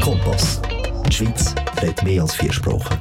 Kompass. 0.00 0.60
Die 1.06 1.12
Schweiz 1.12 1.54
redet 1.80 2.02
mehr 2.02 2.22
als 2.22 2.34
vier 2.34 2.52
Sprachen. 2.52 2.98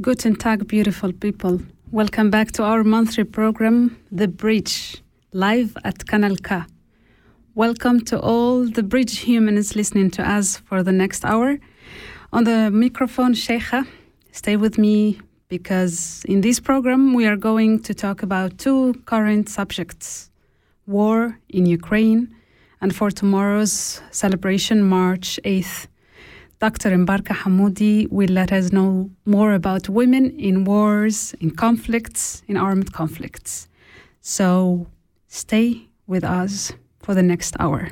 Guten 0.00 0.38
Tag, 0.38 0.66
beautiful 0.68 1.12
people. 1.12 1.60
Welcome 1.90 2.30
back 2.30 2.52
to 2.52 2.64
our 2.64 2.82
monthly 2.82 3.24
program, 3.24 3.96
The 4.10 4.28
Bridge, 4.28 5.02
live 5.32 5.76
at 5.84 6.06
Canal 6.06 6.36
K. 6.36 6.64
Welcome 7.54 8.06
to 8.06 8.18
all 8.22 8.66
the 8.70 8.82
bridge 8.82 9.18
humans 9.18 9.74
listening 9.74 10.10
to 10.12 10.22
us 10.22 10.62
for 10.66 10.82
the 10.82 10.92
next 10.92 11.26
hour. 11.26 11.58
On 12.32 12.44
the 12.44 12.70
microphone, 12.70 13.34
Sheikha. 13.34 13.86
Stay 14.32 14.56
with 14.56 14.78
me 14.78 15.20
because 15.52 16.24
in 16.24 16.40
this 16.40 16.58
program 16.58 17.12
we 17.12 17.26
are 17.26 17.36
going 17.36 17.78
to 17.78 17.92
talk 17.92 18.22
about 18.22 18.56
two 18.56 18.94
current 19.04 19.50
subjects 19.50 20.30
war 20.86 21.38
in 21.50 21.66
Ukraine, 21.66 22.22
and 22.80 22.90
for 22.98 23.10
tomorrow's 23.10 24.00
celebration, 24.10 24.78
March 24.98 25.28
8th. 25.44 25.88
Dr. 26.58 26.90
Mbarka 27.02 27.34
Hamoudi 27.42 28.10
will 28.10 28.32
let 28.40 28.50
us 28.50 28.72
know 28.72 29.10
more 29.26 29.52
about 29.52 29.90
women 29.90 30.24
in 30.48 30.64
wars, 30.64 31.34
in 31.44 31.50
conflicts, 31.50 32.42
in 32.48 32.56
armed 32.56 32.90
conflicts. 32.94 33.68
So 34.22 34.86
stay 35.28 35.68
with 36.06 36.24
us 36.24 36.72
for 37.04 37.12
the 37.14 37.22
next 37.32 37.52
hour. 37.60 37.90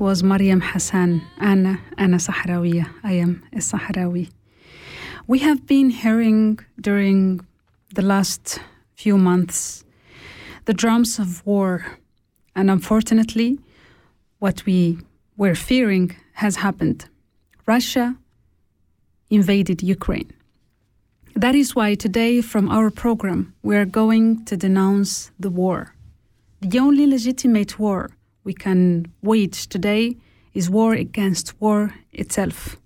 Was 0.00 0.22
Mariam 0.22 0.62
Hassan, 0.62 1.20
Anna, 1.38 1.78
Anna 1.98 2.16
Sahrawiya. 2.16 2.88
I 3.04 3.12
am 3.12 3.42
a 3.52 3.58
Sahrawi. 3.58 4.30
We 5.26 5.40
have 5.40 5.66
been 5.66 5.90
hearing 5.90 6.58
during 6.80 7.40
the 7.94 8.00
last 8.00 8.60
few 8.94 9.18
months 9.18 9.84
the 10.64 10.72
drums 10.72 11.18
of 11.18 11.44
war, 11.46 11.84
and 12.56 12.70
unfortunately, 12.70 13.58
what 14.38 14.64
we 14.64 14.98
were 15.36 15.54
fearing 15.54 16.16
has 16.32 16.56
happened. 16.56 17.04
Russia 17.66 18.16
invaded 19.28 19.82
Ukraine. 19.82 20.32
That 21.36 21.54
is 21.54 21.76
why 21.76 21.94
today, 21.94 22.40
from 22.40 22.70
our 22.70 22.90
program, 22.90 23.52
we 23.62 23.76
are 23.76 23.84
going 23.84 24.46
to 24.46 24.56
denounce 24.56 25.30
the 25.38 25.50
war. 25.50 25.94
The 26.62 26.78
only 26.78 27.06
legitimate 27.06 27.78
war 27.78 28.10
we 28.44 28.54
can 28.54 29.12
wage 29.22 29.66
today 29.68 30.16
is 30.54 30.70
war 30.70 30.94
against 30.94 31.60
war 31.60 31.94
itself. 32.12 32.76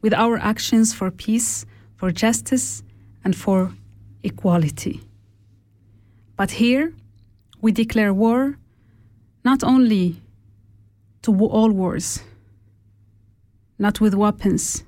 With 0.00 0.14
our 0.14 0.38
actions 0.38 0.94
for 0.94 1.10
peace, 1.10 1.66
for 1.96 2.10
justice, 2.10 2.82
and 3.24 3.34
for 3.36 3.72
equality. 4.22 5.02
But 6.36 6.52
here, 6.52 6.94
we 7.60 7.72
declare 7.72 8.14
war 8.14 8.58
not 9.44 9.62
only 9.64 10.22
to 11.22 11.34
all 11.46 11.70
wars, 11.70 12.22
not 13.78 14.00
with 14.00 14.14
weapons 14.14 14.84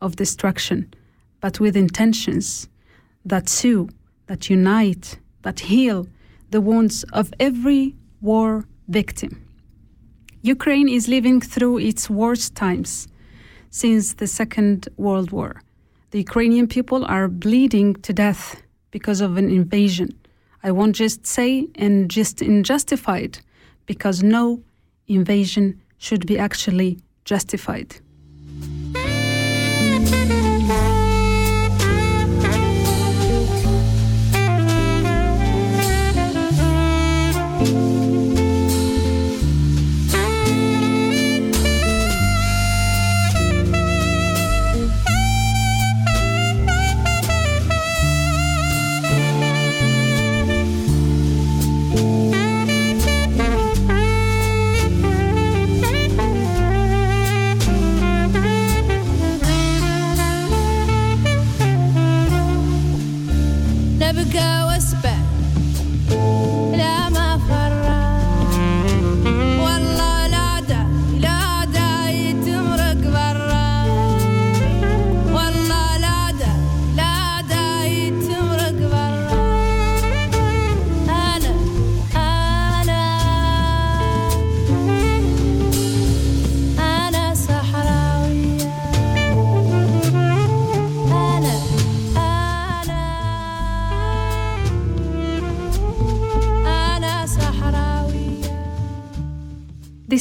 of 0.00 0.16
destruction, 0.16 0.92
but 1.40 1.60
with 1.60 1.76
intentions 1.76 2.68
that 3.24 3.48
sue, 3.48 3.88
that 4.26 4.48
unite, 4.50 5.18
that 5.42 5.60
heal 5.60 6.06
the 6.50 6.60
wounds 6.60 7.04
of 7.12 7.32
every 7.38 7.94
war 8.20 8.64
victim. 8.88 9.42
Ukraine 10.42 10.88
is 10.88 11.08
living 11.08 11.40
through 11.40 11.78
its 11.78 12.08
worst 12.08 12.54
times 12.54 13.08
since 13.70 14.14
the 14.14 14.26
Second 14.26 14.88
World 14.96 15.30
War. 15.32 15.62
The 16.12 16.18
Ukrainian 16.18 16.68
people 16.68 17.04
are 17.04 17.28
bleeding 17.28 17.94
to 17.96 18.12
death 18.12 18.62
because 18.90 19.20
of 19.20 19.36
an 19.36 19.50
invasion. 19.50 20.10
I 20.62 20.70
won't 20.70 20.96
just 20.96 21.26
say 21.26 21.68
and 21.74 22.10
just 22.10 22.40
unjustified, 22.40 23.38
because 23.86 24.22
no 24.22 24.62
invasion 25.08 25.80
should 25.98 26.26
be 26.26 26.38
actually 26.38 26.98
justified. 27.24 27.96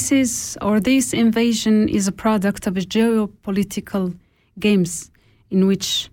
This 0.06 0.12
is, 0.12 0.57
or 0.62 0.80
this 0.80 1.13
invasion 1.13 1.90
is 1.90 2.07
a 2.07 2.12
product 2.12 2.68
of 2.68 2.75
geopolitical 2.75 4.16
games 4.60 5.10
in 5.50 5.66
which 5.66 6.12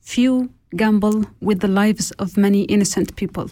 few 0.00 0.48
gamble 0.74 1.26
with 1.42 1.60
the 1.60 1.68
lives 1.68 2.12
of 2.12 2.38
many 2.38 2.62
innocent 2.62 3.14
people. 3.14 3.50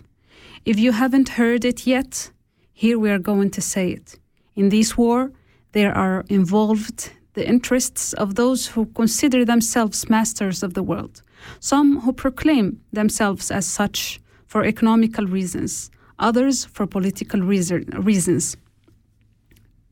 If 0.65 0.79
you 0.79 0.93
haven't 0.93 1.29
heard 1.29 1.67
it 1.67 1.87
yet, 1.87 2.31
here 2.73 2.99
we 2.99 3.11
are 3.11 3.19
going 3.19 3.51
to 3.51 3.61
say 3.61 3.91
it. 3.91 4.19
In 4.57 4.71
this 4.71 4.97
war, 4.97 5.33
There 5.73 5.95
are 5.95 6.25
involved 6.31 7.13
the 7.35 7.47
interests 7.47 8.15
of 8.15 8.37
those 8.37 8.69
who 8.69 8.87
consider 8.87 9.45
themselves 9.45 10.09
masters 10.09 10.63
of 10.63 10.73
the 10.73 10.83
world, 10.83 11.23
some 11.61 12.01
who 12.01 12.15
proclaim 12.15 12.81
themselves 12.91 13.51
as 13.51 13.67
such 13.67 14.19
for 14.47 14.65
economical 14.65 15.27
reasons, 15.27 15.91
others 16.19 16.65
for 16.65 16.87
political 16.87 17.41
reason, 17.41 17.85
reasons, 18.03 18.57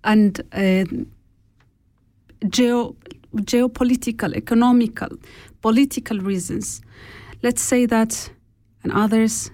and 0.05 0.41
uh, 0.53 0.85
geo, 2.49 2.97
geopolitical, 3.37 4.35
economical, 4.37 5.09
political 5.61 6.19
reasons. 6.19 6.83
Let's 7.43 7.63
say 7.63 7.87
that, 7.87 8.31
and 8.83 8.93
others 8.93 9.51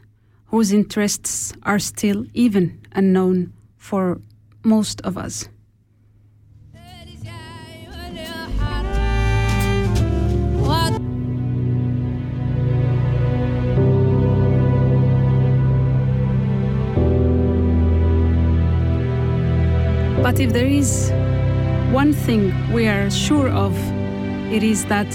whose 0.47 0.73
interests 0.73 1.53
are 1.62 1.79
still 1.79 2.27
even 2.35 2.81
unknown 2.93 3.53
for 3.77 4.21
most 4.65 5.00
of 5.03 5.17
us. 5.19 5.49
But 20.28 20.40
if 20.40 20.52
there 20.52 20.66
is 20.66 21.10
one 21.90 22.12
thing 22.12 22.52
we 22.70 22.86
are 22.86 23.10
sure 23.10 23.48
of, 23.48 23.75
it 24.52 24.62
is 24.62 24.84
that 24.84 25.10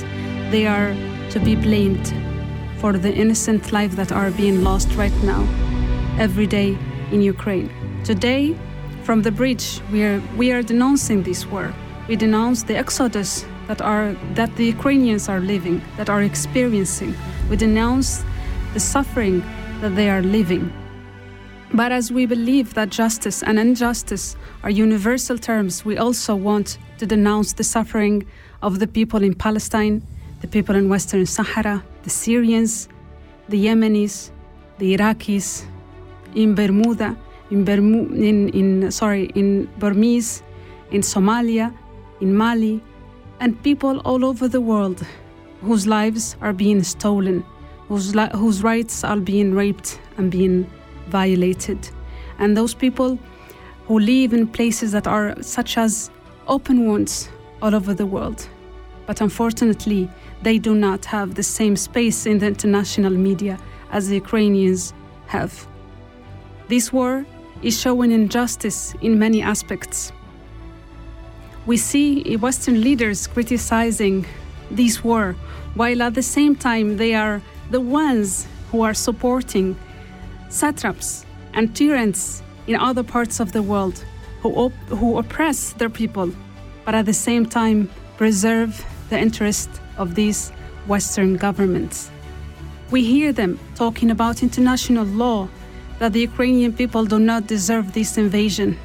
they 0.50 0.66
are 0.66 0.92
to 1.30 1.40
be 1.40 1.56
blamed 1.56 2.12
for 2.80 2.94
the 2.94 3.14
innocent 3.14 3.72
lives 3.72 3.96
that 3.96 4.12
are 4.12 4.32
being 4.32 4.64
lost 4.64 4.92
right 4.96 5.14
now, 5.22 5.48
every 6.18 6.48
day 6.48 6.76
in 7.12 7.22
Ukraine. 7.22 7.70
Today, 8.04 8.58
from 9.04 9.22
the 9.22 9.30
bridge, 9.30 9.82
we 9.92 10.02
are, 10.02 10.20
we 10.36 10.52
are 10.52 10.64
denouncing 10.64 11.22
this 11.22 11.46
war. 11.46 11.72
We 12.08 12.16
denounce 12.16 12.64
the 12.64 12.76
exodus 12.76 13.46
that, 13.68 13.84
are, 13.84 14.14
that 14.34 14.56
the 14.56 14.66
Ukrainians 14.66 15.30
are 15.30 15.40
living, 15.40 15.80
that 15.98 16.10
are 16.10 16.24
experiencing. 16.24 17.14
We 17.52 17.56
denounce 17.56 18.24
the 18.74 18.80
suffering 18.80 19.44
that 19.82 19.96
they 19.96 20.10
are 20.10 20.24
living. 20.24 20.74
But 21.76 21.92
as 21.92 22.12
we 22.12 22.28
believe 22.28 22.76
that 22.76 22.92
justice 22.92 23.42
and 23.42 23.58
injustice 23.58 24.36
are 24.64 24.70
universal 24.70 25.40
terms, 25.40 25.84
we 25.84 25.98
also 25.98 26.36
want 26.36 26.78
to 27.00 27.08
denounce 27.08 27.54
the 27.54 27.64
suffering 27.64 28.28
of 28.62 28.78
the 28.80 28.86
people 28.86 29.24
in 29.24 29.34
Palestine, 29.34 30.04
the 30.42 30.48
people 30.48 30.76
in 30.76 30.88
Western 30.88 31.26
Sahara, 31.26 31.84
the 32.04 32.12
Syrians, 32.12 32.90
the 33.50 33.66
Yemenis, 33.66 34.30
the 34.78 34.96
Iraqis, 34.96 35.66
in 36.36 36.54
Bermuda, 36.54 37.18
in, 37.50 37.66
Bermu- 37.66 38.16
in, 38.22 38.50
in 38.50 38.92
sorry, 38.92 39.32
in 39.34 39.66
Burmese, 39.80 40.44
in 40.92 41.02
Somalia, 41.02 41.74
in 42.22 42.36
Mali, 42.36 42.84
and 43.40 43.62
people 43.64 43.98
all 44.02 44.24
over 44.24 44.48
the 44.48 44.62
world 44.62 45.04
whose 45.62 45.88
lives 45.88 46.36
are 46.40 46.54
being 46.54 46.84
stolen, 46.84 47.44
whose, 47.88 48.14
li- 48.14 48.30
whose 48.36 48.62
rights 48.62 49.04
are 49.04 49.18
being 49.18 49.56
raped 49.56 50.00
and 50.18 50.30
being 50.30 50.70
violated. 51.20 51.80
And 52.40 52.58
those 52.58 52.74
people 52.86 53.20
who 53.88 53.96
live 54.00 54.34
in 54.38 54.48
places 54.48 54.90
that 54.96 55.08
are 55.16 55.30
such 55.42 55.78
as 55.78 56.10
open 56.56 56.78
wounds 56.88 57.30
all 57.62 57.74
over 57.80 57.94
the 58.02 58.10
world. 58.16 58.40
But 59.08 59.22
unfortunately, 59.22 60.10
they 60.42 60.58
do 60.68 60.74
not 60.88 61.02
have 61.16 61.30
the 61.36 61.48
same 61.58 61.76
space 61.76 62.20
in 62.32 62.36
the 62.42 62.48
international 62.48 63.14
media 63.30 63.56
as 63.92 64.04
the 64.08 64.16
Ukrainians 64.26 64.94
have. 65.36 65.54
This 66.68 66.86
war 66.98 67.26
is 67.62 67.80
showing 67.84 68.12
injustice 68.12 68.80
in 69.02 69.20
many 69.26 69.42
aspects. 69.54 69.98
We 71.66 71.78
see 71.90 72.36
Western 72.48 72.78
leaders 72.88 73.28
criticizing 73.36 74.26
this 74.80 75.04
war, 75.04 75.36
while 75.80 76.02
at 76.08 76.14
the 76.20 76.28
same 76.38 76.56
time 76.56 76.88
they 77.02 77.14
are 77.24 77.38
the 77.76 77.84
ones 78.06 78.48
who 78.70 78.82
are 78.88 78.96
supporting 79.08 79.68
satraps 80.54 81.26
and 81.54 81.76
tyrants 81.76 82.44
in 82.68 82.76
other 82.76 83.04
parts 83.04 83.40
of 83.40 83.52
the 83.52 83.62
world 83.62 84.06
who, 84.42 84.54
op- 84.54 84.88
who 84.90 85.18
oppress 85.18 85.74
their 85.74 85.90
people, 85.90 86.32
but 86.86 86.94
at 86.94 87.06
the 87.06 87.14
same 87.14 87.46
time 87.46 87.90
preserve 88.18 88.86
the 89.10 89.18
interest 89.18 89.70
of 89.98 90.16
these 90.16 90.52
Western 90.86 91.38
governments. 91.38 92.12
We 92.92 93.04
hear 93.04 93.34
them 93.34 93.60
talking 93.76 94.12
about 94.12 94.44
international 94.44 95.06
law, 95.06 95.48
that 96.00 96.14
the 96.14 96.22
Ukrainian 96.22 96.74
people 96.74 97.06
do 97.06 97.20
not 97.20 97.48
deserve 97.48 97.94
this 97.94 98.18
invasion. 98.18 98.78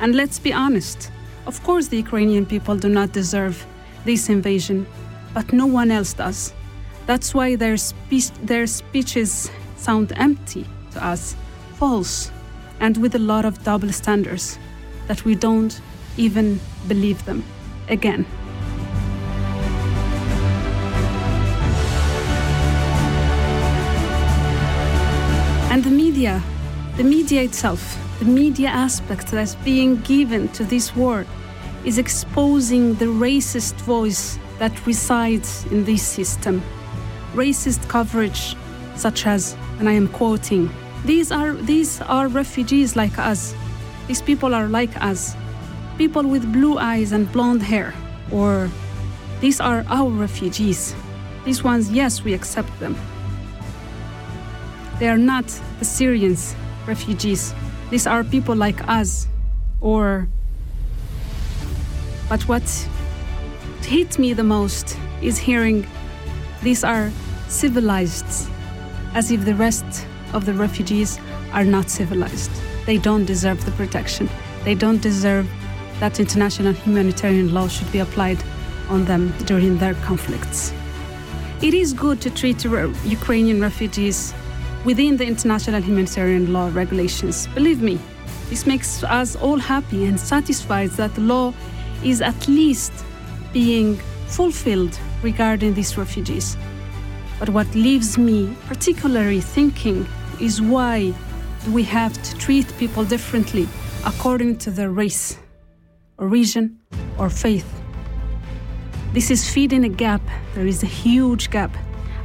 And 0.00 0.14
let's 0.14 0.38
be 0.38 0.52
honest, 0.52 1.10
of 1.46 1.62
course, 1.62 1.88
the 1.88 1.96
Ukrainian 1.96 2.44
people 2.44 2.76
do 2.76 2.88
not 2.88 3.12
deserve 3.12 3.66
this 4.04 4.28
invasion, 4.28 4.86
but 5.32 5.52
no 5.52 5.66
one 5.66 5.90
else 5.90 6.12
does. 6.12 6.52
That's 7.06 7.32
why 7.34 7.56
their, 7.56 7.76
speech, 7.76 8.30
their 8.42 8.66
speeches 8.66 9.50
sound 9.76 10.12
empty 10.16 10.66
to 10.94 11.04
us, 11.04 11.36
false, 11.74 12.30
and 12.80 12.96
with 12.96 13.14
a 13.14 13.18
lot 13.18 13.44
of 13.44 13.62
double 13.62 13.92
standards 13.92 14.58
that 15.06 15.24
we 15.24 15.34
don't 15.34 15.80
even 16.16 16.58
believe 16.88 17.24
them 17.24 17.44
again. 17.88 18.26
And 25.70 25.82
the 25.82 25.90
media, 25.90 26.42
the 26.96 27.04
media 27.04 27.42
itself, 27.42 27.98
the 28.20 28.24
media 28.24 28.68
aspect 28.68 29.28
that's 29.28 29.56
being 29.56 29.96
given 30.02 30.48
to 30.50 30.64
this 30.64 30.94
war 30.94 31.26
is 31.84 31.98
exposing 31.98 32.94
the 32.94 33.06
racist 33.06 33.74
voice 33.82 34.38
that 34.58 34.86
resides 34.86 35.66
in 35.66 35.84
this 35.84 36.02
system. 36.02 36.62
Racist 37.34 37.88
coverage, 37.88 38.56
such 38.94 39.26
as, 39.26 39.56
and 39.80 39.88
I 39.88 39.92
am 39.92 40.06
quoting, 40.06 40.70
these 41.04 41.30
are, 41.30 41.52
these 41.52 42.00
are 42.00 42.28
refugees 42.28 42.96
like 42.96 43.18
us. 43.18 43.54
These 44.06 44.22
people 44.22 44.54
are 44.54 44.66
like 44.66 44.96
us. 45.02 45.36
People 45.98 46.22
with 46.22 46.50
blue 46.50 46.78
eyes 46.78 47.12
and 47.12 47.30
blonde 47.30 47.62
hair. 47.62 47.94
Or 48.32 48.70
these 49.40 49.60
are 49.60 49.84
our 49.88 50.08
refugees. 50.08 50.94
These 51.44 51.62
ones, 51.62 51.90
yes, 51.90 52.24
we 52.24 52.32
accept 52.32 52.70
them. 52.80 52.96
They 54.98 55.08
are 55.08 55.18
not 55.18 55.46
the 55.78 55.84
Syrians 55.84 56.56
refugees. 56.86 57.54
These 57.90 58.06
are 58.06 58.24
people 58.24 58.56
like 58.56 58.86
us. 58.88 59.28
Or, 59.82 60.26
but 62.30 62.42
what 62.48 62.62
hit 63.82 64.18
me 64.18 64.32
the 64.32 64.44
most 64.44 64.96
is 65.20 65.36
hearing 65.36 65.86
these 66.62 66.82
are 66.82 67.10
civilized, 67.48 68.48
as 69.12 69.30
if 69.30 69.44
the 69.44 69.54
rest 69.54 70.06
of 70.34 70.44
the 70.44 70.52
refugees 70.52 71.18
are 71.52 71.64
not 71.64 71.88
civilized. 71.88 72.50
They 72.84 72.98
don't 72.98 73.24
deserve 73.24 73.64
the 73.64 73.70
protection. 73.72 74.28
They 74.64 74.74
don't 74.74 75.00
deserve 75.00 75.48
that 76.00 76.20
international 76.20 76.72
humanitarian 76.72 77.54
law 77.54 77.68
should 77.68 77.90
be 77.92 78.00
applied 78.00 78.42
on 78.88 79.04
them 79.04 79.32
during 79.46 79.78
their 79.78 79.94
conflicts. 79.94 80.72
It 81.62 81.72
is 81.72 81.92
good 81.92 82.20
to 82.22 82.30
treat 82.30 82.64
Ukrainian 82.64 83.60
refugees 83.60 84.34
within 84.84 85.16
the 85.16 85.24
international 85.24 85.80
humanitarian 85.80 86.52
law 86.52 86.70
regulations. 86.74 87.46
Believe 87.54 87.80
me, 87.80 87.98
this 88.50 88.66
makes 88.66 89.02
us 89.04 89.36
all 89.36 89.58
happy 89.58 90.04
and 90.04 90.20
satisfies 90.20 90.96
that 90.96 91.14
the 91.14 91.22
law 91.22 91.54
is 92.02 92.20
at 92.20 92.48
least 92.48 92.92
being 93.52 93.96
fulfilled 94.26 94.98
regarding 95.22 95.72
these 95.74 95.96
refugees. 95.96 96.56
But 97.38 97.48
what 97.48 97.72
leaves 97.74 98.18
me 98.18 98.54
particularly 98.66 99.40
thinking 99.40 100.06
is 100.40 100.60
why 100.60 101.14
we 101.70 101.82
have 101.84 102.12
to 102.22 102.38
treat 102.38 102.66
people 102.78 103.04
differently 103.04 103.68
according 104.04 104.58
to 104.58 104.70
their 104.70 104.90
race, 104.90 105.38
origin, 106.18 106.78
or 107.18 107.30
faith? 107.30 107.70
This 109.12 109.30
is 109.30 109.48
feeding 109.48 109.84
a 109.84 109.88
gap. 109.88 110.22
There 110.54 110.66
is 110.66 110.82
a 110.82 110.86
huge 110.86 111.50
gap 111.50 111.76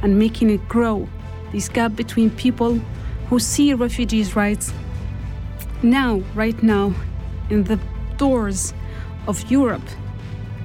and 0.02 0.18
making 0.18 0.50
it 0.50 0.68
grow. 0.68 1.08
This 1.52 1.68
gap 1.68 1.94
between 1.96 2.30
people 2.30 2.80
who 3.28 3.38
see 3.38 3.74
refugees' 3.74 4.34
rights 4.34 4.72
now, 5.82 6.22
right 6.34 6.60
now, 6.62 6.92
in 7.48 7.64
the 7.64 7.78
doors 8.16 8.74
of 9.26 9.50
Europe, 9.50 9.88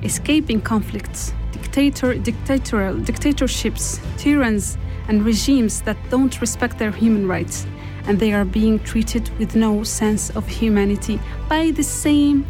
escaping 0.04 0.62
conflicts, 0.62 1.34
dictator, 1.52 2.16
dictatorial, 2.16 2.98
dictatorships, 2.98 4.00
tyranns, 4.18 4.78
and 5.08 5.26
regimes 5.26 5.82
that 5.82 5.98
don't 6.10 6.42
respect 6.42 6.78
their 6.78 6.92
human 6.92 7.28
rights, 7.28 7.66
and 8.08 8.20
they 8.20 8.34
are 8.34 8.46
being 8.46 8.80
treated 8.80 9.30
with 9.40 9.56
no 9.56 9.84
sense 9.84 10.30
of 10.32 10.48
humanity 10.48 11.20
by 11.50 11.72
the 11.72 11.84
same 11.84 12.46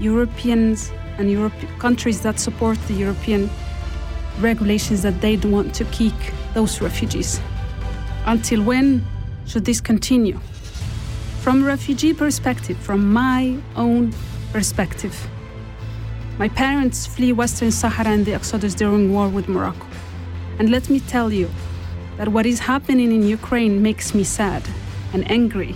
Europeans 0.00 0.90
and 1.18 1.30
Europe, 1.30 1.52
countries 1.78 2.20
that 2.22 2.38
support 2.40 2.78
the 2.88 2.94
European 2.94 3.50
regulations 4.40 5.02
that 5.02 5.20
they 5.20 5.36
want 5.36 5.74
to 5.74 5.84
kick 5.86 6.14
those 6.54 6.80
refugees. 6.80 7.40
Until 8.26 8.62
when 8.62 9.04
should 9.46 9.64
this 9.64 9.80
continue? 9.80 10.38
From 11.40 11.64
refugee 11.64 12.14
perspective, 12.14 12.78
from 12.78 13.12
my 13.12 13.58
own 13.76 14.12
perspective, 14.52 15.14
My 16.38 16.48
parents 16.48 17.06
flee 17.06 17.32
Western 17.32 17.70
Sahara 17.70 18.10
and 18.10 18.24
the 18.24 18.32
Exodus 18.34 18.74
during 18.74 19.12
war 19.12 19.28
with 19.28 19.48
Morocco. 19.48 19.86
And 20.58 20.70
let 20.70 20.88
me 20.88 20.98
tell 20.98 21.32
you 21.32 21.48
that 22.22 22.28
what 22.28 22.46
is 22.46 22.60
happening 22.60 23.10
in 23.10 23.24
Ukraine 23.24 23.82
makes 23.82 24.14
me 24.14 24.22
sad 24.22 24.62
and 25.12 25.28
angry 25.28 25.74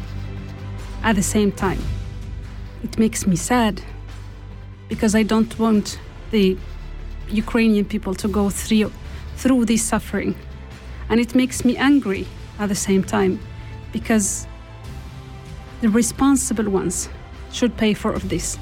at 1.03 1.17
the 1.17 1.23
same 1.23 1.51
time. 1.51 1.83
It 2.85 2.97
makes 3.01 3.27
me 3.27 3.35
sad 3.35 3.83
because 4.89 5.17
I 5.17 5.25
don't 5.25 5.59
want 5.59 5.99
the 6.31 6.57
Ukrainian 7.29 7.85
people 7.85 8.15
to 8.15 8.29
go 8.29 8.49
through, 8.49 8.93
through 9.35 9.65
this 9.65 9.83
suffering. 9.83 10.37
And 11.09 11.19
it 11.19 11.35
makes 11.35 11.65
me 11.65 11.77
angry 11.77 12.29
at 12.61 12.69
the 12.69 12.77
same 12.77 13.03
time 13.03 13.41
because 13.91 14.47
the 15.81 15.89
responsible 15.89 16.71
ones 16.71 17.09
should 17.51 17.77
pay 17.77 17.93
for 17.93 18.17
this. 18.21 18.57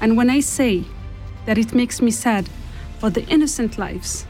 And 0.00 0.16
when 0.16 0.28
I 0.28 0.40
say 0.40 0.82
that 1.46 1.56
it 1.56 1.72
makes 1.72 2.02
me 2.02 2.10
sad 2.10 2.48
for 2.98 3.10
the 3.10 3.24
innocent 3.28 3.78
lives 3.78 4.26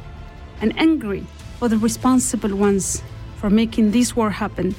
and 0.61 0.79
angry 0.79 1.25
for 1.59 1.69
the 1.69 1.79
responsible 1.79 2.55
ones 2.55 3.03
for 3.37 3.51
making 3.51 3.91
this 3.91 4.15
war 4.17 4.31
happen, 4.31 4.75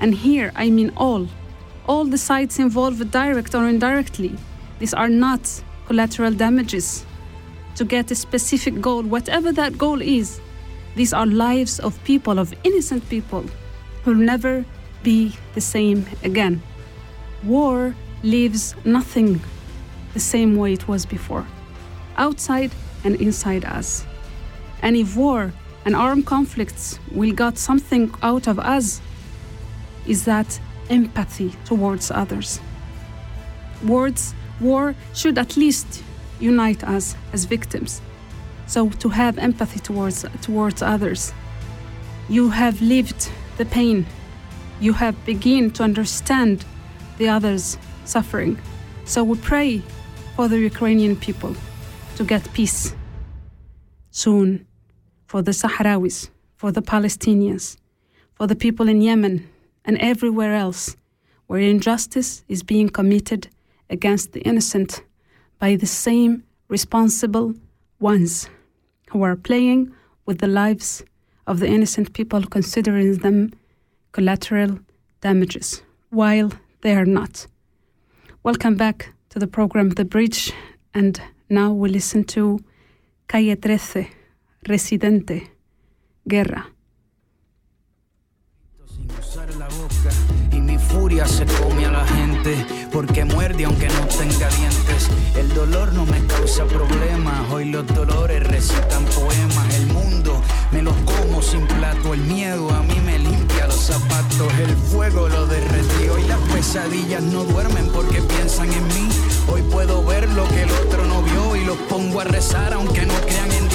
and 0.00 0.14
here 0.14 0.52
I 0.54 0.70
mean 0.70 0.92
all, 0.96 1.26
all 1.86 2.04
the 2.04 2.18
sides 2.18 2.58
involved, 2.58 3.10
direct 3.10 3.54
or 3.54 3.68
indirectly, 3.68 4.36
these 4.78 4.94
are 4.94 5.08
not 5.08 5.62
collateral 5.86 6.32
damages 6.32 7.04
to 7.74 7.84
get 7.84 8.10
a 8.10 8.14
specific 8.14 8.80
goal, 8.80 9.02
whatever 9.02 9.52
that 9.52 9.78
goal 9.78 10.02
is. 10.02 10.40
These 10.96 11.12
are 11.12 11.26
lives 11.26 11.78
of 11.80 12.02
people, 12.04 12.38
of 12.38 12.52
innocent 12.64 13.08
people, 13.08 13.44
who 14.02 14.12
will 14.12 14.24
never 14.24 14.64
be 15.02 15.32
the 15.54 15.60
same 15.60 16.06
again. 16.24 16.60
War 17.44 17.94
leaves 18.22 18.74
nothing 18.84 19.40
the 20.12 20.20
same 20.20 20.56
way 20.56 20.72
it 20.72 20.88
was 20.88 21.06
before, 21.06 21.46
outside 22.16 22.72
and 23.04 23.14
inside 23.20 23.64
us. 23.64 24.04
And 24.82 24.96
if 24.96 25.16
war 25.16 25.52
and 25.88 25.96
armed 25.96 26.26
conflicts 26.26 26.98
will 27.12 27.32
get 27.32 27.56
something 27.56 28.14
out 28.22 28.46
of 28.46 28.58
us, 28.58 29.00
is 30.06 30.26
that 30.26 30.60
empathy 30.90 31.54
towards 31.64 32.10
others. 32.10 32.60
Words, 33.82 34.34
war 34.60 34.94
should 35.14 35.38
at 35.38 35.56
least 35.56 36.02
unite 36.40 36.84
us 36.84 37.16
as 37.32 37.46
victims. 37.46 38.02
So 38.66 38.90
to 39.02 39.08
have 39.08 39.38
empathy 39.38 39.80
towards 39.80 40.26
towards 40.42 40.82
others. 40.82 41.32
You 42.28 42.50
have 42.50 42.82
lived 42.82 43.30
the 43.56 43.64
pain. 43.64 44.04
You 44.80 44.92
have 44.92 45.16
begun 45.24 45.70
to 45.70 45.84
understand 45.84 46.66
the 47.16 47.30
others' 47.30 47.78
suffering. 48.04 48.58
So 49.06 49.24
we 49.24 49.38
pray 49.38 49.82
for 50.36 50.48
the 50.48 50.58
Ukrainian 50.58 51.16
people 51.16 51.54
to 52.16 52.24
get 52.24 52.52
peace 52.52 52.94
soon, 54.10 54.67
for 55.28 55.42
the 55.42 55.52
Sahrawis, 55.52 56.30
for 56.56 56.72
the 56.72 56.82
Palestinians, 56.82 57.76
for 58.32 58.46
the 58.46 58.56
people 58.56 58.88
in 58.88 59.02
Yemen 59.02 59.46
and 59.84 59.98
everywhere 59.98 60.54
else 60.54 60.96
where 61.46 61.60
injustice 61.60 62.42
is 62.48 62.62
being 62.62 62.88
committed 62.88 63.48
against 63.90 64.32
the 64.32 64.40
innocent 64.40 65.02
by 65.58 65.76
the 65.76 65.86
same 65.86 66.44
responsible 66.68 67.54
ones 68.00 68.48
who 69.10 69.22
are 69.22 69.36
playing 69.36 69.92
with 70.24 70.38
the 70.38 70.46
lives 70.46 71.04
of 71.46 71.60
the 71.60 71.66
innocent 71.66 72.12
people, 72.14 72.42
considering 72.42 73.18
them 73.18 73.52
collateral 74.12 74.78
damages, 75.20 75.82
while 76.10 76.50
they 76.80 76.94
are 76.94 77.06
not. 77.06 77.46
Welcome 78.42 78.76
back 78.76 79.12
to 79.30 79.38
the 79.38 79.46
program 79.46 79.90
The 79.90 80.04
Bridge, 80.04 80.52
and 80.94 81.20
now 81.50 81.72
we 81.72 81.88
listen 81.88 82.24
to 82.24 82.60
Calle 83.28 83.56
13, 83.56 84.08
Residente, 84.62 85.56
Guerra. 86.24 86.72
sin 88.86 89.10
usar 89.18 89.54
la 89.54 89.68
boca 89.68 90.10
y 90.52 90.60
mi 90.60 90.78
furia 90.78 91.26
se 91.26 91.44
come 91.46 91.86
a 91.86 91.90
la 91.90 92.06
gente 92.06 92.66
porque 92.92 93.24
muerde 93.24 93.64
aunque 93.64 93.88
no 93.88 94.06
tenga 94.06 94.48
dientes. 94.48 95.08
El 95.36 95.54
dolor 95.54 95.92
no 95.92 96.04
me 96.06 96.24
causa 96.26 96.64
problemas, 96.66 97.50
hoy 97.50 97.66
los 97.66 97.86
dolores 97.86 98.42
recitan 98.46 99.04
poemas. 99.04 99.74
El 99.74 99.86
mundo 99.86 100.42
me 100.72 100.82
los 100.82 100.96
como 101.04 101.40
sin 101.40 101.66
plato, 101.66 102.14
el 102.14 102.20
miedo 102.22 102.70
a 102.70 102.82
mí 102.82 102.98
me 103.04 103.18
limpia 103.18 103.66
los 103.66 103.80
zapatos, 103.80 104.52
el 104.58 104.76
fuego 104.76 105.28
lo 105.28 105.46
derretí. 105.46 106.08
Hoy 106.08 106.24
las 106.24 106.40
pesadillas 106.52 107.22
no 107.22 107.44
duermen 107.44 107.88
porque 107.92 108.20
piensan 108.22 108.72
en 108.72 108.86
mí. 108.88 109.08
Hoy 109.50 109.62
puedo 109.62 110.04
ver 110.04 110.28
lo 110.30 110.46
que 110.48 110.62
el 110.62 110.70
otro 110.70 111.04
no 111.06 111.22
vio 111.22 111.56
y 111.56 111.64
los 111.64 111.76
pongo 111.88 112.20
a 112.20 112.24
rezar 112.24 112.72
aunque 112.74 113.06
no 113.06 113.14
crean 113.20 113.52
en 113.52 113.67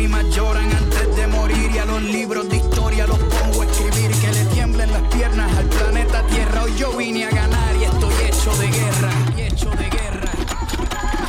lágrimas 0.00 0.34
lloran 0.34 0.70
antes 0.72 1.14
de 1.14 1.26
morir 1.26 1.70
y 1.74 1.78
a 1.78 1.84
los 1.84 2.02
libros 2.02 2.48
de 2.48 2.56
historia 2.56 3.06
los 3.06 3.18
pongo 3.18 3.60
a 3.60 3.66
escribir 3.66 4.10
que 4.18 4.32
le 4.32 4.44
tiemblen 4.46 4.90
las 4.92 5.02
piernas 5.14 5.54
al 5.58 5.66
planeta 5.66 6.26
Tierra. 6.26 6.62
Hoy 6.62 6.74
yo 6.78 6.96
vine 6.96 7.26
a 7.26 7.30
ganar 7.30 7.76
y 7.76 7.84
estoy 7.84 8.14
hecho 8.24 8.50
de 8.56 8.66
guerra. 8.68 9.10
Y 9.36 9.40
hecho 9.42 9.70
de 9.70 9.90
guerra. 9.90 10.32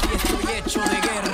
Y 0.10 0.16
estoy 0.16 0.56
hecho 0.58 0.80
de 0.80 1.02
guerra. 1.02 1.31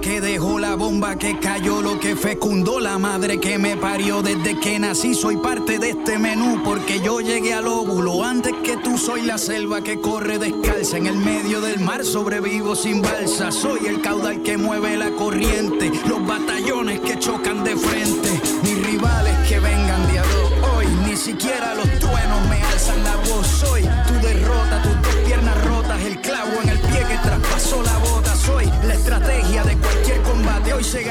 Que 0.00 0.20
dejó 0.20 0.58
la 0.58 0.74
bomba 0.76 1.16
que 1.16 1.38
cayó, 1.38 1.82
lo 1.82 1.98
que 1.98 2.16
fecundó 2.16 2.80
la 2.80 2.98
madre 2.98 3.38
que 3.40 3.58
me 3.58 3.76
parió 3.76 4.22
desde 4.22 4.58
que 4.58 4.78
nací. 4.78 5.14
Soy 5.14 5.36
parte 5.36 5.78
de 5.78 5.90
este 5.90 6.18
menú 6.18 6.62
porque 6.64 7.00
yo 7.00 7.20
llegué 7.20 7.52
al 7.54 7.66
óvulo 7.66 8.24
antes 8.24 8.54
que 8.64 8.76
tú. 8.76 8.96
Soy 8.96 9.22
la 9.22 9.38
selva 9.38 9.82
que 9.82 10.00
corre 10.00 10.38
descalza 10.38 10.96
en 10.96 11.06
el 11.06 11.16
medio 11.16 11.60
del 11.60 11.80
mar, 11.80 12.04
sobrevivo 12.04 12.76
sin 12.76 13.02
balsa. 13.02 13.50
Soy 13.50 13.86
el 13.86 14.00
caudal 14.00 14.42
que 14.42 14.56
mueve 14.56 14.96
la 14.96 15.10
corriente, 15.12 15.90
los 16.08 16.26
batallones 16.26 16.51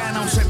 Dominicano 0.01 0.40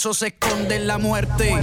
eso 0.00 0.14
se 0.14 0.28
esconde 0.28 0.78
la 0.78 0.96
muerte. 0.96 1.60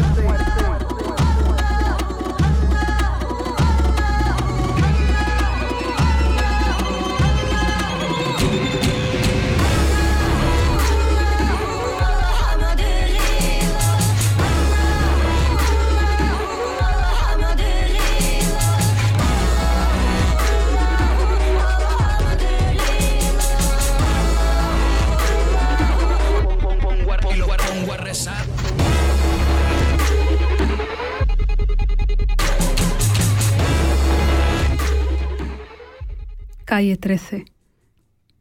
Calle 36.77 36.95
13. 36.95 37.45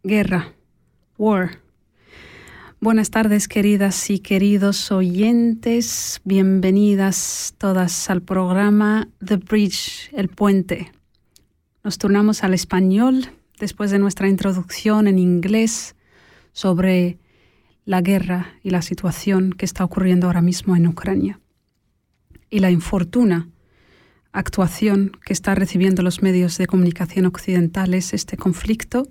Guerra. 0.03 0.53
War. 1.17 1.63
Buenas 2.83 3.09
tardes, 3.11 3.49
queridas 3.49 4.11
y 4.11 4.19
queridos 4.19 4.93
oyentes. 4.93 6.21
Bienvenidas 6.23 7.55
todas 7.57 8.11
al 8.11 8.21
programa 8.21 9.09
The 9.25 9.37
Bridge, 9.37 10.11
el 10.13 10.29
puente. 10.29 10.93
Nos 11.83 11.97
turnamos 11.97 12.45
al 12.45 12.53
español 12.53 13.25
después 13.59 13.91
de 13.91 13.99
nuestra 13.99 14.29
introducción 14.29 15.09
en 15.09 15.19
inglés 15.19 15.97
sobre 16.53 17.19
la 17.87 18.03
guerra 18.03 18.59
y 18.63 18.69
la 18.69 18.83
situación 18.83 19.55
que 19.55 19.65
está 19.65 19.83
ocurriendo 19.83 20.27
ahora 20.27 20.43
mismo 20.43 20.77
en 20.77 20.89
Ucrania 20.89 21.41
y 22.51 22.59
la 22.59 22.71
infortuna 22.71 23.49
actuación 24.37 25.13
que 25.25 25.33
está 25.33 25.55
recibiendo 25.55 26.03
los 26.03 26.23
medios 26.23 26.59
de 26.59 26.67
comunicación 26.67 27.25
occidentales 27.25 28.13
este 28.13 28.37
conflicto, 28.37 29.09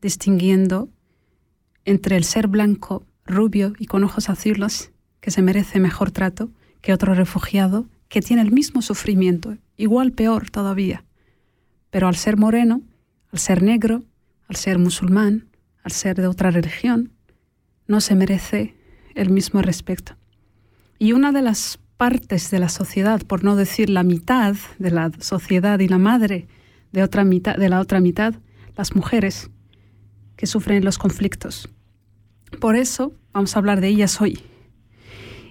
distinguiendo 0.00 0.88
entre 1.84 2.16
el 2.16 2.22
ser 2.22 2.46
blanco, 2.46 3.04
rubio 3.24 3.72
y 3.78 3.86
con 3.86 4.04
ojos 4.04 4.28
azules, 4.30 4.92
que 5.20 5.32
se 5.32 5.42
merece 5.42 5.80
mejor 5.80 6.12
trato 6.12 6.50
que 6.80 6.92
otro 6.92 7.14
refugiado 7.14 7.88
que 8.08 8.22
tiene 8.22 8.42
el 8.42 8.52
mismo 8.52 8.82
sufrimiento, 8.82 9.56
igual 9.76 10.12
peor 10.12 10.48
todavía. 10.48 11.04
Pero 11.90 12.06
al 12.06 12.14
ser 12.14 12.36
moreno, 12.36 12.82
al 13.32 13.40
ser 13.40 13.64
negro, 13.64 14.04
al 14.46 14.54
ser 14.54 14.78
musulmán, 14.78 15.48
al 15.82 15.90
ser 15.90 16.16
de 16.16 16.28
otra 16.28 16.52
religión, 16.52 17.10
no 17.88 18.00
se 18.00 18.14
merece 18.14 18.76
el 19.16 19.30
mismo 19.30 19.60
respeto. 19.60 20.16
Y 21.00 21.12
una 21.12 21.32
de 21.32 21.42
las 21.42 21.80
partes 21.96 22.50
de 22.50 22.58
la 22.58 22.68
sociedad, 22.68 23.22
por 23.26 23.44
no 23.44 23.56
decir 23.56 23.90
la 23.90 24.02
mitad 24.02 24.54
de 24.78 24.90
la 24.90 25.10
sociedad 25.18 25.78
y 25.78 25.88
la 25.88 25.98
madre 25.98 26.46
de, 26.92 27.02
otra 27.02 27.24
mitad, 27.24 27.56
de 27.56 27.68
la 27.68 27.80
otra 27.80 28.00
mitad, 28.00 28.34
las 28.76 28.94
mujeres 28.94 29.50
que 30.36 30.46
sufren 30.46 30.84
los 30.84 30.98
conflictos. 30.98 31.68
Por 32.60 32.76
eso 32.76 33.14
vamos 33.32 33.56
a 33.56 33.58
hablar 33.58 33.80
de 33.80 33.88
ellas 33.88 34.20
hoy. 34.20 34.40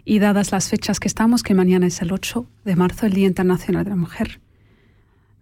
Y 0.03 0.19
dadas 0.19 0.51
las 0.51 0.69
fechas 0.69 0.99
que 0.99 1.07
estamos, 1.07 1.41
que 1.41 1.55
mañana 1.55 1.87
es 1.87 2.01
el 2.01 2.11
8 2.11 2.45
de 2.63 2.75
marzo, 2.75 3.07
el 3.07 3.13
Día 3.13 3.27
Internacional 3.27 3.83
de 3.83 3.89
la 3.89 3.95
Mujer, 3.95 4.39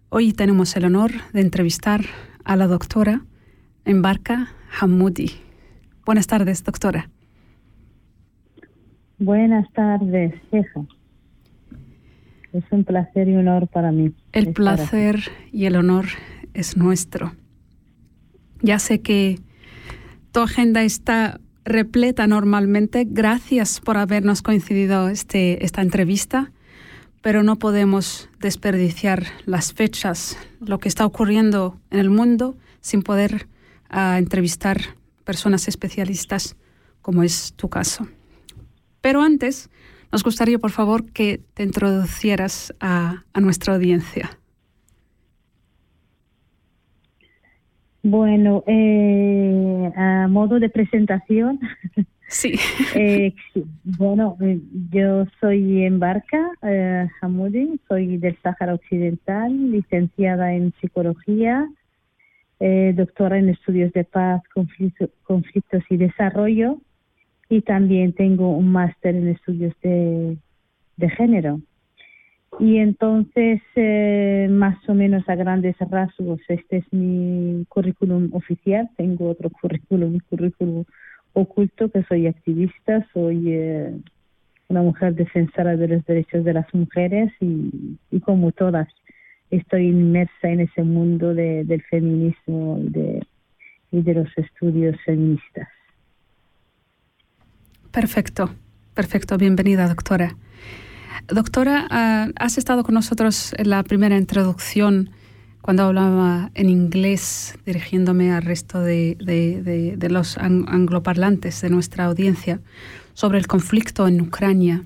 hoy 0.08 0.32
tenemos 0.32 0.74
el 0.76 0.86
honor 0.86 1.10
de 1.32 1.40
entrevistar 1.40 2.02
a 2.44 2.56
la 2.56 2.66
doctora 2.66 3.22
Embarca 3.84 4.48
Hamoudi. 4.80 5.32
Buenas 6.06 6.26
tardes, 6.26 6.64
doctora. 6.64 7.10
Buenas 9.18 9.70
tardes, 9.72 10.34
jefa. 10.50 10.82
Es 12.54 12.62
un 12.70 12.84
placer 12.84 13.28
y 13.28 13.34
honor 13.34 13.66
para 13.66 13.90
mí. 13.90 14.12
El 14.30 14.52
placer 14.52 15.18
y 15.50 15.64
el 15.64 15.74
honor 15.74 16.06
es 16.54 16.76
nuestro. 16.76 17.32
Ya 18.62 18.78
sé 18.78 19.00
que 19.00 19.40
tu 20.30 20.38
agenda 20.38 20.84
está 20.84 21.40
repleta 21.64 22.28
normalmente. 22.28 23.08
Gracias 23.10 23.80
por 23.80 23.96
habernos 23.96 24.40
coincidido 24.40 25.08
este, 25.08 25.64
esta 25.64 25.82
entrevista, 25.82 26.52
pero 27.22 27.42
no 27.42 27.56
podemos 27.56 28.30
desperdiciar 28.38 29.24
las 29.46 29.72
fechas, 29.72 30.38
lo 30.60 30.78
que 30.78 30.88
está 30.88 31.04
ocurriendo 31.06 31.80
en 31.90 31.98
el 31.98 32.08
mundo, 32.08 32.56
sin 32.80 33.02
poder 33.02 33.48
uh, 33.92 34.16
entrevistar 34.16 34.78
personas 35.24 35.66
especialistas, 35.66 36.54
como 37.02 37.24
es 37.24 37.52
tu 37.56 37.68
caso. 37.68 38.06
Pero 39.00 39.22
antes, 39.22 39.70
nos 40.14 40.22
gustaría, 40.22 40.60
por 40.60 40.70
favor, 40.70 41.10
que 41.10 41.40
te 41.54 41.64
introducieras 41.64 42.72
a, 42.78 43.24
a 43.32 43.40
nuestra 43.40 43.74
audiencia. 43.74 44.30
Bueno, 48.04 48.62
eh, 48.68 49.90
a 49.96 50.28
modo 50.28 50.60
de 50.60 50.68
presentación. 50.68 51.58
Sí. 52.26 52.54
eh, 52.94 53.34
bueno, 53.84 54.36
eh, 54.40 54.58
yo 54.90 55.26
soy 55.40 55.84
Embarca 55.84 56.50
eh, 56.62 57.06
Hamoudi, 57.20 57.78
soy 57.86 58.16
del 58.16 58.36
Sáhara 58.42 58.74
Occidental, 58.74 59.70
licenciada 59.70 60.54
en 60.54 60.72
psicología, 60.80 61.68
eh, 62.60 62.94
doctora 62.96 63.38
en 63.38 63.50
estudios 63.50 63.92
de 63.92 64.04
paz, 64.04 64.42
conflicto, 64.52 65.10
conflictos 65.24 65.82
y 65.90 65.98
desarrollo 65.98 66.78
y 67.48 67.60
también 67.60 68.12
tengo 68.12 68.56
un 68.56 68.70
máster 68.72 69.14
en 69.14 69.28
estudios 69.28 69.74
de, 69.82 70.36
de 70.96 71.10
género. 71.10 71.60
Y 72.60 72.78
entonces, 72.78 73.60
eh, 73.74 74.46
más 74.48 74.76
o 74.88 74.94
menos 74.94 75.28
a 75.28 75.34
grandes 75.34 75.76
rasgos, 75.78 76.40
este 76.48 76.78
es 76.78 76.92
mi 76.92 77.64
currículum 77.68 78.30
oficial. 78.32 78.88
Tengo 78.96 79.28
otro 79.28 79.50
currículum, 79.50 80.12
mi 80.12 80.20
currículum 80.20 80.84
oculto, 81.32 81.90
que 81.90 82.04
soy 82.04 82.28
activista, 82.28 83.06
soy 83.12 83.52
eh, 83.52 83.92
una 84.68 84.82
mujer 84.82 85.14
defensora 85.14 85.76
de 85.76 85.88
los 85.88 86.04
derechos 86.06 86.44
de 86.44 86.52
las 86.52 86.72
mujeres 86.72 87.32
y, 87.40 87.98
y 88.12 88.20
como 88.20 88.52
todas, 88.52 88.88
estoy 89.50 89.88
inmersa 89.88 90.48
en 90.48 90.60
ese 90.60 90.82
mundo 90.84 91.34
de, 91.34 91.64
del 91.64 91.82
feminismo 91.82 92.78
de, 92.80 93.20
y 93.90 94.02
de 94.02 94.14
los 94.14 94.28
estudios 94.38 94.96
feministas. 95.04 95.68
Perfecto, 97.94 98.50
perfecto. 98.92 99.38
Bienvenida, 99.38 99.86
doctora. 99.86 100.36
Doctora, 101.28 101.86
uh, 101.88 102.32
has 102.40 102.58
estado 102.58 102.82
con 102.82 102.96
nosotros 102.96 103.54
en 103.56 103.70
la 103.70 103.84
primera 103.84 104.18
introducción 104.18 105.10
cuando 105.62 105.84
hablaba 105.84 106.50
en 106.54 106.70
inglés, 106.70 107.56
dirigiéndome 107.64 108.32
al 108.32 108.42
resto 108.42 108.80
de, 108.80 109.16
de, 109.20 109.62
de, 109.62 109.96
de 109.96 110.10
los 110.10 110.36
angloparlantes 110.38 111.60
de 111.60 111.70
nuestra 111.70 112.06
audiencia, 112.06 112.60
sobre 113.12 113.38
el 113.38 113.46
conflicto 113.46 114.08
en 114.08 114.20
Ucrania, 114.22 114.84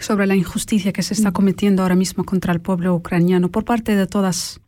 sobre 0.00 0.26
la 0.26 0.36
injusticia 0.36 0.94
que 0.94 1.02
se 1.02 1.12
está 1.12 1.32
cometiendo 1.32 1.82
ahora 1.82 1.96
mismo 1.96 2.24
contra 2.24 2.54
el 2.54 2.60
pueblo 2.60 2.94
ucraniano 2.94 3.50
por 3.50 3.66
parte 3.66 3.94
de 3.94 4.06
todas, 4.06 4.62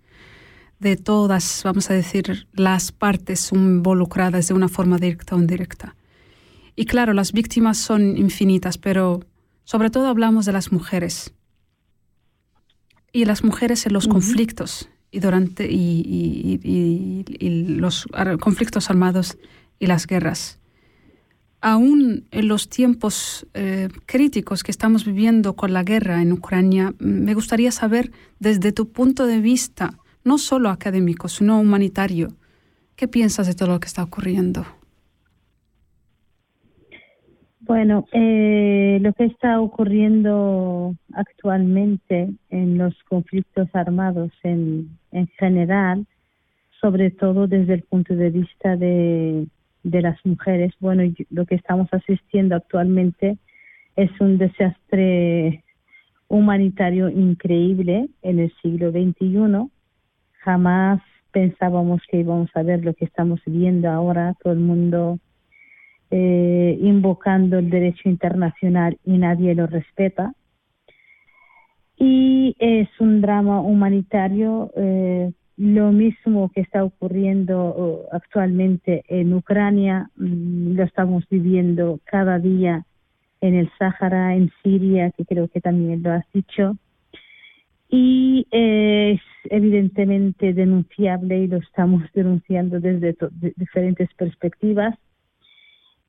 de 0.81 0.99
todas, 0.99 1.63
vamos 1.65 1.91
a 1.91 1.95
decir, 1.95 2.47
las 2.53 2.93
partes 2.93 3.53
involucradas 3.53 4.49
de 4.49 4.55
una 4.55 4.69
forma 4.69 4.99
directa 4.99 5.35
o 5.35 5.39
indirecta. 5.39 5.95
Y 6.79 6.85
claro, 6.85 7.13
las 7.13 7.33
víctimas 7.33 7.77
son 7.77 8.17
infinitas, 8.17 8.79
pero 8.79 9.19
sobre 9.65 9.91
todo 9.91 10.07
hablamos 10.07 10.47
de 10.47 10.53
las 10.53 10.71
mujeres. 10.71 11.35
Y 13.13 13.25
las 13.25 13.43
mujeres 13.43 13.85
en 13.87 13.95
los 13.95 14.07
uh 14.07 14.11
-huh. 14.11 14.13
conflictos 14.13 14.89
y 15.11 15.19
durante 15.19 15.67
y, 15.69 16.03
y, 16.07 16.61
y, 16.63 17.25
y, 17.45 17.65
los 17.81 18.07
conflictos 18.39 18.91
armados 18.91 19.39
y 19.81 19.89
las 19.89 20.07
guerras. 20.07 20.61
Aún 21.61 22.29
en 22.31 22.47
los 22.47 22.69
tiempos 22.69 23.45
eh, 23.55 23.89
críticos 24.07 24.63
que 24.63 24.71
estamos 24.71 25.05
viviendo 25.05 25.57
con 25.57 25.73
la 25.73 25.83
guerra 25.83 26.23
en 26.23 26.33
Ucrania, 26.33 26.95
me 27.01 27.35
gustaría 27.35 27.73
saber 27.73 28.13
desde 28.39 28.71
tu 28.71 28.93
punto 28.93 29.27
de 29.27 29.41
vista, 29.41 29.99
no 30.23 30.39
solo 30.39 30.71
académico, 30.71 31.29
sino 31.29 31.59
humanitario, 31.59 32.37
¿qué 32.95 33.09
piensas 33.09 33.49
de 33.49 33.55
todo 33.55 33.71
lo 33.71 33.81
que 33.81 33.89
está 33.89 34.05
ocurriendo? 34.05 34.78
Bueno, 37.69 38.07
eh, 38.13 38.99
lo 39.03 39.13
que 39.13 39.27
está 39.27 39.61
ocurriendo 39.61 40.95
actualmente 41.13 42.31
en 42.49 42.79
los 42.79 42.95
conflictos 43.05 43.69
armados 43.75 44.33
en, 44.43 44.99
en 45.13 45.27
general, 45.39 46.07
sobre 46.81 47.11
todo 47.11 47.47
desde 47.47 47.75
el 47.75 47.83
punto 47.83 48.17
de 48.17 48.31
vista 48.31 48.75
de, 48.77 49.47
de 49.83 50.01
las 50.01 50.19
mujeres. 50.25 50.73
Bueno, 50.81 51.05
y 51.05 51.15
lo 51.29 51.45
que 51.45 51.57
estamos 51.57 51.89
asistiendo 51.93 52.57
actualmente 52.57 53.37
es 53.97 54.11
un 54.19 54.39
desastre 54.39 55.63
humanitario 56.27 57.11
increíble 57.11 58.09
en 58.23 58.39
el 58.39 58.51
siglo 58.63 58.93
XXI. 58.93 59.69
Jamás 60.39 61.03
pensábamos 61.33 62.01
que 62.11 62.21
íbamos 62.21 62.49
a 62.55 62.63
ver 62.63 62.83
lo 62.83 62.95
que 62.95 63.05
estamos 63.05 63.43
viendo 63.45 63.91
ahora, 63.91 64.35
todo 64.43 64.55
el 64.55 64.61
mundo 64.61 65.19
eh, 66.11 66.79
invocando 66.81 67.59
el 67.59 67.71
derecho 67.71 68.09
internacional 68.09 68.99
y 69.05 69.19
nadie 69.19 69.55
lo 69.55 69.67
respeta. 69.67 70.33
Y 71.97 72.55
es 72.59 72.89
un 73.01 73.21
drama 73.21 73.61
humanitario, 73.61 74.71
eh, 74.77 75.33
lo 75.57 75.91
mismo 75.91 76.51
que 76.55 76.61
está 76.61 76.85
ocurriendo 76.85 78.07
actualmente 78.13 79.03
en 79.09 79.35
Ucrania, 79.35 80.09
mm, 80.17 80.77
lo 80.77 80.85
estamos 80.85 81.25
viviendo 81.29 81.99
cada 82.05 82.39
día 82.39 82.85
en 83.41 83.55
el 83.55 83.71
Sáhara, 83.79 84.35
en 84.35 84.51
Siria, 84.63 85.11
que 85.11 85.25
creo 85.25 85.49
que 85.49 85.61
también 85.61 86.03
lo 86.03 86.13
has 86.13 86.25
dicho. 86.33 86.77
Y 87.89 88.47
es 88.51 89.21
evidentemente 89.51 90.53
denunciable 90.53 91.39
y 91.39 91.47
lo 91.47 91.59
estamos 91.59 92.03
denunciando 92.15 92.81
desde 92.81 93.17
diferentes 93.57 94.13
perspectivas. 94.15 94.95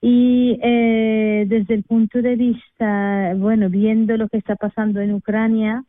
Y 0.01 0.57
eh, 0.63 1.45
desde 1.47 1.73
el 1.73 1.83
punto 1.83 2.21
de 2.21 2.35
vista, 2.35 3.33
bueno, 3.35 3.69
viendo 3.69 4.15
lo 4.15 4.29
que 4.29 4.37
está 4.37 4.55
pasando 4.55 5.01
en 5.01 5.13
Ucrania, 5.13 5.83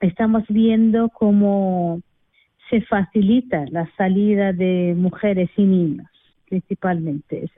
estamos 0.00 0.44
viendo 0.48 1.08
cómo 1.08 2.00
se 2.68 2.82
facilita 2.82 3.64
la 3.70 3.88
salida 3.96 4.52
de 4.52 4.94
mujeres 4.96 5.48
y 5.56 5.64
niños, 5.64 6.08
principalmente, 6.48 7.50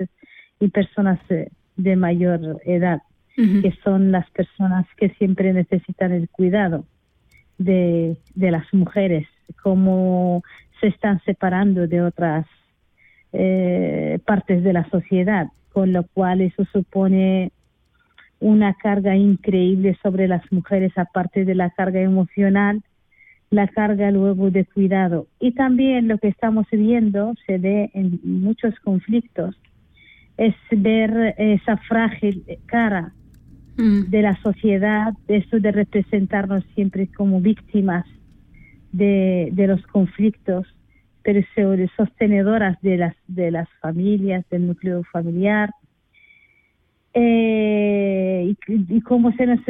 y 0.60 0.68
personas 0.68 1.18
eh, 1.30 1.50
de 1.76 1.96
mayor 1.96 2.60
edad, 2.64 3.02
que 3.34 3.72
son 3.84 4.10
las 4.10 4.28
personas 4.30 4.84
que 4.96 5.10
siempre 5.10 5.52
necesitan 5.52 6.10
el 6.10 6.28
cuidado 6.28 6.84
de, 7.56 8.16
de 8.34 8.50
las 8.50 8.66
mujeres, 8.74 9.28
cómo 9.62 10.42
se 10.80 10.88
están 10.88 11.20
separando 11.24 11.86
de 11.86 12.02
otras 12.02 12.46
eh, 13.32 14.18
partes 14.24 14.62
de 14.62 14.72
la 14.72 14.88
sociedad, 14.90 15.48
con 15.72 15.92
lo 15.92 16.04
cual 16.04 16.40
eso 16.40 16.64
supone 16.72 17.52
una 18.40 18.74
carga 18.74 19.16
increíble 19.16 19.98
sobre 20.02 20.28
las 20.28 20.42
mujeres, 20.52 20.92
aparte 20.96 21.44
de 21.44 21.54
la 21.54 21.70
carga 21.70 22.00
emocional, 22.00 22.82
la 23.50 23.66
carga 23.68 24.10
luego 24.10 24.50
de 24.50 24.64
cuidado. 24.64 25.26
Y 25.40 25.52
también 25.52 26.08
lo 26.08 26.18
que 26.18 26.28
estamos 26.28 26.66
viendo 26.70 27.34
se 27.46 27.58
ve 27.58 27.90
en 27.94 28.20
muchos 28.22 28.78
conflictos, 28.80 29.56
es 30.36 30.54
ver 30.70 31.34
esa 31.36 31.76
frágil 31.78 32.44
cara 32.66 33.12
mm. 33.76 34.02
de 34.08 34.22
la 34.22 34.40
sociedad, 34.40 35.12
eso 35.26 35.58
de 35.58 35.72
representarnos 35.72 36.64
siempre 36.74 37.08
como 37.08 37.40
víctimas 37.40 38.06
de, 38.92 39.52
los 39.66 39.84
conflictos, 39.88 40.66
pero 41.28 41.86
sostenedoras 41.94 42.80
de 42.80 42.96
las, 42.96 43.14
de 43.26 43.50
las 43.50 43.68
familias, 43.82 44.48
del 44.48 44.66
núcleo 44.66 45.02
familiar, 45.12 45.70
eh, 47.12 48.54
y, 48.66 49.00
cómo 49.02 49.32
se 49.32 49.44
nos 49.44 49.60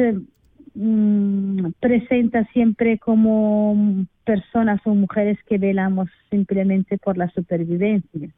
mm, 0.73 1.71
presenta 1.81 2.45
siempre 2.53 2.97
como 2.97 4.05
personas 4.23 4.79
o 4.85 4.95
mujeres 4.95 5.37
que 5.49 5.57
velamos 5.57 6.09
simplemente 6.29 6.97
por 6.97 7.17
la 7.17 7.29
supervivencia 7.31 8.29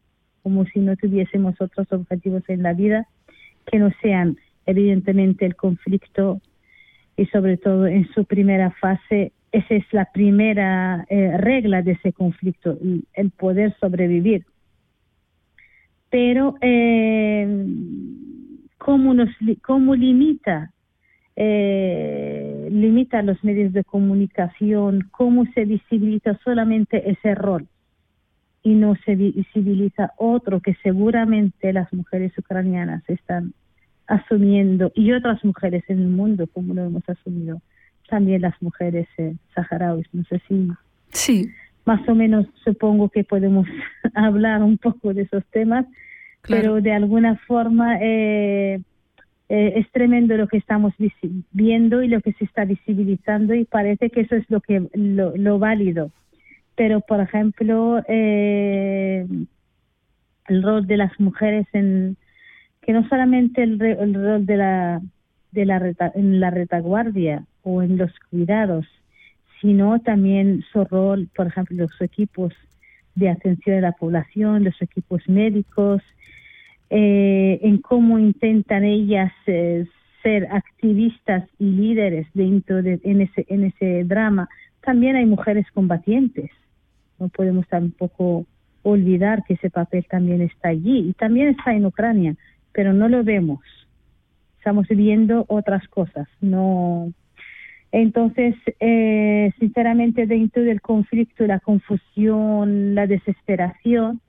como 0.42 0.64
si 0.64 0.80
no 0.80 0.96
tuviésemos 0.96 1.54
otros 1.60 1.92
objetivos 1.92 2.42
en 2.48 2.64
la 2.64 2.72
vida 2.72 3.06
que 3.70 3.78
no 3.78 3.92
sean 4.02 4.36
evidentemente 4.66 5.46
el 5.46 5.54
conflicto 5.54 6.40
y 7.16 7.26
sobre 7.26 7.56
todo 7.56 7.86
en 7.86 8.08
su 8.14 8.24
primera 8.24 8.72
fase, 8.72 9.30
esa 9.52 9.74
es 9.74 9.84
la 9.92 10.06
primera 10.06 11.04
eh, 11.08 11.36
regla 11.36 11.82
de 11.82 11.92
ese 11.92 12.12
conflicto, 12.12 12.78
el 13.12 13.30
poder 13.30 13.76
sobrevivir. 13.78 14.44
Pero, 16.10 16.56
eh, 16.60 17.66
¿cómo, 18.78 19.14
nos, 19.14 19.30
cómo 19.62 19.94
limita 19.94 20.72
eh, 21.34 22.68
limita 22.70 23.22
los 23.22 23.42
medios 23.42 23.72
de 23.72 23.84
comunicación, 23.84 25.08
cómo 25.10 25.46
se 25.54 25.64
visibiliza 25.64 26.38
solamente 26.44 27.10
ese 27.10 27.34
rol 27.34 27.66
y 28.62 28.74
no 28.74 28.94
se 29.04 29.16
visibiliza 29.16 30.12
otro 30.18 30.60
que 30.60 30.74
seguramente 30.82 31.72
las 31.72 31.92
mujeres 31.92 32.36
ucranianas 32.36 33.02
están 33.08 33.54
asumiendo 34.06 34.92
y 34.94 35.12
otras 35.12 35.42
mujeres 35.44 35.84
en 35.88 36.00
el 36.00 36.08
mundo 36.08 36.46
como 36.46 36.74
lo 36.74 36.84
hemos 36.84 37.08
asumido 37.08 37.62
también 38.08 38.42
las 38.42 38.60
mujeres 38.60 39.08
eh, 39.18 39.34
saharauis 39.54 40.06
no 40.12 40.24
sé 40.24 40.40
si 40.48 40.68
sí. 41.10 41.50
más 41.84 42.06
o 42.08 42.14
menos 42.14 42.46
supongo 42.64 43.08
que 43.08 43.24
podemos 43.24 43.66
hablar 44.14 44.62
un 44.62 44.78
poco 44.78 45.14
de 45.14 45.22
esos 45.22 45.44
temas 45.46 45.86
pero 46.42 46.80
de 46.80 46.92
alguna 46.92 47.36
forma 47.46 47.98
eh, 48.00 48.80
eh, 49.48 49.72
es 49.76 49.90
tremendo 49.92 50.36
lo 50.36 50.48
que 50.48 50.56
estamos 50.56 50.92
viendo 51.52 52.02
y 52.02 52.08
lo 52.08 52.20
que 52.20 52.32
se 52.32 52.44
está 52.44 52.64
visibilizando 52.64 53.54
y 53.54 53.64
parece 53.64 54.10
que 54.10 54.22
eso 54.22 54.36
es 54.36 54.44
lo 54.50 54.60
que 54.60 54.88
lo 54.94 55.58
válido. 55.58 56.10
Pero 56.74 57.00
por 57.00 57.20
ejemplo 57.20 58.02
eh, 58.08 59.26
el 60.48 60.62
rol 60.62 60.86
de 60.86 60.96
las 60.96 61.18
mujeres 61.20 61.66
en 61.72 62.16
que 62.80 62.92
no 62.92 63.06
solamente 63.08 63.62
el, 63.62 63.78
rol 63.78 64.46
de 64.46 64.56
la 64.56 65.00
de 65.52 65.64
la 65.66 66.12
en 66.14 66.40
la 66.40 66.50
retaguardia 66.50 67.44
o 67.62 67.82
en 67.82 67.96
los 67.96 68.12
cuidados 68.30 68.86
sino 69.60 70.00
también 70.00 70.64
su 70.72 70.84
rol 70.84 71.28
por 71.34 71.46
ejemplo 71.46 71.76
los 71.76 72.00
equipos 72.00 72.52
de 73.14 73.28
atención 73.28 73.76
de 73.76 73.82
la 73.82 73.92
población 73.92 74.64
los 74.64 74.80
equipos 74.80 75.28
médicos 75.28 76.02
eh, 76.90 77.58
en 77.62 77.78
cómo 77.78 78.18
intentan 78.18 78.84
ellas 78.84 79.32
eh, 79.46 79.86
ser 80.22 80.48
activistas 80.52 81.48
y 81.58 81.64
líderes 81.64 82.26
dentro 82.34 82.82
de 82.82 83.00
en 83.02 83.22
ese 83.22 83.46
en 83.48 83.64
ese 83.64 84.04
drama 84.04 84.48
también 84.82 85.16
hay 85.16 85.26
mujeres 85.26 85.66
combatientes 85.72 86.50
no 87.18 87.28
podemos 87.28 87.66
tampoco 87.68 88.46
olvidar 88.82 89.44
que 89.44 89.54
ese 89.54 89.70
papel 89.70 90.04
también 90.08 90.42
está 90.42 90.68
allí 90.68 91.08
y 91.08 91.12
también 91.14 91.48
está 91.48 91.72
en 91.72 91.86
Ucrania, 91.86 92.34
pero 92.72 92.92
no 92.92 93.08
lo 93.08 93.22
vemos. 93.24 93.60
Estamos 94.58 94.86
viendo 94.88 95.44
otras 95.48 95.86
cosas. 95.88 96.28
No. 96.40 97.12
Entonces, 97.92 98.54
eh, 98.80 99.52
sinceramente, 99.58 100.26
dentro 100.26 100.62
del 100.62 100.80
conflicto, 100.80 101.46
la 101.46 101.60
confusión, 101.60 102.94
la 102.94 103.06
desesperación, 103.06 104.22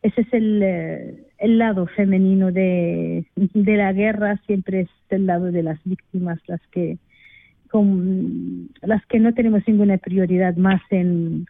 ese 0.00 0.22
es 0.22 0.32
el, 0.32 0.62
eh, 0.62 1.26
lado 1.38 1.86
femenino 1.86 2.50
de, 2.50 3.26
la 3.54 3.92
guerra, 3.92 4.40
siempre 4.46 4.80
es 4.80 4.88
el 5.10 5.26
lado 5.26 5.52
de 5.52 5.62
las 5.62 5.78
víctimas, 5.84 6.40
las 6.46 6.62
que, 6.68 6.96
no 7.72 9.34
tenemos 9.34 9.68
ninguna 9.68 9.98
prioridad 9.98 10.56
más 10.56 10.80
en 10.90 11.44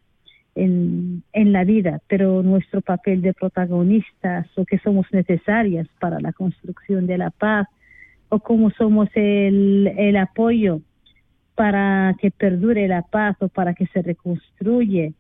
la 1.33 1.63
vida, 1.63 2.01
pero 2.09 2.43
nuestro 2.43 2.81
papel 2.81 3.23
de 3.23 3.33
protagonistas 3.33 4.49
o 4.57 4.65
que 4.65 4.79
somos 4.79 5.07
necesarias 5.13 5.87
para 6.01 6.19
la 6.19 6.33
construcción 6.33 7.07
de 7.07 7.19
la 7.19 7.31
paz 7.31 7.69
o 8.29 8.41
como 8.41 8.71
somos 8.71 9.09
el, 9.15 9.93
el 9.97 10.17
apoyo 10.17 10.81
para 11.61 12.17
que 12.19 12.31
perdure 12.31 12.89
la 12.89 13.03
paz 13.03 13.37
o 13.41 13.49
para 13.49 13.75
que 13.75 13.85
se 13.89 14.01
reconstruye 14.01 15.13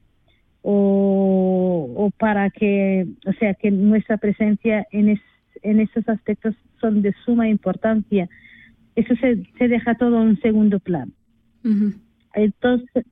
o, 0.63 1.93
o 1.95 2.11
para 2.13 2.49
que, 2.49 3.07
o 3.27 3.33
sea, 3.35 3.53
que 3.53 3.71
nuestra 3.71 4.17
presencia 4.17 4.87
en, 4.91 5.21
en 5.63 5.81
esos 5.81 6.09
aspectos 6.09 6.55
son 6.81 7.03
de 7.03 7.13
suma 7.27 7.47
importancia. 7.51 8.27
Eso 8.97 9.15
se, 9.17 9.43
se 9.59 9.69
deja 9.69 9.97
todo 9.97 10.23
en 10.23 10.29
un 10.29 10.41
segundo 10.41 10.81
plano. 10.81 11.13
Entonces, 12.33 13.05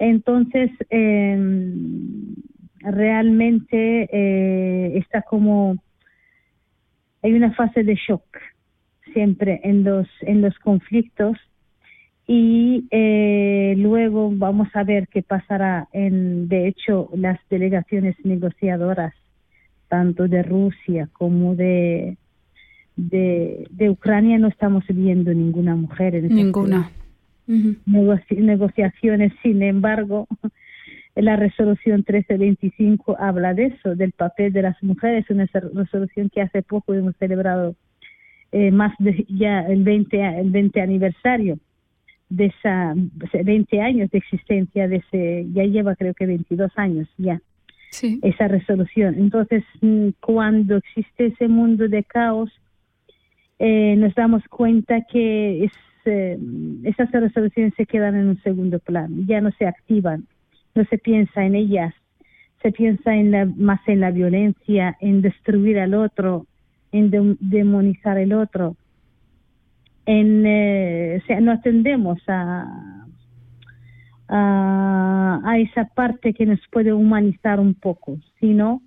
entonces, 0.00 0.72
em, 0.90 2.34
realmente 2.80 4.08
eh, 4.10 4.98
está 4.98 5.22
como, 5.22 5.76
hay 7.22 7.34
una 7.34 7.52
fase 7.52 7.84
de 7.84 7.94
shock 7.94 8.24
siempre 9.12 9.60
en 9.62 9.84
los, 9.84 10.08
en 10.22 10.42
los 10.42 10.58
conflictos 10.58 11.38
y 12.26 12.86
eh, 12.90 13.74
luego 13.76 14.30
vamos 14.32 14.68
a 14.74 14.82
ver 14.82 15.08
qué 15.08 15.22
pasará 15.22 15.88
en, 15.92 16.48
de 16.48 16.68
hecho, 16.68 17.10
las 17.14 17.38
delegaciones 17.50 18.16
negociadoras, 18.24 19.14
tanto 19.88 20.26
de 20.26 20.42
Rusia 20.42 21.08
como 21.12 21.54
de, 21.54 22.16
de, 22.96 23.66
de 23.70 23.90
Ucrania, 23.90 24.38
no 24.38 24.48
estamos 24.48 24.84
viendo 24.88 25.34
ninguna 25.34 25.76
mujer 25.76 26.14
en 26.14 26.28
Ninguna. 26.28 26.90
negociaciones. 28.30 29.32
Sin 29.42 29.62
embargo, 29.62 30.26
La 31.16 31.36
resolución 31.36 31.98
1325 31.98 33.16
habla 33.20 33.54
de 33.54 33.66
eso, 33.66 33.94
del 33.94 34.10
papel 34.12 34.52
de 34.52 34.62
las 34.62 34.82
mujeres, 34.82 35.24
una 35.30 35.48
resolución 35.72 36.28
que 36.28 36.42
hace 36.42 36.62
poco 36.62 36.92
hemos 36.92 37.14
celebrado 37.18 37.76
eh, 38.50 38.72
más 38.72 38.94
de 38.98 39.24
ya 39.28 39.60
el 39.60 39.84
20, 39.84 40.40
el 40.40 40.50
20 40.50 40.80
aniversario 40.80 41.58
de 42.36 42.46
esa 42.46 42.94
20 43.44 43.80
años 43.80 44.10
de 44.10 44.18
existencia 44.18 44.88
de 44.88 44.96
ese 44.96 45.46
ya 45.52 45.64
lleva 45.64 45.94
creo 45.96 46.14
que 46.14 46.26
22 46.26 46.70
años 46.76 47.08
ya 47.18 47.40
Sí. 47.90 48.18
esa 48.22 48.48
resolución 48.48 49.14
entonces 49.16 49.62
mm, 49.80 50.08
cuando 50.20 50.76
existe 50.78 51.26
ese 51.26 51.46
mundo 51.48 51.86
de 51.88 52.02
caos 52.02 52.50
eh, 53.58 53.94
nos 53.96 54.14
damos 54.14 54.42
cuenta 54.48 55.02
que 55.02 55.64
es, 55.64 55.72
eh, 56.06 56.38
esas 56.84 57.10
resoluciones 57.12 57.72
se 57.76 57.86
quedan 57.86 58.14
en 58.16 58.28
un 58.28 58.42
segundo 58.42 58.78
plano 58.80 59.14
ya 59.26 59.40
no 59.40 59.50
se 59.52 59.66
activan 59.66 60.26
no 60.74 60.84
se 60.86 60.98
piensa 60.98 61.44
en 61.44 61.54
ellas 61.54 61.94
se 62.62 62.72
piensa 62.72 63.14
en 63.14 63.30
la, 63.30 63.44
más 63.46 63.80
en 63.86 64.00
la 64.00 64.10
violencia 64.10 64.96
en 65.00 65.22
destruir 65.22 65.78
al 65.78 65.94
otro 65.94 66.46
en 66.92 67.10
dem- 67.12 67.36
demonizar 67.40 68.18
el 68.18 68.32
otro 68.32 68.76
en, 70.06 70.46
eh, 70.46 71.20
o 71.22 71.26
sea, 71.26 71.40
no 71.40 71.52
atendemos 71.52 72.18
a, 72.28 73.06
a, 74.28 75.58
esa 75.58 75.84
parte 75.86 76.34
que 76.34 76.46
nos 76.46 76.60
puede 76.70 76.92
humanizar 76.92 77.60
un 77.60 77.74
poco, 77.74 78.18
sino 78.40 78.82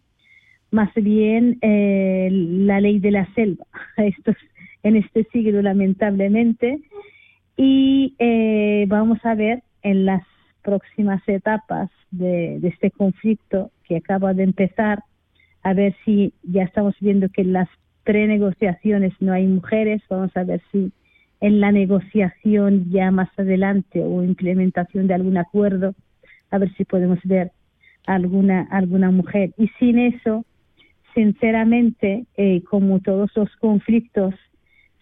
más 0.72 0.94
bien 0.96 1.58
eh, 1.62 2.30
la 2.32 2.82
ley 2.82 3.00
de 3.00 3.12
la 3.12 3.34
selva, 3.34 3.66
esto 3.98 4.32
es 4.32 4.38
en 4.84 4.96
este 4.96 5.24
siglo 5.32 5.62
lamentablemente, 5.62 6.80
y 7.56 8.16
eh, 8.20 8.86
vamos 8.88 9.20
a 9.24 9.34
ver 9.34 9.64
en 9.82 10.06
las 10.06 10.24
próximas 10.62 11.22
etapas 11.28 11.90
de, 12.12 12.60
de 12.60 12.68
este 12.68 12.92
conflicto 12.92 13.72
que 13.86 13.98
acaba 13.98 14.34
de 14.34 14.44
empezar, 14.44 15.04
a 15.64 15.74
ver 15.74 15.96
si 16.06 16.34
ya 16.44 16.64
estamos 16.64 16.96
viendo 17.00 17.30
que 17.30 17.42
en 17.42 17.54
las 17.54 17.70
prenegociaciones 18.04 19.14
no 19.20 19.34
hay 19.34 19.48
mujeres, 19.48 20.02
vamos 20.10 20.36
a 20.36 20.44
ver 20.44 20.62
si 20.72 20.92
en 21.40 21.60
la 21.60 21.72
negociación 21.72 22.90
ya 22.90 23.12
más 23.12 23.30
adelante 23.38 24.02
o 24.04 24.24
implementación 24.24 25.08
de 25.08 25.14
algún 25.14 25.38
acuerdo, 25.38 25.94
a 26.50 26.58
ver 26.58 26.74
si 26.76 26.86
podemos 26.86 27.20
ver 27.24 27.52
alguna 28.06 28.68
alguna 28.72 29.12
mujer. 29.12 29.52
Y 29.58 29.68
sin 29.80 30.00
eso, 30.00 30.46
sinceramente, 31.14 32.26
eh, 32.38 32.64
como 32.64 33.00
todos 33.00 33.32
los 33.36 33.56
conflictos, 33.58 34.34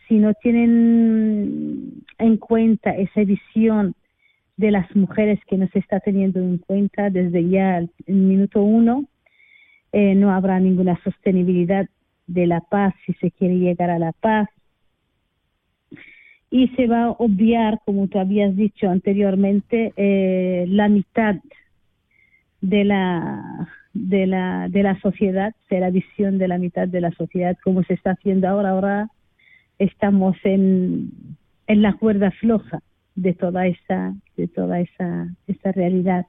si 0.08 0.15
no 0.15 0.34
tienen 0.34 2.04
en 2.17 2.38
cuenta 2.38 2.91
esa 2.91 3.24
visión 3.24 3.95
de 4.58 4.71
las 4.71 4.93
mujeres 4.95 5.39
que 5.48 5.58
no 5.58 5.67
se 5.69 5.80
está 5.80 6.00
teniendo 6.00 6.39
en 6.39 6.58
cuenta 6.58 7.10
desde 7.10 7.48
ya 7.50 7.78
el, 7.78 7.89
minuto 8.08 8.62
uno, 8.63 9.06
eh, 9.91 10.15
no 10.15 10.32
habrá 10.32 10.60
ninguna 10.60 11.00
sostenibilidad 11.04 11.88
de 12.28 12.48
la 12.48 12.62
paz 12.62 12.93
si 13.06 13.13
se 13.13 13.32
quiere 13.32 13.56
llegar 13.56 13.89
a 13.89 14.00
la 14.00 14.12
paz 14.13 14.50
y 16.56 16.70
se 16.70 16.88
va 16.88 17.04
a 17.04 17.10
obviar, 17.10 17.82
como 17.84 18.08
tú 18.08 18.18
habías 18.18 18.56
dicho 18.56 18.89
anteriormente, 18.89 19.91
eh, 19.98 20.63
la 20.70 20.88
mitad 20.88 21.36
de 22.62 22.86
la 22.86 23.68
de 23.94 24.26
la 24.26 24.70
de 24.70 24.82
la 24.82 24.98
sociedad, 25.02 25.54
de 25.70 25.82
la 25.82 25.89
visión 25.89 26.38
de 26.38 26.48
la 26.48 26.58
mitad 26.58 26.88
de 26.88 27.02
la 27.02 27.12
sociedad, 27.12 27.58
como 27.62 27.84
se 27.84 27.96
está 27.96 28.12
haciendo 28.12 28.48
ahora. 28.48 28.70
Ahora 28.70 29.10
estamos 29.80 30.38
en, 30.46 31.12
en 31.68 31.82
la 31.82 31.91
cuerda 31.91 32.32
floja 32.32 32.80
de 33.15 33.34
toda 33.34 33.68
esa 33.68 34.13
de 34.38 34.48
toda 34.48 34.80
esa 34.80 35.28
esa 35.48 35.74
realidad. 35.74 36.26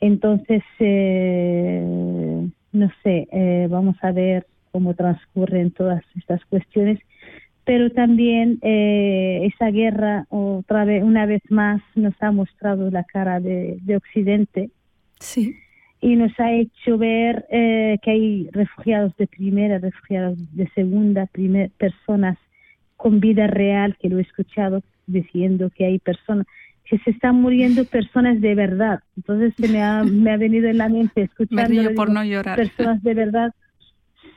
Entonces, 0.00 0.64
eh, 0.80 2.48
no 2.72 2.90
sé, 3.04 3.28
eh, 3.30 3.68
vamos 3.70 3.96
a 4.02 4.10
ver 4.10 4.48
cómo 4.72 4.94
transcurren 4.94 5.70
todas 5.70 6.02
estas 6.16 6.44
cuestiones 6.46 6.98
pero 7.68 7.90
también 7.90 8.58
eh, 8.62 9.46
esa 9.52 9.70
guerra 9.70 10.24
otra 10.30 10.86
vez 10.86 11.02
una 11.02 11.26
vez 11.26 11.42
más 11.50 11.82
nos 11.94 12.14
ha 12.22 12.30
mostrado 12.32 12.90
la 12.90 13.04
cara 13.04 13.40
de, 13.40 13.76
de 13.82 13.96
Occidente 13.96 14.70
Sí. 15.20 15.54
y 16.00 16.16
nos 16.16 16.32
ha 16.40 16.50
hecho 16.52 16.96
ver 16.96 17.44
eh, 17.50 17.98
que 18.02 18.10
hay 18.10 18.48
refugiados 18.52 19.14
de 19.18 19.26
primera, 19.26 19.76
refugiados 19.78 20.38
de 20.56 20.66
segunda, 20.74 21.26
primer, 21.26 21.70
personas 21.72 22.38
con 22.96 23.20
vida 23.20 23.46
real, 23.48 23.96
que 24.00 24.08
lo 24.08 24.16
he 24.18 24.22
escuchado 24.22 24.82
diciendo 25.06 25.70
que 25.76 25.84
hay 25.84 25.98
personas 25.98 26.46
que 26.86 26.96
se 27.00 27.10
están 27.10 27.34
muriendo 27.42 27.84
personas 27.84 28.40
de 28.40 28.54
verdad. 28.54 29.00
Entonces 29.18 29.52
se 29.58 29.68
me 29.68 29.82
ha, 29.82 30.04
me 30.04 30.30
ha 30.30 30.38
venido 30.38 30.68
en 30.70 30.78
la 30.78 30.88
mente 30.88 31.20
Me 31.20 31.24
escuchando 31.26 31.94
por 31.94 32.08
no 32.10 32.24
llorar. 32.24 32.56
personas 32.56 33.02
de 33.02 33.12
verdad. 33.12 33.50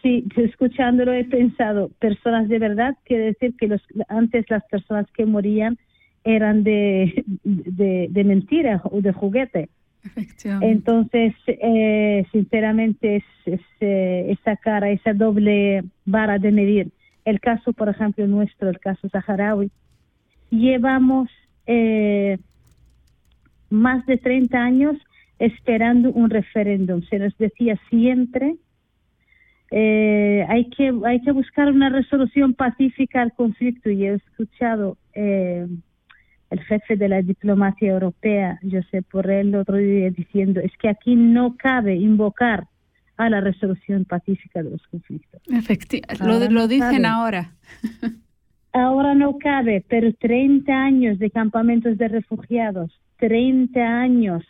Sí, 0.01 0.25
escuchándolo 0.35 1.13
he 1.13 1.23
pensado, 1.25 1.89
personas 1.99 2.49
de 2.49 2.57
verdad, 2.57 2.95
quiere 3.05 3.25
decir 3.25 3.55
que 3.55 3.67
los, 3.67 3.81
antes 4.07 4.49
las 4.49 4.63
personas 4.65 5.05
que 5.11 5.25
morían 5.25 5.77
eran 6.23 6.63
de, 6.63 7.23
de, 7.43 8.07
de 8.09 8.23
mentira 8.23 8.81
o 8.85 9.01
de 9.01 9.11
juguete. 9.11 9.69
Entonces, 10.61 11.35
eh, 11.45 12.25
sinceramente, 12.31 13.17
es, 13.17 13.23
es, 13.45 13.61
eh, 13.81 14.35
esa 14.39 14.55
cara, 14.55 14.89
esa 14.89 15.13
doble 15.13 15.83
vara 16.05 16.39
de 16.39 16.51
medir. 16.51 16.91
El 17.23 17.39
caso, 17.39 17.71
por 17.73 17.89
ejemplo, 17.89 18.25
nuestro, 18.25 18.69
el 18.69 18.79
caso 18.79 19.07
saharaui, 19.09 19.69
llevamos 20.49 21.29
eh, 21.67 22.39
más 23.69 24.03
de 24.07 24.17
30 24.17 24.57
años 24.57 24.97
esperando 25.37 26.11
un 26.11 26.31
referéndum. 26.31 27.03
Se 27.03 27.19
nos 27.19 27.37
decía 27.37 27.79
siempre 27.89 28.55
eh, 29.71 30.45
hay 30.49 30.69
que 30.69 30.93
hay 31.05 31.21
que 31.21 31.31
buscar 31.31 31.69
una 31.69 31.89
resolución 31.89 32.53
pacífica 32.53 33.21
al 33.21 33.33
conflicto 33.33 33.89
y 33.89 34.05
he 34.05 34.13
escuchado 34.15 34.97
eh, 35.13 35.65
el 36.49 36.59
jefe 36.63 36.97
de 36.97 37.07
la 37.07 37.21
diplomacia 37.21 37.91
europea, 37.91 38.59
Josep 38.69 39.05
Borrell, 39.11 39.47
el 39.47 39.55
otro 39.55 39.77
día 39.77 40.09
diciendo 40.09 40.59
es 40.59 40.71
que 40.77 40.89
aquí 40.89 41.15
no 41.15 41.55
cabe 41.55 41.95
invocar 41.95 42.67
a 43.15 43.29
la 43.29 43.39
resolución 43.39 44.03
pacífica 44.03 44.61
de 44.61 44.71
los 44.71 44.85
conflictos. 44.87 45.41
Efectivamente. 45.49 46.49
Lo, 46.49 46.67
dicen 46.67 47.05
ahora. 47.05 47.51
Ahora 48.73 49.13
no 49.15 49.37
cabe, 49.37 49.83
pero 49.89 50.13
30 50.13 50.71
años 50.71 51.19
de 51.19 51.29
campamentos 51.29 51.97
de 51.97 52.07
refugiados, 52.07 52.89
30 53.17 53.81
años 53.81 54.45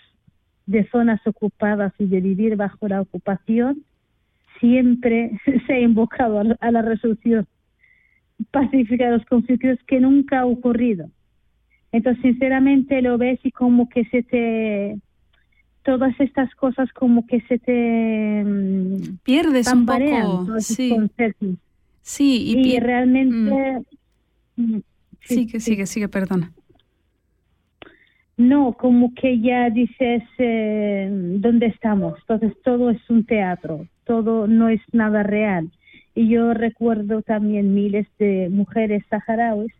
de 0.67 0.87
zonas 0.89 1.19
ocupadas 1.25 1.91
y 1.97 2.05
de 2.05 2.21
vivir 2.21 2.55
bajo 2.55 2.87
la 2.87 3.01
ocupación, 3.01 3.83
siempre 4.61 5.31
se 5.67 5.73
ha 5.73 5.79
invocado 5.81 6.39
a 6.39 6.71
la- 6.71 6.81
resolución 6.81 7.45
pacífica 8.51 9.05
de 9.07 9.17
los 9.17 9.25
conflictos 9.25 9.77
que 9.87 9.99
nunca 9.99 10.39
ha 10.39 10.45
ocurrido. 10.45 11.09
Entonces, 11.91 12.21
sinceramente, 12.23 13.01
lo 13.01 13.17
ves 13.17 13.39
y 13.43 13.51
como 13.51 13.89
que 13.89 14.05
se 14.05 14.23
te... 14.23 14.97
Todas 15.83 16.17
estas 16.19 16.53
cosas 16.55 16.91
como 16.93 17.25
que 17.27 17.41
se 17.41 17.57
te 17.59 18.43
mm, 18.45 19.17
Pierdes 19.23 19.67
un 19.73 19.85
poco. 19.85 20.59
Sí, 20.59 20.89
conceptos. 20.89 21.49
sí. 22.01 22.53
Y, 22.55 22.75
Y, 22.75 22.79
realmente... 22.79 23.79
mm, 24.55 24.77
sí, 25.21 25.35
Sigue, 25.35 25.59
sí. 25.59 25.71
sigue, 25.71 25.85
sigue, 25.87 26.07
perdona. 26.07 26.51
No, 28.41 28.73
como 28.73 29.13
que 29.13 29.39
ya 29.39 29.69
dices 29.69 30.23
eh, 30.39 31.07
dónde 31.45 31.67
estamos. 31.67 32.17
Entonces 32.21 32.53
todo 32.63 32.89
es 32.89 33.07
un 33.07 33.23
teatro, 33.23 33.85
todo 34.03 34.47
no 34.47 34.67
es 34.67 34.81
nada 34.93 35.21
real. 35.21 35.69
Y 36.15 36.27
yo 36.27 36.53
recuerdo 36.55 37.21
también 37.21 37.75
miles 37.75 38.07
de 38.17 38.49
mujeres 38.49 39.03
saharauis 39.11 39.71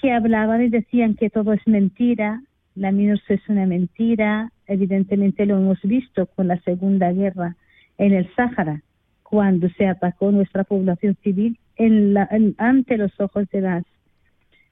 que 0.00 0.12
hablaban 0.12 0.62
y 0.62 0.68
decían 0.68 1.14
que 1.14 1.30
todo 1.30 1.54
es 1.54 1.66
mentira, 1.66 2.42
la 2.74 2.92
MINURSO 2.92 3.32
es 3.32 3.48
una 3.48 3.64
mentira. 3.66 4.52
Evidentemente 4.66 5.46
lo 5.46 5.56
hemos 5.56 5.80
visto 5.82 6.26
con 6.26 6.46
la 6.46 6.60
Segunda 6.60 7.10
Guerra 7.12 7.56
en 7.96 8.12
el 8.12 8.28
Sáhara, 8.36 8.82
cuando 9.22 9.70
se 9.70 9.86
atacó 9.86 10.30
nuestra 10.30 10.62
población 10.64 11.16
civil 11.22 11.58
en 11.76 12.12
la- 12.12 12.28
en- 12.30 12.54
ante 12.58 12.98
los 12.98 13.18
ojos 13.18 13.48
de 13.50 13.62
las 13.62 13.84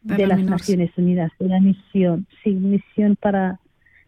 De 0.09 0.17
de, 0.17 0.23
la 0.23 0.29
las 0.29 0.39
MINURSO. 0.39 0.51
Naciones 0.51 0.91
Unidas, 0.97 1.33
de 1.39 1.49
la 1.49 1.61
misión, 1.61 2.27
sí, 2.43 2.51
misión 2.53 3.17
para 3.17 3.59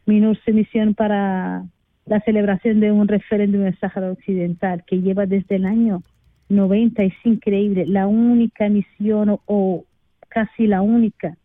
MINURSO, 0.06 0.52
misión 0.52 0.94
para 0.94 1.64
la 2.06 2.20
celebración 2.20 2.80
de 2.80 2.92
un 2.92 3.06
referéndum 3.08 3.62
en 3.62 3.66
el 3.68 3.78
Sáhara 3.78 4.11
Occidental 4.12 4.84
que 4.87 5.00
lleva 5.02 5.26
desde 5.26 5.56
el 5.56 5.66
año 5.66 6.02
90, 6.48 7.02
es 7.02 7.14
increíble, 7.24 7.84
la 7.87 8.06
única 8.06 8.68
misión 8.68 9.28
o, 9.28 9.40
o 9.46 9.84
casi 10.28 10.66
la 10.66 10.80
única 10.82 11.37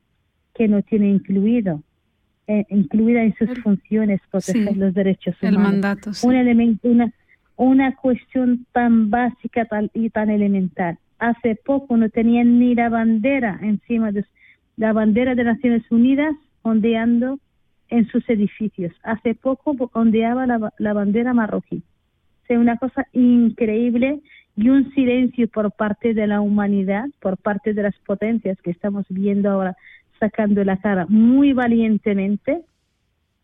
que 0.55 0.67
no 0.67 0.81
tiene 0.83 1.09
incluido, 1.09 1.81
eh, 2.47 2.65
incluida 2.69 3.23
en 3.23 3.35
sus 3.35 3.49
El- 3.49 3.61
funciones 3.63 4.21
proteger 4.31 4.69
sí, 4.73 4.79
los 4.79 4.93
derechos 4.93 5.35
El 5.41 5.55
humanos 5.55 5.71
mandato. 5.73 6.13
sí. 6.13 6.25
un 6.27 6.35
elemento, 6.35 6.87
una, 6.87 7.11
una 7.57 7.95
cuestión 7.95 8.65
tan 8.71 9.09
básica 9.09 9.65
tal, 9.65 9.91
y 9.93 10.09
tan 10.09 10.29
elemental. 10.29 10.97
Hace 11.19 11.55
poco 11.55 11.97
no 11.97 12.09
tenían 12.09 12.59
ni 12.59 12.75
la 12.75 12.89
bandera 12.89 13.59
encima 13.61 14.11
de 14.11 14.23
la 14.77 14.93
bandera 14.93 15.36
de 15.36 15.43
Naciones 15.43 15.83
Unidas 15.91 16.36
ondeando 16.62 17.39
en 17.89 18.07
sus 18.07 18.27
edificios. 18.29 18.93
Hace 19.03 19.36
poco 19.36 19.75
ondeaba 19.93 20.47
la, 20.47 20.93
bandera 20.93 21.33
marroquí. 21.33 21.83
Es 22.47 22.57
una 22.57 22.77
cosa 22.77 23.05
increíble 23.13 24.21
y 24.55 24.69
un 24.69 24.91
silencio 24.93 25.47
por 25.47 25.71
parte 25.71 26.13
de 26.13 26.27
la 26.27 26.41
humanidad, 26.41 27.05
por 27.21 27.38
parte 27.38 27.73
de 27.73 27.83
las 27.83 27.95
potencias 27.99 28.59
que 28.62 28.71
estamos 28.71 29.05
viendo 29.09 29.49
ahora 29.49 29.75
sacando 30.19 30.63
la 30.63 30.77
cara 30.77 31.05
muy 31.07 31.53
valientemente. 31.53 32.62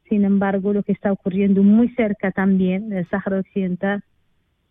Sin 0.08 0.26
embargo, 0.26 0.74
lo 0.74 0.84
que 0.84 0.94
está 0.94 1.12
ocurriendo 1.12 1.62
muy 1.62 1.90
cerca 1.90 2.32
también 2.32 2.90
del 2.90 3.08
Sáhara 3.10 3.40
Occidental, 3.40 4.04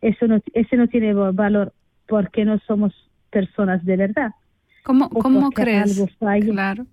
eso 0.00 0.26
no, 0.26 0.40
ese 0.54 0.76
no 0.76 0.88
tiene 0.88 1.12
valor 1.14 1.72
porque 2.08 2.44
no 2.44 2.58
somos 2.60 2.92
personas 3.30 3.84
de 3.84 3.96
verdad. 3.96 4.32
¿Cómo, 4.82 5.10
cómo 5.10 5.50
crees? 5.50 6.02
Claro. 6.18 6.86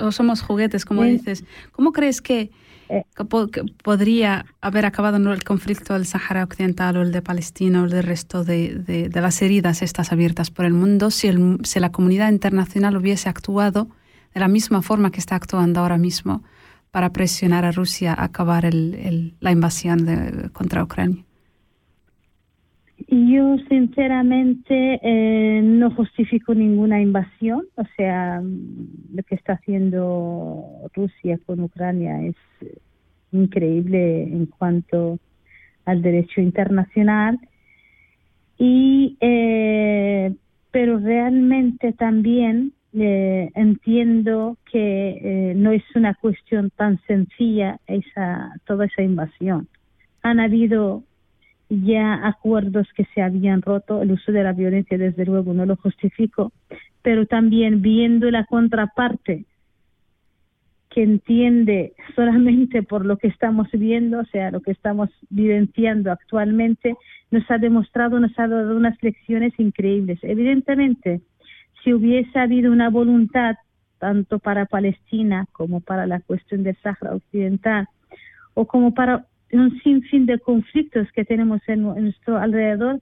O 0.00 0.12
somos 0.12 0.40
juguetes, 0.40 0.84
como 0.84 1.02
dices. 1.02 1.44
¿Cómo 1.72 1.92
crees 1.92 2.22
que, 2.22 2.50
eh. 2.88 3.04
que, 3.14 3.64
podría 3.82 4.46
haber 4.60 4.86
acabado 4.86 5.16
el 5.32 5.44
conflicto 5.44 5.92
del 5.92 6.06
Sáhara 6.06 6.44
Occidental 6.44 6.96
o 6.96 7.02
el 7.02 7.12
de 7.12 7.20
Palestina 7.20 7.82
o 7.82 7.84
el 7.84 7.90
del 7.90 8.04
resto 8.04 8.44
de, 8.44 8.76
de, 8.76 9.08
de, 9.10 9.20
las 9.20 9.42
heridas 9.42 9.82
estas 9.82 10.10
abiertas 10.10 10.50
por 10.50 10.64
el 10.64 10.72
mundo 10.72 11.10
si, 11.10 11.28
el, 11.28 11.58
si 11.64 11.80
la 11.80 11.92
comunidad 11.92 12.30
internacional 12.30 12.96
hubiese 12.96 13.28
actuado 13.28 13.88
de 14.32 14.40
la 14.40 14.48
misma 14.48 14.80
forma 14.80 15.10
que 15.10 15.20
está 15.20 15.36
actuando 15.36 15.80
ahora 15.80 15.98
mismo 15.98 16.42
para 16.90 17.12
presionar 17.12 17.64
a 17.66 17.72
Rusia 17.72 18.14
a 18.14 18.24
acabar 18.24 18.64
el, 18.64 18.94
el, 18.94 19.34
la 19.40 19.52
invasión 19.52 20.06
de, 20.06 20.50
contra 20.50 20.82
Ucrania? 20.82 21.24
Yo 23.10 23.56
sinceramente 23.70 25.00
eh, 25.02 25.62
no 25.62 25.90
justifico 25.92 26.54
ninguna 26.54 27.00
invasión, 27.00 27.64
o 27.76 27.84
sea, 27.96 28.42
lo 28.42 29.22
que 29.22 29.34
está 29.34 29.54
haciendo 29.54 30.90
Rusia 30.94 31.38
con 31.46 31.60
Ucrania 31.60 32.20
es 32.20 32.36
increíble 33.32 34.24
en 34.24 34.44
cuanto 34.44 35.18
al 35.86 36.02
derecho 36.02 36.42
internacional. 36.42 37.38
Y 38.58 39.16
eh, 39.22 40.34
pero 40.70 40.98
realmente 40.98 41.94
también 41.94 42.74
eh, 42.92 43.48
entiendo 43.54 44.58
que 44.70 45.54
no 45.56 45.72
es 45.72 45.84
una 45.94 46.12
cuestión 46.12 46.68
tan 46.76 47.00
sencilla 47.06 47.80
esa 47.86 48.52
toda 48.66 48.84
esa 48.84 49.00
invasión. 49.00 49.66
Han 50.22 50.40
habido 50.40 51.04
ya 51.68 52.26
acuerdos 52.26 52.88
que 52.94 53.04
se 53.14 53.22
habían 53.22 53.62
roto, 53.62 54.02
el 54.02 54.12
uso 54.12 54.32
de 54.32 54.42
la 54.42 54.52
violencia 54.52 54.96
desde 54.96 55.26
luego 55.26 55.52
no 55.52 55.66
lo 55.66 55.76
justifico, 55.76 56.52
pero 57.02 57.26
también 57.26 57.82
viendo 57.82 58.30
la 58.30 58.44
contraparte 58.44 59.44
que 60.90 61.02
entiende 61.02 61.92
solamente 62.16 62.82
por 62.82 63.04
lo 63.04 63.18
que 63.18 63.28
estamos 63.28 63.68
viendo, 63.72 64.20
o 64.20 64.24
sea, 64.26 64.50
lo 64.50 64.60
que 64.60 64.70
estamos 64.70 65.10
vivenciando 65.28 66.10
actualmente, 66.10 66.96
nos 67.30 67.48
ha 67.50 67.58
demostrado, 67.58 68.18
nos 68.18 68.36
ha 68.38 68.48
dado 68.48 68.74
unas 68.74 68.96
lecciones 69.02 69.52
increíbles. 69.58 70.18
Evidentemente, 70.22 71.20
si 71.84 71.92
hubiese 71.92 72.38
habido 72.38 72.72
una 72.72 72.88
voluntad 72.88 73.56
tanto 73.98 74.38
para 74.38 74.66
Palestina 74.66 75.46
como 75.52 75.80
para 75.80 76.06
la 76.06 76.20
cuestión 76.20 76.62
del 76.62 76.76
Sahara 76.76 77.16
Occidental, 77.16 77.86
o 78.54 78.66
como 78.66 78.94
para 78.94 79.26
un 79.52 79.78
sinfín 79.80 80.26
de 80.26 80.38
conflictos 80.38 81.10
que 81.12 81.24
tenemos 81.24 81.60
en, 81.68 81.82
nuestro 81.82 82.38
alrededor, 82.38 83.00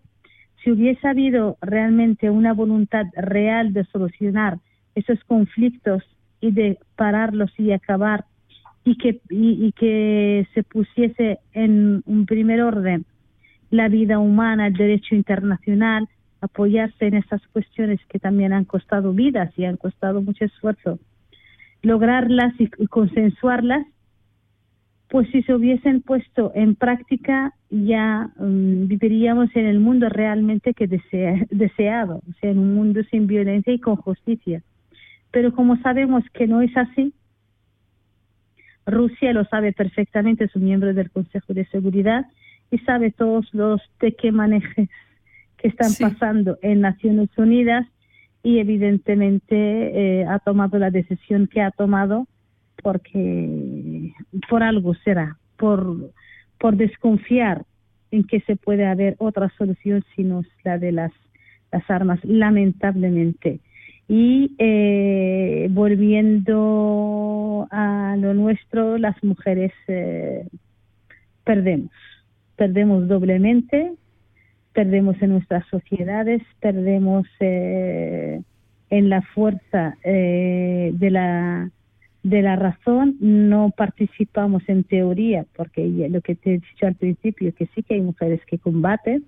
si 0.63 0.71
hubiese 0.71 1.07
habido 1.07 1.57
realmente 1.61 2.31
una 2.31 2.53
voluntad 2.53 3.07
real 3.17 3.73
de 3.73 3.85
solucionar 3.87 4.59
esos 4.95 5.23
conflictos 5.25 6.03
y 6.41 6.53
de 6.53 6.79
pararlos 6.97 7.51
y 7.59 7.73
acabar 7.73 8.25
y 8.85 8.97
que, 8.97 9.21
y, 9.31 9.73
que 9.73 10.47
se 10.55 10.63
pusiese 10.63 11.39
en 11.53 12.03
un 12.07 12.27
primer 12.27 12.63
orden 12.63 13.05
la 13.71 13.89
vida 13.89 14.21
humana, 14.21 14.69
el 14.69 14.75
derecho 14.75 15.17
internacional, 15.17 16.09
apoyarse 16.41 17.07
en 17.07 17.15
esas 17.15 17.45
cuestiones 17.49 17.99
que 18.09 18.21
también 18.21 18.53
han 18.53 18.65
costado 18.65 19.13
vidas 19.13 19.53
y 19.59 19.65
han 19.65 19.77
costado 19.77 20.23
mucho 20.23 20.45
esfuerzo, 20.45 21.01
lograrlas 21.83 22.55
y 22.61 22.87
consensuarlas, 22.87 23.85
pues 25.09 25.29
si 25.31 25.43
se 25.43 25.55
hubiesen 25.55 26.03
puesto 26.03 26.53
en 26.55 26.75
práctica 26.75 27.55
ya 27.71 28.31
um, 28.37 28.89
viviríamos 28.89 29.55
en 29.55 29.67
el 29.67 29.79
mundo 29.79 30.09
realmente 30.09 30.75
que 30.75 30.87
desea, 30.87 31.47
deseado, 31.51 32.17
o 32.29 32.33
sea, 32.41 32.51
en 32.51 32.59
un 32.59 32.75
mundo 32.75 33.03
sin 33.11 33.27
violencia 33.27 33.73
y 33.73 33.79
con 33.79 33.97
justicia. 33.97 34.63
Pero 35.31 35.53
como 35.53 35.77
sabemos 35.79 36.25
que 36.33 36.47
no 36.47 36.61
es 36.61 36.77
así, 36.77 37.13
Rusia 38.87 39.33
lo 39.33 39.45
sabe 39.45 39.73
perfectamente, 39.73 40.45
es 40.45 40.57
un 40.57 40.65
miembro 40.65 40.95
del 40.95 41.11
Consejo 41.11 41.53
de 41.55 41.67
Seguridad 41.67 42.27
y 42.71 42.79
sabe 42.79 43.11
todos 43.11 43.53
los 43.53 43.81
tequemanejes 43.99 44.89
que 45.57 45.69
están 45.69 45.93
pasando 45.99 46.59
en 46.63 46.81
Naciones 46.81 47.29
Unidas 47.37 47.87
y 48.43 48.59
evidentemente 48.59 49.57
eh, 50.21 50.25
ha 50.25 50.39
tomado 50.39 50.79
la 50.79 50.91
decisión 50.91 51.49
que 51.49 51.61
ha 51.61 51.73
tomado 51.73 52.27
porque 52.83 53.76
por 54.49 54.63
algo 54.63 54.95
será, 54.95 55.39
por, 55.57 56.11
por 56.59 56.77
desconfiar 56.77 57.65
en 58.11 58.25
que 58.25 58.41
se 58.41 58.57
puede 58.57 58.87
haber 58.87 59.17
otra 59.19 59.53
solución 59.59 60.05
sino 60.15 60.43
la 60.65 60.79
de 60.79 60.93
las, 60.93 61.13
las 61.73 61.89
armas, 61.91 62.21
lamentablemente. 62.25 63.61
Y 64.09 64.55
eh, 64.59 65.67
volviendo 65.71 67.67
a 67.71 68.17
lo 68.19 68.35
nuestro, 68.35 68.99
las 68.99 69.23
mujeres 69.25 69.73
eh, 69.89 70.47
perdemos, 71.45 71.91
perdemos 72.57 73.09
doblemente, 73.09 73.93
perdemos 74.73 75.21
en 75.23 75.31
nuestras 75.31 75.67
sociedades, 75.69 76.41
perdemos 76.61 77.27
eh, 77.41 78.41
en 78.91 79.09
la 79.09 79.23
fuerza 79.23 79.97
de 80.05 81.09
la 81.11 81.69
de 82.27 82.43
la 82.43 82.57
razón 82.57 83.17
no 83.21 83.71
participamos 83.77 84.65
en 84.69 84.83
teoría, 84.83 85.47
porque 85.55 85.87
lo 86.11 86.21
que 86.23 86.35
te 86.35 86.51
he 86.51 86.53
dicho 86.55 86.87
al 86.87 86.97
principio, 86.97 87.55
que 87.55 87.69
sí 87.73 87.85
que 87.85 87.95
hay 87.95 88.01
mujeres 88.01 88.41
que 88.47 88.59
combaten, 88.59 89.25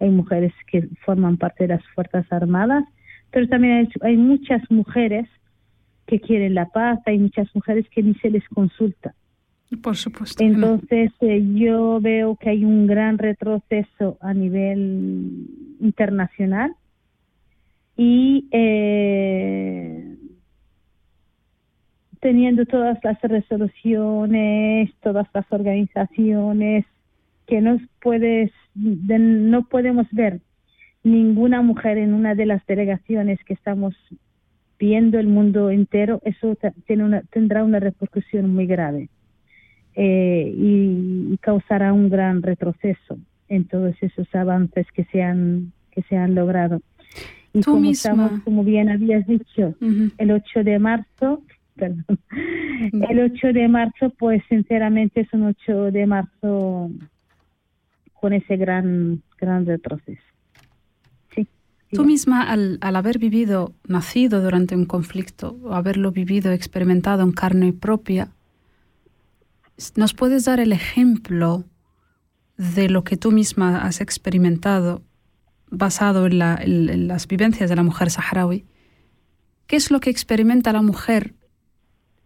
hay 0.00 0.10
mujeres 0.10 0.52
que 0.66 0.88
forman 1.04 1.36
parte 1.36 1.64
de 1.64 1.74
las 1.74 1.86
Fuerzas 1.94 2.26
Armadas, 2.32 2.82
pero 3.30 3.46
también 3.46 3.74
hay, 3.74 3.88
hay 4.00 4.16
muchas 4.16 4.68
mujeres 4.68 5.28
que 6.08 6.18
quieren 6.18 6.54
la 6.54 6.66
paz, 6.66 6.98
hay 7.06 7.20
muchas 7.20 7.46
mujeres 7.54 7.86
que 7.88 8.02
ni 8.02 8.14
se 8.14 8.30
les 8.30 8.46
consulta. 8.48 9.14
Por 9.80 9.96
supuesto. 9.96 10.42
Entonces 10.42 11.12
eh, 11.20 11.46
yo 11.54 12.00
veo 12.00 12.34
que 12.34 12.50
hay 12.50 12.64
un 12.64 12.88
gran 12.88 13.16
retroceso 13.18 14.18
a 14.20 14.34
nivel 14.34 15.46
internacional 15.78 16.74
y 17.96 18.48
eh, 18.50 20.09
teniendo 22.20 22.66
todas 22.66 22.98
las 23.02 23.20
resoluciones, 23.22 24.90
todas 25.02 25.26
las 25.32 25.46
organizaciones, 25.50 26.84
que 27.46 27.60
no, 27.60 27.80
puedes, 28.00 28.52
no 28.74 29.64
podemos 29.64 30.06
ver 30.12 30.40
ninguna 31.02 31.62
mujer 31.62 31.98
en 31.98 32.14
una 32.14 32.34
de 32.34 32.46
las 32.46 32.64
delegaciones 32.66 33.42
que 33.44 33.54
estamos 33.54 33.94
viendo 34.78 35.18
el 35.18 35.26
mundo 35.26 35.70
entero, 35.70 36.20
eso 36.24 36.56
tiene 36.86 37.04
una, 37.04 37.22
tendrá 37.22 37.64
una 37.64 37.80
repercusión 37.80 38.54
muy 38.54 38.66
grave 38.66 39.08
eh, 39.94 40.52
y, 40.56 41.36
causará 41.42 41.92
un 41.92 42.10
gran 42.10 42.42
retroceso 42.42 43.18
en 43.48 43.64
todos 43.64 43.94
esos 44.02 44.32
avances 44.34 44.86
que 44.92 45.04
se 45.04 45.22
han, 45.22 45.72
que 45.90 46.02
se 46.02 46.16
han 46.16 46.34
logrado. 46.34 46.80
Y 47.52 47.62
como, 47.62 47.90
estamos, 47.90 48.40
como 48.42 48.62
bien 48.62 48.88
habías 48.88 49.26
dicho, 49.26 49.74
el 50.18 50.30
8 50.30 50.64
de 50.64 50.78
marzo 50.78 51.42
el 52.92 53.20
8 53.20 53.52
de 53.52 53.68
marzo, 53.68 54.10
pues 54.18 54.42
sinceramente 54.48 55.22
es 55.22 55.32
un 55.32 55.44
8 55.44 55.90
de 55.90 56.06
marzo 56.06 56.90
con 58.14 58.32
ese 58.32 58.56
gran, 58.56 59.22
gran 59.38 59.66
retroceso. 59.66 60.20
Sí. 61.34 61.48
Tú 61.92 62.04
misma, 62.04 62.42
al, 62.42 62.78
al, 62.80 62.96
haber 62.96 63.18
vivido, 63.18 63.74
nacido 63.88 64.42
durante 64.42 64.76
un 64.76 64.84
conflicto, 64.84 65.58
o 65.62 65.74
haberlo 65.74 66.12
vivido, 66.12 66.52
experimentado 66.52 67.22
en 67.22 67.32
carne 67.32 67.72
propia, 67.72 68.28
¿nos 69.96 70.14
puedes 70.14 70.44
dar 70.44 70.60
el 70.60 70.72
ejemplo 70.72 71.64
de 72.56 72.90
lo 72.90 73.04
que 73.04 73.16
tú 73.16 73.32
misma 73.32 73.82
has 73.82 74.02
experimentado 74.02 75.02
basado 75.70 76.26
en, 76.26 76.38
la, 76.38 76.58
en 76.60 77.08
las 77.08 77.26
vivencias 77.26 77.70
de 77.70 77.76
la 77.76 77.82
mujer 77.82 78.10
saharaui? 78.10 78.66
¿Qué 79.66 79.76
es 79.76 79.90
lo 79.90 80.00
que 80.00 80.10
experimenta 80.10 80.72
la 80.72 80.82
mujer 80.82 81.34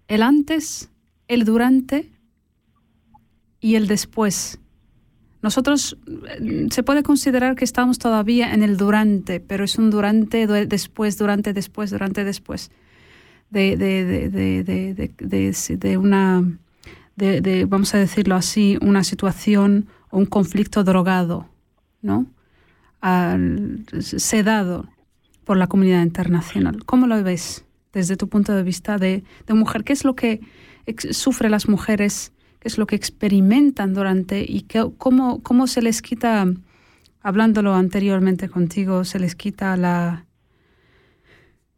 el 0.09 0.22
antes, 0.22 0.90
el 1.28 1.44
durante 1.44 2.11
y 3.61 3.76
el 3.76 3.86
después. 3.86 4.59
Nosotros 5.42 5.98
eh, 6.40 6.68
se 6.70 6.82
puede 6.82 7.02
considerar 7.02 7.55
que 7.55 7.64
estamos 7.64 7.98
todavía 7.98 8.52
en 8.55 8.62
el 8.62 8.76
durante, 8.76 9.40
pero 9.40 9.64
es 9.64 9.76
un 9.76 9.90
durante, 9.90 10.46
después, 10.46 11.18
durante, 11.18 11.52
después, 11.52 11.90
durante, 11.90 12.24
después. 12.24 12.70
De, 13.50 13.76
de, 13.76 14.05
de, 14.30 15.76
de, 15.76 15.96
una, 15.98 16.59
vamos 17.68 17.94
a 17.94 17.98
decirlo 17.98 18.34
así, 18.34 18.78
una 18.80 19.05
situación 19.05 19.86
o 20.11 20.18
un 20.18 20.26
conflicto 20.26 20.82
drogado, 20.82 21.48
¿no? 22.02 22.26
sedado 24.00 24.88
por 25.44 25.59
la 25.59 25.66
comunidad 25.66 26.02
internacional. 26.02 26.84
¿Cómo 26.86 27.07
lo 27.07 27.22
ves 27.22 27.64
desde 27.95 28.16
tu 28.16 28.28
punto 28.28 28.55
de 28.55 28.62
vista 28.62 28.99
de, 28.99 29.24
mujer? 29.49 29.84
¿Qué 29.84 29.92
es 29.92 30.05
lo 30.05 30.14
que 30.14 30.40
sufren 31.11 31.53
las 31.53 31.68
mujeres? 31.68 32.32
¿Qué 32.59 32.68
es 32.68 32.76
lo 32.76 32.86
que 32.86 32.97
experimentan 32.97 33.95
durante 33.95 34.45
y 34.47 34.66
cómo, 34.99 35.42
cómo 35.42 35.66
se 35.66 35.80
les 35.80 36.03
quita, 36.03 36.47
hablándolo 37.22 37.74
anteriormente 37.74 38.49
contigo, 38.49 39.05
se 39.05 39.18
les 39.18 39.34
quita 39.34 39.76
la, 39.76 40.26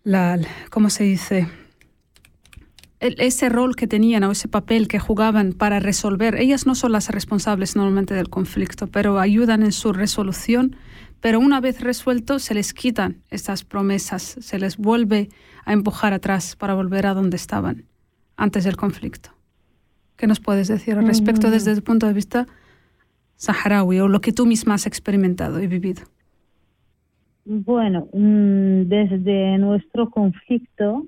la 0.03 0.41
¿cómo 0.71 0.91
se 0.91 1.05
dice? 1.05 1.47
ese 3.01 3.49
rol 3.49 3.77
que 3.77 3.87
tenían 3.87 4.25
o 4.25 4.33
ese 4.33 4.49
papel 4.49 4.89
que 4.89 4.99
jugaban 4.99 5.53
para 5.53 5.81
resolver. 5.81 6.37
Ellas 6.37 6.67
no 6.67 6.75
son 6.75 6.93
las 6.93 7.11
responsables 7.11 7.77
normalmente 7.77 8.14
del 8.14 8.31
conflicto, 8.31 8.87
pero 8.87 9.19
ayudan 9.19 9.62
en 9.62 9.73
su 9.73 9.93
resolución. 9.93 10.77
Pero 11.21 11.41
una 11.41 11.61
vez 11.61 11.81
resuelto, 11.81 12.39
se 12.39 12.55
les 12.55 12.73
quitan 12.73 13.23
estas 13.31 13.64
promesas, 13.64 14.23
se 14.23 14.59
les 14.59 14.77
vuelve 14.77 15.29
a 15.64 15.73
empujar 15.73 16.12
atrás 16.12 16.57
para 16.57 16.75
volver 16.75 17.07
a 17.07 17.14
donde 17.14 17.37
estaban 17.37 17.85
antes 18.37 18.64
del 18.64 18.77
conflicto. 18.77 19.31
¿Qué 20.17 20.27
nos 20.27 20.41
puedes 20.41 20.69
decir 20.69 20.97
al 20.97 21.07
respecto 21.07 21.51
desde 21.51 21.73
el 21.73 21.83
punto 21.83 22.07
de 22.07 22.12
vista 22.12 22.47
saharaui 23.37 24.01
o 24.01 24.09
lo 24.09 24.21
que 24.21 24.33
tú 24.33 24.47
misma 24.47 24.75
has 24.75 24.87
experimentado 24.87 25.62
y 25.62 25.67
vivido? 25.67 26.03
Bueno, 27.45 28.09
mm, 28.12 28.89
desde 28.89 29.59
nuestro 29.59 30.11
conflicto, 30.11 31.07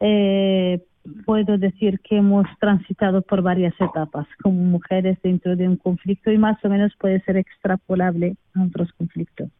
eh, 0.00 0.80
puedo 1.24 1.58
decir 1.58 2.00
que 2.00 2.16
hemos 2.16 2.46
transitado 2.58 3.22
por 3.22 3.42
varias 3.42 3.74
etapas 3.80 4.26
como 4.42 4.62
mujeres 4.62 5.18
dentro 5.22 5.56
de 5.56 5.68
un 5.68 5.76
conflicto 5.76 6.30
y 6.30 6.38
más 6.38 6.62
o 6.64 6.68
menos 6.68 6.94
puede 6.98 7.20
ser 7.20 7.36
extrapolable 7.36 8.36
a 8.54 8.62
otros 8.62 8.92
conflictos. 8.92 9.50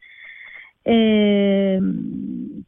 Eh, 0.87 1.81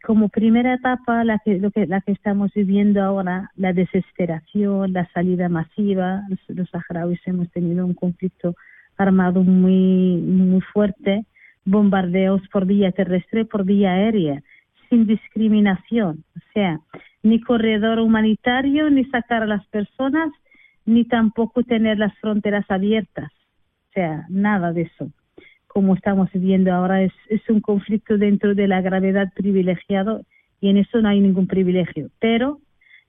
como 0.02 0.28
primera 0.28 0.74
etapa, 0.74 1.22
la 1.24 1.38
que, 1.44 1.58
lo 1.58 1.70
que, 1.70 1.86
la 1.86 2.00
que 2.00 2.12
estamos 2.12 2.52
viviendo 2.54 3.02
ahora, 3.02 3.50
la 3.56 3.72
desesperación, 3.72 4.92
la 4.92 5.06
salida 5.12 5.48
masiva, 5.48 6.22
los, 6.28 6.40
los 6.48 6.70
saharauis 6.70 7.20
hemos 7.26 7.50
tenido 7.50 7.84
un 7.84 7.94
conflicto 7.94 8.54
armado 8.96 9.42
muy, 9.42 10.16
muy 10.16 10.60
fuerte, 10.60 11.26
bombardeos 11.64 12.40
por 12.48 12.64
vía 12.64 12.92
terrestre, 12.92 13.44
por 13.44 13.64
vía 13.64 13.92
aérea, 13.92 14.42
sin 14.88 15.06
discriminación. 15.06 16.24
O 16.36 16.40
sea, 16.54 16.80
ni 17.26 17.40
corredor 17.40 17.98
humanitario, 17.98 18.88
ni 18.88 19.04
sacar 19.06 19.42
a 19.42 19.46
las 19.46 19.66
personas, 19.66 20.30
ni 20.84 21.04
tampoco 21.04 21.64
tener 21.64 21.98
las 21.98 22.16
fronteras 22.18 22.64
abiertas. 22.68 23.32
O 23.90 23.92
sea, 23.94 24.26
nada 24.28 24.72
de 24.72 24.82
eso. 24.82 25.10
Como 25.66 25.96
estamos 25.96 26.30
viviendo 26.32 26.72
ahora, 26.72 27.02
es, 27.02 27.12
es 27.28 27.42
un 27.50 27.60
conflicto 27.60 28.16
dentro 28.16 28.54
de 28.54 28.68
la 28.68 28.80
gravedad 28.80 29.32
privilegiado 29.34 30.22
y 30.60 30.68
en 30.68 30.76
eso 30.76 31.02
no 31.02 31.08
hay 31.08 31.20
ningún 31.20 31.48
privilegio. 31.48 32.10
Pero 32.20 32.60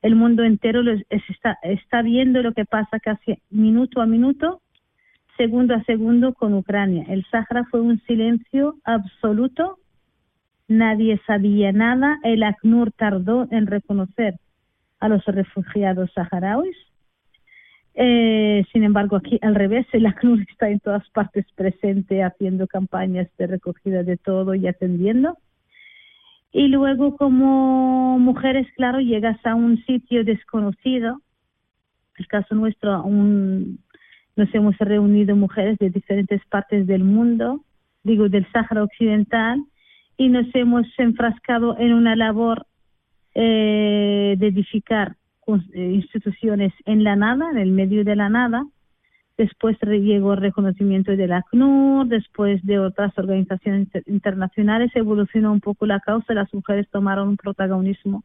el 0.02 0.16
mundo 0.16 0.44
entero 0.44 0.82
está, 1.10 1.60
está 1.62 2.02
viendo 2.02 2.42
lo 2.42 2.54
que 2.54 2.66
pasa 2.66 3.00
casi 3.00 3.38
minuto 3.52 4.02
a 4.02 4.08
minuto, 4.08 4.62
segundo 5.38 5.76
a 5.76 5.84
segundo 5.84 6.34
con 6.34 6.56
Ucrania. 6.56 7.06
El 7.08 7.24
Sahara 7.30 7.66
fue 7.70 7.82
un 7.82 8.02
silencio 8.08 8.78
absoluto 8.84 9.78
nadie 10.68 11.20
sabía 11.26 11.72
nada. 11.72 12.20
El 12.24 12.44
ACNUR 12.44 12.92
tardó 12.92 13.48
en 13.52 13.68
reconocer 13.68 14.36
a 15.00 15.08
los 15.10 15.24
refugiados 15.26 16.12
saharauis. 16.14 16.76
Eh, 17.96 18.64
sin 18.72 18.84
embargo, 18.84 19.16
aquí 19.16 19.40
al 19.42 19.56
revés, 19.56 19.88
el 19.92 20.06
ACNUR 20.06 20.42
está 20.42 20.70
en 20.70 20.80
todas 20.80 21.10
partes 21.10 21.46
presente 21.56 22.24
haciendo 22.24 22.68
campañas 22.68 23.28
de 23.38 23.48
recogida 23.48 24.04
de 24.04 24.18
todo 24.18 24.54
y 24.54 24.68
atendiendo. 24.68 25.38
Y 26.52 26.68
luego, 26.68 27.18
como 27.18 28.20
mujeres, 28.20 28.68
claro, 28.76 29.00
llegas 29.00 29.44
a 29.46 29.56
un 29.56 29.84
sitio 29.86 30.24
desconocido. 30.24 31.22
El 32.18 32.28
caso 32.28 32.56
nuestro, 32.56 33.04
nos 33.04 34.56
hemos 34.56 34.78
reunido 34.78 35.36
mujeres 35.36 35.78
de 35.80 35.90
diferentes 35.90 36.42
partes 36.48 36.88
del 36.88 37.04
mundo, 37.04 37.64
digo, 38.04 38.30
del 38.30 38.50
Sáhara 38.52 38.84
Occidental, 38.84 39.64
y 40.18 40.30
nos 40.30 40.48
hemos 40.56 40.88
enfrascado 40.98 41.78
en 41.78 41.94
una 41.94 42.16
labor 42.16 42.66
eh, 43.36 44.36
de 44.38 44.48
edificar 44.48 45.16
eh, 45.48 45.92
instituciones 45.94 46.74
en 46.86 47.04
la 47.04 47.16
nada, 47.16 47.52
en 47.52 47.58
el 47.58 47.72
medio 47.72 48.04
de 48.04 48.16
la 48.16 48.30
nada. 48.30 48.66
Después 49.38 49.78
llegó 49.82 50.34
el 50.34 50.42
reconocimiento 50.42 51.16
de 51.16 51.28
la 51.28 51.38
ACNUR, 51.38 52.08
después 52.08 52.66
de 52.66 52.80
otras 52.80 53.16
organizaciones 53.18 53.88
internacionales, 54.08 54.92
evolucionó 54.96 55.52
un 55.52 55.62
poco 55.62 55.86
la 55.86 56.00
causa, 56.00 56.34
las 56.34 56.52
mujeres 56.52 56.90
tomaron 56.90 57.30
un 57.30 57.38
protagonismo 57.38 58.24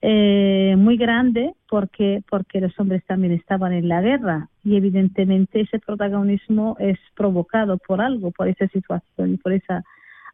eh, 0.00 0.74
muy 0.76 0.96
grande 0.96 1.54
porque, 1.68 2.24
porque 2.28 2.60
los 2.60 2.72
hombres 2.80 3.04
también 3.04 3.34
estaban 3.34 3.72
en 3.72 3.88
la 3.88 4.00
guerra 4.00 4.48
y 4.64 4.76
evidentemente 4.76 5.60
ese 5.60 5.78
protagonismo 5.78 6.76
es 6.80 6.98
provocado 7.14 7.78
por 7.78 8.00
algo, 8.00 8.32
por 8.32 8.48
esa 8.48 8.66
situación 8.68 9.34
y 9.34 9.36
por 9.36 9.52
esa 9.52 9.84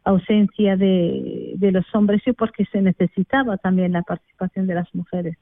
ausencia 0.09 0.75
de, 0.75 1.55
los 1.59 1.85
hombres 1.93 2.21
y 2.25 2.33
porque 2.33 2.65
se 2.65 2.81
necesitaba 2.81 3.57
también 3.57 3.93
la 3.93 4.01
participación 4.01 4.67
de 4.67 4.75
las 4.75 4.93
mujeres. 4.93 5.37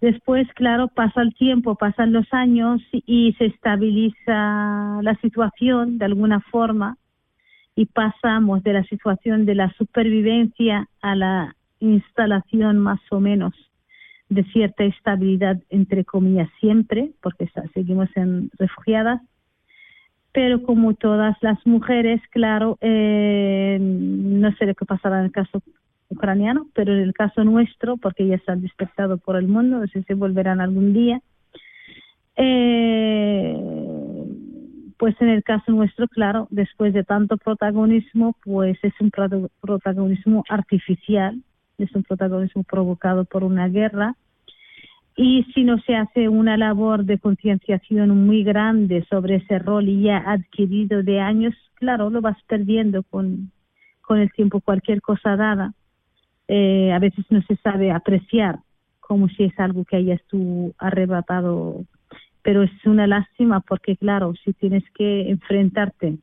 Después, 0.00 0.46
claro, 0.54 0.88
pasa 0.88 1.22
el 1.22 1.34
tiempo, 1.34 1.74
pasan 1.74 2.12
los 2.12 2.26
años 2.32 2.80
y 2.92 3.34
se 3.38 3.46
estabiliza 3.46 5.00
la 5.02 5.18
situación 5.20 5.98
de 5.98 6.04
alguna 6.04 6.40
forma 6.40 6.96
y 7.74 7.86
pasamos 7.86 8.62
de 8.62 8.72
la 8.72 8.84
situación 8.84 9.44
de 9.44 9.54
la 9.56 9.72
supervivencia 9.72 10.88
a 11.02 11.14
la 11.16 11.56
instalación 11.80 12.78
más 12.78 13.00
o 13.10 13.20
menos 13.20 13.54
de 14.28 14.44
cierta 14.44 14.84
estabilidad, 14.84 15.58
entre 15.70 16.04
comillas, 16.04 16.48
siempre, 16.60 17.10
porque 17.22 17.50
seguimos 17.72 18.08
en 18.14 18.50
refugiadas, 18.58 19.22
pero 20.32 20.62
como 20.62 20.94
todas 20.94 21.36
las 21.40 21.64
mujeres, 21.66 22.20
claro, 22.30 22.78
eh, 22.80 23.78
no 23.80 24.52
sé 24.56 24.66
lo 24.66 24.74
que 24.74 24.84
pasará 24.84 25.20
en 25.20 25.26
el 25.26 25.32
caso 25.32 25.62
ucraniano, 26.08 26.66
pero 26.74 26.92
en 26.92 27.00
el 27.00 27.12
caso 27.12 27.44
nuestro, 27.44 27.96
porque 27.96 28.26
ya 28.26 28.38
se 28.38 28.52
han 28.52 28.62
despertado 28.62 29.18
por 29.18 29.36
el 29.36 29.48
mundo, 29.48 29.78
no 29.78 29.86
sé 29.86 30.02
si 30.02 30.14
volverán 30.14 30.60
algún 30.60 30.92
día, 30.92 31.20
eh, 32.36 33.56
pues 34.96 35.14
en 35.20 35.28
el 35.28 35.42
caso 35.44 35.72
nuestro, 35.72 36.08
claro, 36.08 36.48
después 36.50 36.92
de 36.92 37.04
tanto 37.04 37.36
protagonismo, 37.36 38.34
pues 38.44 38.78
es 38.82 38.92
un 39.00 39.10
protagonismo 39.60 40.44
artificial, 40.48 41.40
es 41.78 41.94
un 41.94 42.02
protagonismo 42.02 42.64
provocado 42.64 43.24
por 43.24 43.44
una 43.44 43.68
guerra, 43.68 44.16
y 45.20 45.42
si 45.52 45.64
no 45.64 45.78
se 45.80 45.96
hace 45.96 46.28
una 46.28 46.56
labor 46.56 47.04
de 47.04 47.18
concienciación 47.18 48.24
muy 48.24 48.44
grande 48.44 49.04
sobre 49.10 49.34
ese 49.36 49.58
rol 49.58 49.86
ya 50.00 50.18
adquirido 50.18 51.02
de 51.02 51.18
años, 51.18 51.56
claro, 51.74 52.08
lo 52.08 52.20
vas 52.20 52.40
perdiendo 52.46 53.02
con, 53.02 53.50
con 54.00 54.20
el 54.20 54.30
tiempo 54.30 54.60
cualquier 54.60 55.00
cosa 55.00 55.34
dada. 55.34 55.74
Eh, 56.46 56.92
a 56.92 57.00
veces 57.00 57.26
no 57.30 57.42
se 57.42 57.56
sabe 57.56 57.90
apreciar 57.90 58.60
como 59.00 59.28
si 59.28 59.42
es 59.42 59.58
algo 59.58 59.84
que 59.84 59.96
hayas 59.96 60.22
tú 60.28 60.72
arrebatado, 60.78 61.84
pero 62.42 62.62
es 62.62 62.70
una 62.84 63.08
lástima 63.08 63.58
porque, 63.58 63.96
claro, 63.96 64.34
si 64.44 64.52
tienes 64.52 64.84
que 64.92 65.30
enfrentarte 65.30 66.16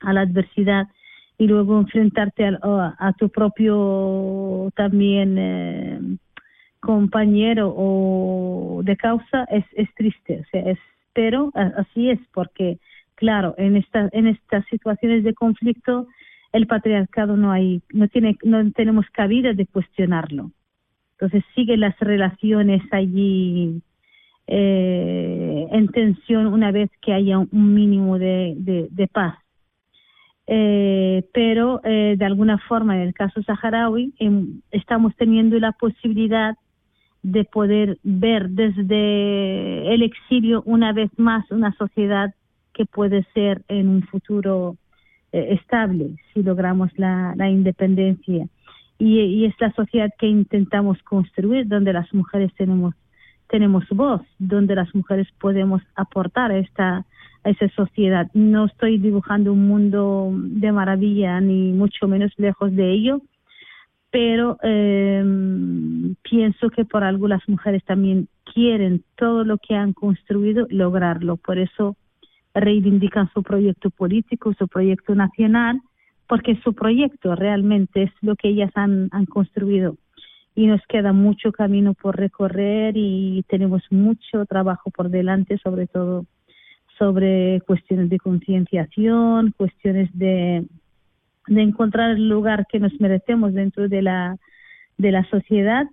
a 0.00 0.12
la 0.12 0.22
adversidad 0.22 0.88
y 1.38 1.46
luego 1.46 1.78
enfrentarte 1.78 2.46
a, 2.46 2.96
a 2.98 3.12
tu 3.12 3.28
propio 3.28 4.72
también 4.74 5.38
eh, 5.38 5.97
compañero 6.80 7.74
o 7.76 8.80
de 8.84 8.96
causa 8.96 9.44
es, 9.50 9.64
es 9.72 9.92
triste, 9.94 10.40
o 10.40 10.44
sea, 10.50 10.62
es, 10.70 10.78
pero 11.12 11.50
así 11.54 12.10
es 12.10 12.20
porque, 12.32 12.78
claro, 13.14 13.54
en, 13.58 13.76
esta, 13.76 14.08
en 14.12 14.28
estas 14.28 14.64
situaciones 14.66 15.24
de 15.24 15.34
conflicto 15.34 16.06
el 16.52 16.66
patriarcado 16.66 17.36
no 17.36 17.50
hay, 17.50 17.82
no 17.92 18.08
tiene, 18.08 18.36
no 18.42 18.70
tenemos 18.72 19.06
cabida 19.10 19.52
de 19.52 19.66
cuestionarlo. 19.66 20.50
Entonces 21.12 21.44
siguen 21.54 21.80
las 21.80 21.98
relaciones 21.98 22.82
allí 22.92 23.82
eh, 24.46 25.66
en 25.70 25.88
tensión 25.88 26.46
una 26.46 26.70
vez 26.70 26.90
que 27.02 27.12
haya 27.12 27.38
un 27.38 27.74
mínimo 27.74 28.18
de, 28.18 28.54
de, 28.56 29.08
paz. 29.08 29.36
Eh, 30.46 31.24
pero 31.34 31.80
eh, 31.84 32.14
de 32.16 32.24
alguna 32.24 32.58
forma 32.58 32.96
en 32.96 33.02
el 33.02 33.12
caso 33.12 33.42
saharaui 33.42 34.14
em, 34.18 34.62
estamos 34.70 35.14
teniendo 35.16 35.58
la 35.58 35.72
posibilidad 35.72 36.56
de 37.22 37.44
poder 37.44 37.98
ver 38.02 38.50
desde 38.50 39.94
el 39.94 40.02
exilio 40.02 40.62
una 40.66 40.92
vez 40.92 41.10
más 41.18 41.50
una 41.50 41.72
sociedad 41.76 42.34
que 42.72 42.86
puede 42.86 43.26
ser 43.34 43.62
en 43.68 43.88
un 43.88 44.02
futuro 44.02 44.76
eh, 45.32 45.58
estable 45.60 46.16
si 46.32 46.42
logramos 46.42 46.90
la, 46.96 47.34
independencia. 47.50 48.46
Y, 48.98 49.44
es 49.44 49.54
la 49.60 49.72
sociedad 49.72 50.10
que 50.18 50.26
intentamos 50.26 51.02
construir, 51.02 51.68
donde 51.68 51.92
las 51.92 52.12
mujeres 52.14 52.52
tenemos 52.54 52.94
tenemos 53.48 53.88
voz, 53.88 54.20
donde 54.38 54.74
las 54.74 54.94
mujeres 54.94 55.26
podemos 55.40 55.80
aportar 55.96 56.50
a 56.50 56.58
esta 56.58 57.06
a 57.44 57.50
esa 57.50 57.68
sociedad. 57.70 58.30
No 58.34 58.66
estoy 58.66 58.98
dibujando 58.98 59.52
un 59.52 59.66
mundo 59.68 60.30
de 60.34 60.70
maravilla 60.70 61.40
ni 61.40 61.72
mucho 61.72 62.06
menos 62.08 62.32
lejos 62.36 62.74
de 62.74 62.92
ello, 62.92 63.22
pero 64.10 64.58
eh, 64.62 65.22
pienso 66.22 66.70
que 66.70 66.84
por 66.84 67.04
algo 67.04 67.28
las 67.28 67.46
mujeres 67.48 67.84
también 67.84 68.28
quieren 68.44 69.04
todo 69.16 69.44
lo 69.44 69.58
que 69.58 69.74
han 69.74 69.92
construido 69.92 70.66
lograrlo. 70.70 71.36
Por 71.36 71.58
eso 71.58 71.96
reivindican 72.54 73.30
su 73.32 73.42
proyecto 73.42 73.90
político, 73.90 74.54
su 74.54 74.66
proyecto 74.66 75.14
nacional, 75.14 75.80
porque 76.26 76.58
su 76.64 76.74
proyecto 76.74 77.34
realmente 77.34 78.04
es 78.04 78.12
lo 78.22 78.36
que 78.36 78.48
ellas 78.48 78.70
han, 78.74 79.08
han 79.12 79.26
construido. 79.26 79.96
Y 80.54 80.66
nos 80.66 80.80
queda 80.88 81.12
mucho 81.12 81.52
camino 81.52 81.94
por 81.94 82.16
recorrer 82.16 82.94
y 82.96 83.44
tenemos 83.48 83.82
mucho 83.90 84.44
trabajo 84.46 84.90
por 84.90 85.08
delante, 85.08 85.58
sobre 85.58 85.86
todo 85.86 86.24
sobre 86.98 87.60
cuestiones 87.60 88.10
de 88.10 88.18
concienciación, 88.18 89.54
cuestiones 89.56 90.10
de, 90.14 90.64
de 91.48 91.62
encontrar 91.62 92.10
el 92.12 92.28
lugar 92.28 92.66
que 92.66 92.78
nos 92.78 92.98
merecemos 93.00 93.54
dentro 93.54 93.88
de 93.88 94.02
la, 94.02 94.36
de 94.96 95.12
la 95.12 95.24
sociedad, 95.30 95.86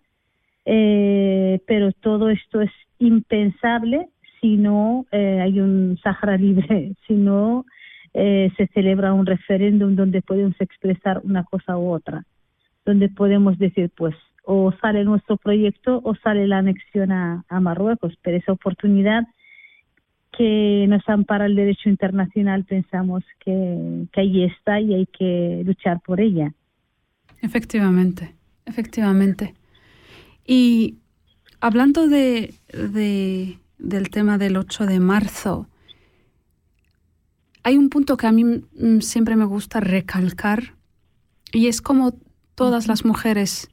eh, 0.66 1.60
pero 1.68 1.92
todo 1.92 2.30
esto 2.30 2.62
es 2.62 2.72
impensable 3.00 4.08
si 4.42 4.58
no 4.58 5.06
eh, 5.12 5.40
hay 5.42 5.60
un 5.60 5.98
Sahara 6.04 6.38
libre, 6.38 6.94
si 7.08 7.14
no 7.14 7.66
eh, 8.14 8.52
se 8.58 8.68
celebra 8.68 9.14
un 9.14 9.26
referéndum 9.26 9.96
donde 9.96 10.22
podemos 10.22 10.56
expresar 10.60 11.22
una 11.24 11.44
cosa 11.44 11.78
u 11.78 11.92
otra, 11.92 12.24
donde 12.86 13.10
podemos 13.10 13.58
decir, 13.58 13.92
pues, 13.96 14.16
o 14.44 14.72
sale 14.80 15.04
nuestro 15.04 15.38
proyecto 15.38 16.02
o 16.04 16.16
sale 16.16 16.48
la 16.48 16.60
anexión 16.60 17.12
a, 17.12 17.44
a 17.50 17.60
Marruecos, 17.60 18.14
pero 18.22 18.38
esa 18.38 18.52
oportunidad 18.52 19.24
que 20.38 20.86
nos 20.88 21.08
ampara 21.08 21.46
el 21.46 21.56
derecho 21.56 21.90
internacional 21.90 22.66
pensamos 22.66 23.24
que, 23.44 24.06
que 24.12 24.22
ahí 24.22 24.44
está 24.44 24.80
y 24.80 24.94
hay 24.94 25.06
que 25.08 25.64
luchar 25.66 26.02
por 26.02 26.20
ella. 26.22 26.54
Efectivamente, 27.42 28.36
efectivamente. 28.66 29.54
Y 30.46 30.96
hablando 31.60 32.08
de, 32.08 32.54
de, 32.74 33.60
del 33.78 34.10
tema 34.10 34.38
del 34.38 34.58
8 34.58 34.86
de 34.86 35.00
marzo, 35.00 35.68
hay 37.64 37.78
un 37.78 37.90
punto 37.90 38.18
que 38.18 38.28
a 38.28 38.32
mí 38.32 38.44
mm, 38.44 39.00
siempre 39.00 39.36
me 39.36 39.46
gusta 39.46 39.80
recalcar 39.80 40.76
y 41.52 41.68
es 41.68 41.82
como 41.82 42.14
todas 42.54 42.88
las 42.88 43.06
mujeres, 43.06 43.70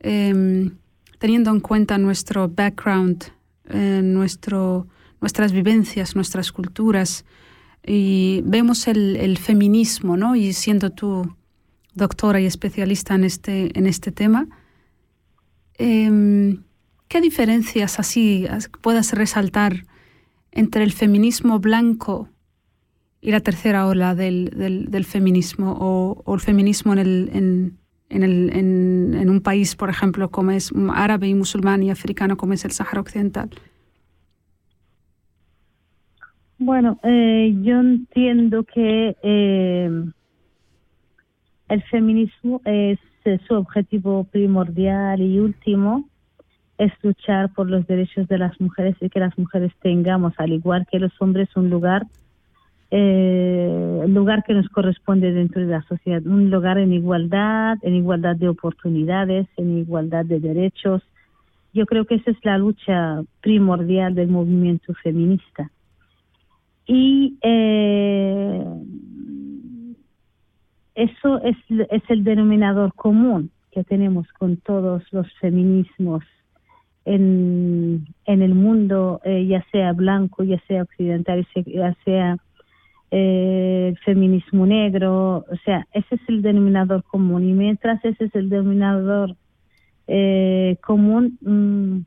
eh, 0.00 0.70
teniendo 1.18 1.50
en 1.50 1.60
cuenta 1.60 1.98
nuestro 1.98 2.48
background, 2.48 3.24
eh, 3.68 4.00
nuestro 4.02 4.86
nuestras 5.24 5.52
vivencias, 5.52 6.16
nuestras 6.16 6.52
culturas, 6.52 7.24
y 7.82 8.42
vemos 8.44 8.86
el, 8.88 9.38
feminismo, 9.38 10.18
¿no? 10.18 10.36
Y 10.36 10.52
siendo 10.52 10.90
tú 10.90 11.34
doctora 11.94 12.42
y 12.42 12.44
especialista 12.44 13.14
en 13.14 13.24
este, 13.24 13.78
en 13.78 13.86
este 13.86 14.12
tema, 14.12 14.46
eh, 15.78 16.58
¿qué 17.08 17.22
diferencias 17.22 17.98
así 17.98 18.46
puedas 18.82 19.14
resaltar 19.14 19.86
entre 20.52 20.84
el 20.84 20.92
feminismo 20.92 21.58
blanco 21.58 22.28
y 23.22 23.30
la 23.30 23.40
tercera 23.40 23.86
ola 23.86 24.14
del, 24.14 24.50
del, 24.90 25.04
feminismo 25.06 25.74
o, 25.80 26.34
el 26.34 26.40
feminismo 26.40 26.92
en, 26.92 26.98
el, 26.98 27.78
en, 28.10 29.14
en 29.18 29.30
un 29.30 29.40
país, 29.40 29.74
por 29.74 29.88
ejemplo, 29.88 30.30
como 30.30 30.50
es 30.50 30.70
árabe 30.92 31.28
y 31.28 31.34
musulmán 31.34 31.82
y 31.82 31.90
africano, 31.90 32.36
como 32.36 32.52
es 32.52 32.66
el 32.66 32.72
Sahara 32.72 33.00
Occidental? 33.00 33.48
Bueno, 36.64 36.98
eh, 37.02 37.54
yo 37.60 37.78
entiendo 37.78 38.64
que 38.64 39.14
eh, 39.22 39.90
el 41.68 41.82
feminismo 41.90 42.62
es 42.64 42.98
su 43.46 43.54
objetivo 43.54 44.24
primordial 44.24 45.20
y 45.20 45.40
último 45.40 46.08
es 46.78 46.90
luchar 47.02 47.52
por 47.52 47.68
los 47.68 47.86
derechos 47.86 48.26
de 48.28 48.38
las 48.38 48.58
mujeres 48.62 48.96
y 49.02 49.10
que 49.10 49.20
las 49.20 49.36
mujeres 49.38 49.72
tengamos, 49.82 50.32
al 50.38 50.54
igual 50.54 50.86
que 50.90 50.98
los 50.98 51.12
hombres, 51.20 51.54
un 51.54 51.68
lugar, 51.68 52.06
eh, 52.90 54.04
lugar 54.08 54.42
que 54.42 54.54
nos 54.54 54.70
corresponde 54.70 55.32
dentro 55.32 55.60
de 55.60 55.70
la 55.70 55.82
sociedad, 55.82 56.24
un 56.24 56.50
lugar 56.50 56.78
en 56.78 56.94
igualdad, 56.94 57.76
en 57.82 57.94
igualdad 57.94 58.36
de 58.36 58.48
oportunidades, 58.48 59.46
en 59.58 59.76
igualdad 59.76 60.24
de 60.24 60.40
derechos. 60.40 61.02
Yo 61.74 61.84
creo 61.84 62.06
que 62.06 62.14
esa 62.14 62.30
es 62.30 62.38
la 62.42 62.56
lucha 62.56 63.20
primordial 63.42 64.14
del 64.14 64.28
movimiento 64.28 64.94
feminista 64.94 65.70
y 66.86 67.38
eh, 67.42 68.64
eso 70.94 71.40
es, 71.42 71.56
es 71.90 72.02
el 72.08 72.24
denominador 72.24 72.92
común 72.94 73.50
que 73.72 73.84
tenemos 73.84 74.26
con 74.32 74.56
todos 74.58 75.02
los 75.12 75.26
feminismos 75.40 76.22
en, 77.04 78.06
en 78.24 78.42
el 78.42 78.54
mundo, 78.54 79.20
eh, 79.24 79.46
ya 79.46 79.64
sea 79.72 79.92
blanco, 79.92 80.44
ya 80.44 80.60
sea 80.66 80.82
occidental, 80.82 81.46
ya 81.66 81.94
sea 82.04 82.38
eh, 83.10 83.94
feminismo 84.04 84.66
negro, 84.66 85.44
o 85.50 85.56
sea, 85.64 85.86
ese 85.92 86.14
es 86.16 86.20
el 86.28 86.42
denominador 86.42 87.04
común. 87.04 87.48
Y 87.48 87.52
mientras 87.52 88.04
ese 88.04 88.24
es 88.24 88.34
el 88.34 88.48
denominador 88.48 89.36
eh, 90.06 90.76
común, 90.82 91.38
mmm, 91.40 92.00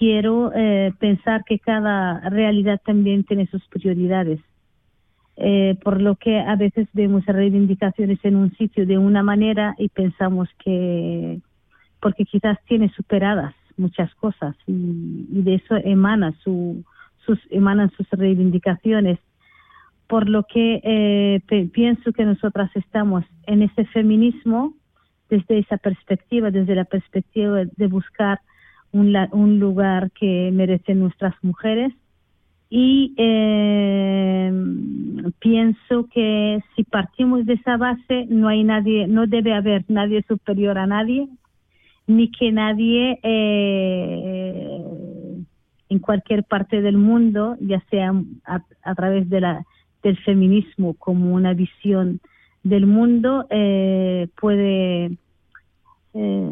quiero 0.00 0.50
eh, 0.54 0.94
pensar 0.98 1.44
que 1.44 1.58
cada 1.58 2.20
realidad 2.30 2.80
también 2.82 3.22
tiene 3.22 3.46
sus 3.48 3.62
prioridades. 3.68 4.40
Eh, 5.36 5.78
por 5.84 6.00
lo 6.00 6.16
que 6.16 6.38
a 6.38 6.56
veces 6.56 6.88
vemos 6.94 7.24
reivindicaciones 7.26 8.18
en 8.24 8.36
un 8.36 8.50
sitio 8.56 8.86
de 8.86 8.96
una 8.96 9.22
manera 9.22 9.74
y 9.76 9.90
pensamos 9.90 10.48
que, 10.64 11.40
porque 12.00 12.24
quizás 12.24 12.58
tiene 12.66 12.88
superadas 12.90 13.54
muchas 13.76 14.14
cosas 14.14 14.56
y, 14.66 15.42
de 15.42 15.56
eso 15.56 15.76
emana 15.76 16.32
su, 16.42 16.82
sus, 17.26 17.38
emanan 17.50 17.90
sus 17.90 18.08
reivindicaciones. 18.10 19.18
Por 20.08 20.30
lo 20.30 20.44
que 20.44 20.80
eh, 20.82 21.68
pienso 21.72 22.12
que 22.12 22.24
nosotras 22.24 22.70
estamos 22.74 23.24
en 23.46 23.62
ese 23.62 23.84
feminismo 23.84 24.74
desde 25.28 25.58
esa 25.58 25.76
perspectiva, 25.76 26.50
desde 26.50 26.74
la 26.74 26.84
perspectiva 26.84 27.64
de 27.64 27.86
buscar 27.86 28.40
un, 28.92 29.16
un 29.32 29.58
lugar 29.58 30.10
que 30.12 30.50
merecen 30.52 31.00
nuestras 31.00 31.34
mujeres. 31.42 31.92
Y 32.68 33.14
eh, 33.16 34.52
pienso 35.40 36.06
que 36.12 36.62
si 36.74 36.84
partimos 36.84 37.44
de 37.46 37.54
esa 37.54 37.76
base 37.76 38.26
no 38.28 38.48
hay 38.48 38.62
nadie 38.62 39.06
no 39.06 39.26
debe 39.26 39.54
haber 39.54 39.84
nadie 39.88 40.22
superior 40.28 40.78
a 40.78 40.86
nadie 40.86 41.28
ni 42.06 42.30
que 42.30 42.52
nadie 42.52 43.18
eh, 43.22 44.84
en 45.88 45.98
cualquier 45.98 46.44
parte 46.44 46.80
del 46.80 46.96
mundo 46.96 47.56
ya 47.60 47.82
sea 47.90 48.12
a, 48.44 48.62
a, 48.82 48.94
través 48.94 49.28
de 49.28 49.40
la 49.40 49.64
del 50.02 50.16
feminismo 50.18 50.94
como 50.94 51.34
una 51.34 51.54
visión 51.54 52.20
del 52.62 52.86
mundo 52.86 53.46
eh, 53.50 54.28
puede 54.40 55.18
eh, 56.14 56.50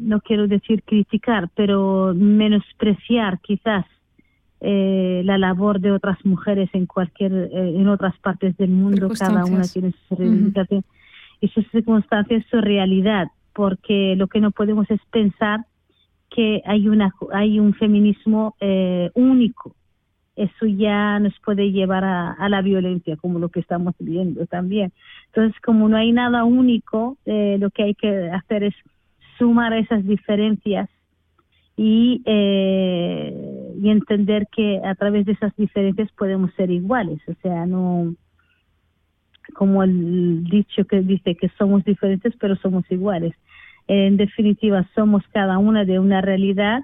no 0.00 0.20
quiero 0.20 0.48
decir 0.48 0.82
criticar, 0.82 1.48
pero 1.54 2.12
menospreciar 2.14 3.40
quizás 3.40 3.86
eh, 4.60 5.22
la 5.24 5.38
labor 5.38 5.80
de 5.80 5.90
otras 5.90 6.24
mujeres 6.24 6.70
en 6.72 6.86
cualquier, 6.86 7.32
eh, 7.32 7.50
en 7.52 7.88
otras 7.88 8.16
partes 8.18 8.56
del 8.56 8.70
mundo, 8.70 9.08
cada 9.18 9.44
una 9.44 9.62
tiene 9.64 9.92
su 10.08 10.14
reivindicación 10.14 10.80
uh 10.80 10.82
-huh. 10.82 11.38
y 11.40 11.48
sus 11.48 11.66
circunstancias, 11.70 12.44
su 12.50 12.60
realidad, 12.60 13.28
porque 13.54 14.14
lo 14.16 14.28
que 14.28 14.40
no 14.40 14.50
podemos 14.52 14.88
es 14.90 15.00
pensar 15.10 15.66
que 16.30 16.62
hay 16.64 16.88
una, 16.88 17.12
hay 17.32 17.58
un 17.58 17.74
feminismo 17.74 18.54
eh, 18.60 19.10
único. 19.14 19.74
Eso 20.34 20.66
ya 20.66 21.18
nos 21.18 21.38
puede 21.40 21.72
llevar 21.72 22.04
a, 22.04 22.48
la 22.48 22.62
violencia, 22.62 23.16
como 23.16 23.38
lo 23.38 23.50
que 23.50 23.60
estamos 23.60 23.94
viendo 23.98 24.46
también. 24.46 24.92
Entonces, 25.26 25.60
como 25.60 25.88
no 25.88 25.96
hay 25.96 26.12
nada 26.12 26.44
único, 26.44 27.18
eh, 27.26 27.58
lo 27.60 27.70
que 27.70 27.82
hay 27.82 27.94
que 27.94 28.30
hacer 28.30 28.64
es 28.64 28.74
sumar 29.38 29.74
esas 29.74 30.06
diferencias 30.06 30.88
y, 31.76 32.22
eh, 32.24 33.74
y 33.80 33.90
entender 33.90 34.46
que 34.54 34.80
a 34.84 34.94
través 34.94 35.26
de 35.26 35.32
esas 35.32 35.54
diferencias 35.56 36.10
podemos 36.12 36.52
ser 36.54 36.70
iguales. 36.70 37.20
O 37.28 37.34
sea, 37.42 37.66
no 37.66 38.14
como 39.54 39.82
el 39.82 40.44
dicho 40.44 40.84
que 40.84 41.00
dice 41.00 41.34
que 41.34 41.50
somos 41.58 41.84
diferentes 41.84 42.34
pero 42.40 42.56
somos 42.56 42.84
iguales. 42.90 43.34
En 43.88 44.16
definitiva, 44.16 44.88
somos 44.94 45.22
cada 45.32 45.58
una 45.58 45.84
de 45.84 45.98
una 45.98 46.20
realidad 46.20 46.82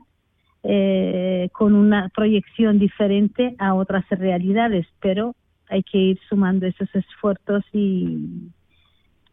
eh, 0.64 1.48
con 1.52 1.74
una 1.74 2.08
proyección 2.08 2.78
diferente 2.78 3.54
a 3.58 3.74
otras 3.74 4.04
realidades, 4.10 4.86
pero 5.00 5.34
hay 5.68 5.82
que 5.82 5.98
ir 5.98 6.20
sumando 6.28 6.66
esos 6.66 6.88
esfuerzos 6.94 7.64
y, 7.72 8.50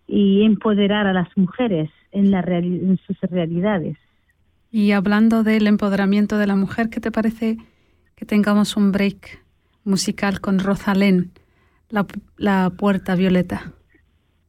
y 0.08 0.44
empoderar 0.44 1.08
a 1.08 1.14
las 1.14 1.28
mujeres 1.36 1.90
en, 2.12 2.32
la 2.32 2.42
reali 2.42 2.80
en 2.80 3.00
sus 3.06 3.20
realidades. 3.22 3.98
Y 4.72 4.92
hablando 4.92 5.44
del 5.44 5.68
empoderamiento 5.68 6.38
de 6.38 6.48
la 6.48 6.56
mujer, 6.56 6.90
¿qué 6.90 7.00
te 7.00 7.12
parece 7.12 7.58
que 8.16 8.26
tengamos 8.26 8.76
un 8.76 8.92
break 8.92 9.44
musical 9.84 10.42
con 10.42 10.60
Rosalén, 10.60 11.32
la, 11.90 12.06
la 12.38 12.72
puerta 12.72 13.16
violeta? 13.16 13.74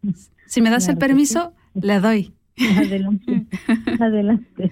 Si 0.48 0.60
me 0.60 0.70
das 0.70 0.86
el 0.86 0.96
permiso, 0.96 1.54
le 1.74 1.98
doy. 1.98 2.35
Adelante, 2.58 3.46
adelante, 4.00 4.70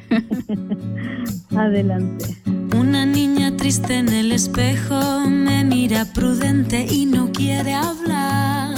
adelante. 1.57 2.37
Una 2.75 3.05
niña 3.05 3.57
triste 3.57 3.99
en 3.99 4.09
el 4.09 4.33
espejo 4.33 5.29
me 5.29 5.65
mira 5.65 6.07
prudente 6.07 6.87
y 6.91 7.05
no 7.05 7.31
quiere 7.31 7.75
hablar. 7.75 8.75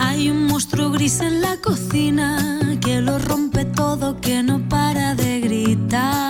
Hay 0.00 0.30
un 0.30 0.46
monstruo 0.46 0.90
gris 0.90 1.20
en 1.20 1.40
la 1.40 1.56
cocina 1.58 2.78
que 2.80 3.00
lo 3.00 3.18
rompe 3.18 3.64
todo, 3.64 4.20
que 4.20 4.42
no 4.42 4.68
para 4.68 5.14
de 5.14 5.40
gritar. 5.40 6.29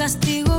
castigo 0.00 0.49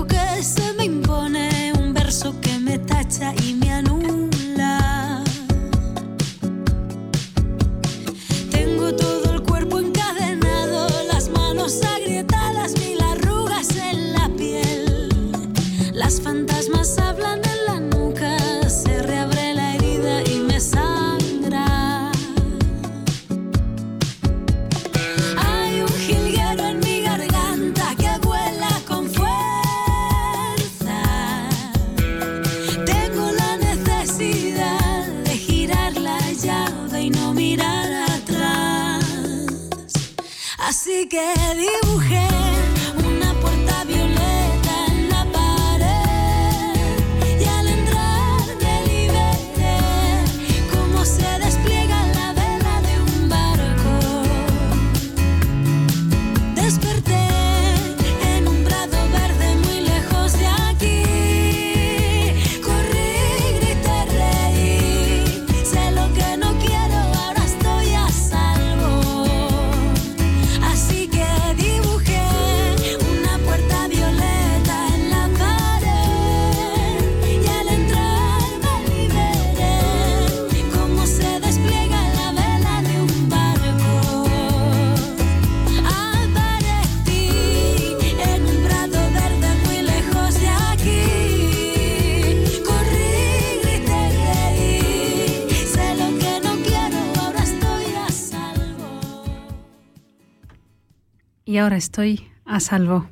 ahora 101.61 101.77
estoy 101.77 102.27
a 102.45 102.59
salvo. 102.59 103.09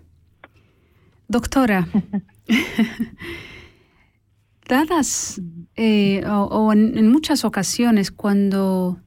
Doctora, 1.28 1.88
dadas 4.68 5.42
eh, 5.76 6.24
o, 6.28 6.44
o 6.44 6.74
en, 6.74 6.98
en 6.98 7.12
muchas 7.12 7.46
ocasiones 7.46 8.12
cuando 8.12 9.00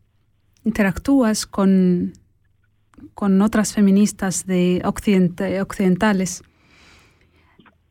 interactúas 0.64 1.47
con, 1.47 2.12
con 3.14 3.40
otras 3.43 3.72
feministas 3.72 4.47
de 4.47 4.82
occidentales, 4.84 6.43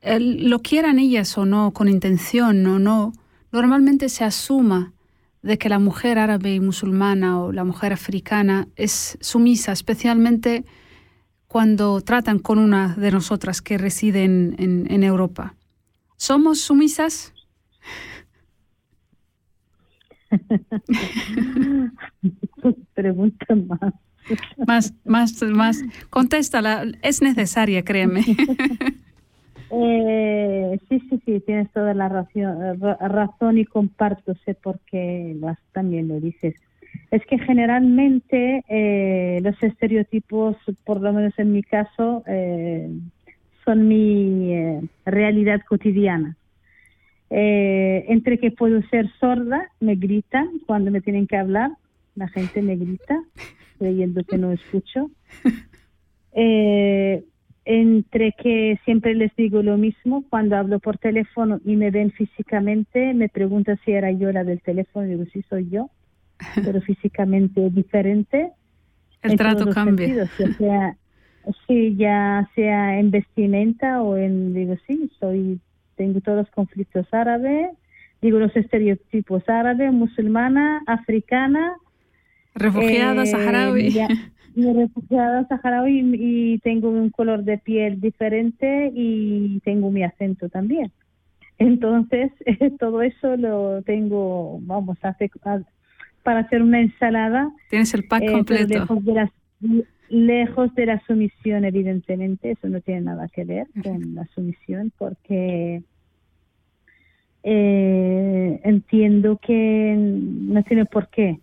el- 0.02 0.50
lo 0.50 0.60
quieran 0.60 1.00
ellas 1.00 1.38
o 1.38 1.46
no, 1.46 1.72
con 1.72 1.88
intención 1.90 2.66
o 2.66 2.80
no, 2.80 3.14
normalmente 3.52 4.10
se 4.10 4.24
asuma 4.24 4.94
de 5.42 5.58
que 5.58 5.70
la 5.70 5.80
mujer 5.80 6.20
árabe 6.20 6.54
y 6.56 6.60
musulmana 6.60 7.40
o 7.42 7.52
la 7.52 7.64
mujer 7.64 7.94
africana 7.94 8.68
es 8.76 9.18
sumisa, 9.22 9.72
especialmente 9.72 10.66
cuando 11.56 12.00
tratan 12.00 12.40
con 12.40 12.60
una 12.60 12.96
de 12.96 13.12
nosotras 13.12 13.62
que 13.62 13.78
reside 13.78 14.24
en, 14.24 14.56
en- 14.58 14.90
en 14.90 15.04
Europa. 15.04 15.54
¿Somos 16.16 16.62
sumisas? 16.62 17.34
Pregunta 22.94 23.56
más. 23.56 23.94
Más, 24.66 24.94
más, 25.04 25.42
más. 25.44 25.84
Contéstala. 26.10 26.86
Es 27.02 27.22
necesaria, 27.22 27.84
créeme. 27.84 28.24
Eh, 29.74 30.78
sí, 30.90 31.00
sí, 31.10 31.22
sí, 31.26 31.40
tienes 31.46 31.72
toda 31.72 31.94
la 31.94 32.10
razón, 32.10 32.78
ra- 32.82 32.98
razón 33.08 33.58
y 33.58 33.64
comparto, 33.64 34.34
sé 34.44 34.54
por 34.54 34.82
qué 34.82 35.34
lo 35.40 35.48
has- 35.48 35.64
también 35.72 36.10
lo 36.10 36.20
dices. 36.20 36.56
Es 37.12 37.26
que 37.26 37.38
generalmente 37.40 38.64
eh, 38.70 39.42
los 39.44 39.62
estereotipos, 39.62 40.56
por 40.86 41.02
lo 41.02 41.12
menos 41.12 41.38
en 41.38 41.52
mi 41.52 41.62
caso, 41.62 42.24
eh, 42.26 42.90
son 43.66 43.90
mi 43.90 44.54
eh, 44.54 44.82
realidad 45.06 45.60
cotidiana. 45.68 46.38
Entre 47.34 48.40
que 48.40 48.52
puedo 48.52 48.82
ser 48.90 49.10
sorda, 49.20 49.70
me 49.80 49.96
gritan 49.96 50.50
cuando 50.66 50.92
me 50.92 51.00
tienen 51.00 51.28
que 51.28 51.38
hablar, 51.38 51.72
la 52.16 52.28
gente 52.28 52.62
me 52.62 52.76
grita, 52.76 53.22
creyendo 53.78 54.24
que 54.26 54.38
no 54.38 54.52
escucho. 54.52 55.10
Entre 57.64 58.34
que 58.34 58.80
siempre 58.84 59.16
les 59.16 59.34
digo 59.38 59.64
lo 59.64 59.78
mismo, 59.78 60.26
cuando 60.30 60.58
hablo 60.58 60.80
por 60.80 60.98
teléfono 60.98 61.62
y 61.64 61.78
me 61.78 61.90
ven 61.90 62.12
físicamente, 62.12 63.14
me 63.14 63.30
preguntan 63.30 63.80
si 63.86 63.92
era 63.92 64.12
yo 64.12 64.30
la 64.34 64.44
del 64.44 64.62
teléfono, 64.62 65.06
y 65.06 65.12
digo, 65.12 65.24
sí 65.32 65.42
soy 65.50 65.70
yo, 65.70 65.90
pero 66.64 66.82
físicamente 66.82 67.70
diferente. 67.70 68.52
El 69.24 69.32
en 69.32 69.38
trato 69.38 69.70
cambia. 69.70 70.28
sea 70.58 70.96
Sí, 71.68 71.96
ya 71.96 72.48
sea 72.56 73.00
en 73.00 73.10
vestimenta 73.10 74.04
o 74.04 74.16
en, 74.16 74.54
digo, 74.54 74.76
sí, 74.86 75.12
soy, 75.20 75.60
tengo 75.96 76.22
todos 76.22 76.38
los 76.38 76.52
conflictos 76.52 77.08
árabes, 77.12 77.70
digo 78.22 78.38
los 78.38 78.56
estereotipos 78.56 79.50
árabe, 79.50 79.90
musulmana, 79.92 80.84
africana. 80.86 81.74
Refugiada, 82.54 83.24
eh, 83.24 83.26
saharaui. 83.26 83.92
ya- 83.92 84.08
refugiada 84.56 85.48
saharaui 85.48 86.12
y 86.14 86.60
tengo 86.60 86.90
un 86.90 87.10
color 87.10 87.44
de 87.44 87.58
piel 87.58 88.00
diferente 88.00 88.92
y 88.94 89.60
tengo 89.62 89.90
mi 89.90 90.04
acento 90.04 90.48
también. 90.50 90.92
Entonces, 91.58 92.32
todo 92.80 93.02
eso 93.02 93.36
lo 93.36 93.82
tengo, 93.82 94.60
vamos, 94.62 94.98
a- 95.04 95.18
para 96.24 96.42
hacer 96.42 96.62
una 96.62 96.82
ensalada 96.82 97.52
Tienes 97.70 97.94
el 97.94 98.06
pack 98.06 98.24
eh, 98.24 98.32
completo. 98.32 98.74
lejos 98.74 99.06
de, 99.06 99.14
la, 99.14 99.32
lejos 100.10 100.76
de 100.76 100.86
la 100.86 101.02
sumisión, 101.06 101.66
evidentemente, 101.66 102.52
eso 102.52 102.68
no 102.68 102.82
tiene 102.82 103.02
nada 103.02 103.28
que 103.28 103.44
ver 103.46 103.68
con 103.84 104.16
la 104.16 104.26
sumisión, 104.36 104.92
porque 104.98 105.82
eh, 107.44 108.62
entiendo 108.64 109.40
que 109.42 109.96
no 109.98 110.64
tiene 110.64 110.86
por 110.86 111.10
qué. 111.10 111.40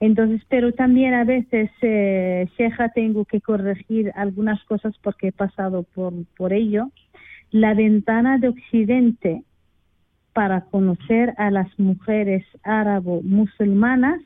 Entonces, 0.00 0.42
pero 0.48 0.72
también 0.72 1.14
a 1.14 1.24
veces, 1.24 1.70
eh, 1.80 2.46
Sheja, 2.58 2.90
tengo 2.90 3.24
que 3.24 3.40
corregir 3.40 4.12
algunas 4.14 4.62
cosas 4.64 4.94
porque 5.02 5.28
he 5.28 5.32
pasado 5.32 5.84
por, 5.84 6.12
por 6.36 6.52
ello. 6.52 6.90
La 7.50 7.74
ventana 7.74 8.38
de 8.38 8.48
Occidente 8.48 9.42
para 10.36 10.60
conocer 10.66 11.32
a 11.38 11.50
las 11.50 11.66
mujeres 11.78 12.44
árabo-musulmanas 12.62 14.20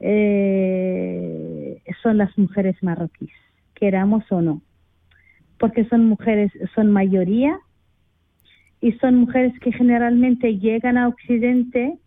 eh, 0.00 1.82
son 2.02 2.16
las 2.16 2.38
mujeres 2.38 2.82
marroquíes, 2.82 3.36
queramos 3.74 4.24
o 4.32 4.40
no, 4.40 4.62
porque 5.58 5.84
son 5.84 6.06
mujeres, 6.06 6.50
son 6.74 6.90
mayoría 6.90 7.58
y 8.80 8.92
son 8.92 9.16
mujeres 9.16 9.52
que 9.60 9.70
generalmente 9.70 10.56
llegan 10.56 10.96
a 10.96 11.08
Occidente 11.08 11.98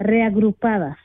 reagrupadas. 0.00 0.98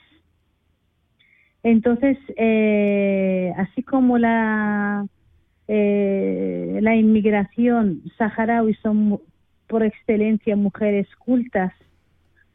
Entonces, 1.61 2.17
eh, 2.37 3.53
así 3.57 3.83
como 3.83 4.17
la, 4.17 5.05
eh, 5.67 6.79
la 6.81 6.95
inmigración 6.95 8.01
saharaui 8.17 8.73
son 8.81 9.19
por 9.73 9.81
excelencia 9.81 10.55
mujeres 10.55 11.07
cultas, 11.15 11.73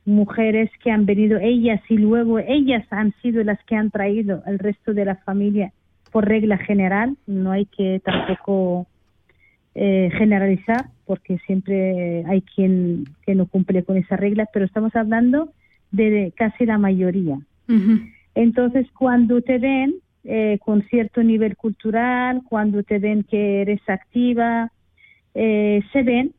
mujeres 0.05 0.71
que 0.85 0.93
han 0.93 1.05
venido 1.05 1.41
ellas 1.41 1.81
y 1.89 1.97
luego 1.97 2.39
ellas 2.39 2.87
han 2.91 3.13
sido 3.21 3.43
las 3.43 3.59
que 3.65 3.75
han 3.75 3.91
traído 3.91 4.45
el 4.47 4.61
resto 4.61 4.95
de 4.95 5.05
la 5.05 5.17
familia 5.17 5.73
por 6.13 6.29
regla 6.29 6.59
general, 6.59 7.17
no 7.27 7.51
hay 7.51 7.67
que 7.67 8.01
tampoco 8.05 8.87
eh, 9.75 10.11
generalizar 10.17 10.85
porque 11.07 11.39
siempre 11.39 12.25
hay 12.27 12.43
quien 12.43 13.07
que 13.27 13.35
no 13.35 13.47
cumple 13.47 13.83
con 13.83 13.97
esa 13.97 14.17
regla, 14.17 14.47
pero 14.53 14.65
estamos 14.65 14.95
hablando 14.95 15.49
de 15.91 16.33
casi 16.37 16.67
la 16.67 16.79
mayoría. 16.79 17.37
Entonces, 18.37 18.87
cuando 18.97 19.43
te 19.43 19.59
ven 19.59 19.97
eh, 20.23 20.61
con 20.65 20.83
cierto 20.85 21.25
nivel 21.25 21.57
cultural, 21.57 22.43
cuando 22.49 22.85
te 22.85 23.01
ven 23.01 23.25
que 23.25 23.63
eres 23.63 23.81
activa, 23.89 24.71
eh, 25.41 25.83
se 25.93 26.03
ven, 26.03 26.33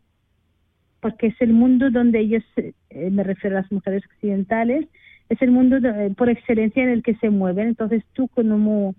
porque 1.02 1.28
es 1.28 1.42
el 1.42 1.54
mundo 1.54 1.90
donde 1.92 2.20
ellos, 2.20 2.44
eh, 2.58 2.74
me 3.12 3.24
refiero 3.24 3.58
a 3.58 3.62
las 3.62 3.72
mujeres 3.72 4.04
occidentales, 4.06 4.88
es 5.30 5.42
el 5.42 5.52
mundo 5.52 5.80
de- 5.80 6.08
eh, 6.08 6.10
por 6.16 6.30
excelencia 6.30 6.84
en 6.84 6.90
el 6.90 7.04
que 7.04 7.16
se 7.16 7.30
mueven. 7.30 7.68
Entonces, 7.68 8.04
tú 8.14 8.28
como, 8.30 8.96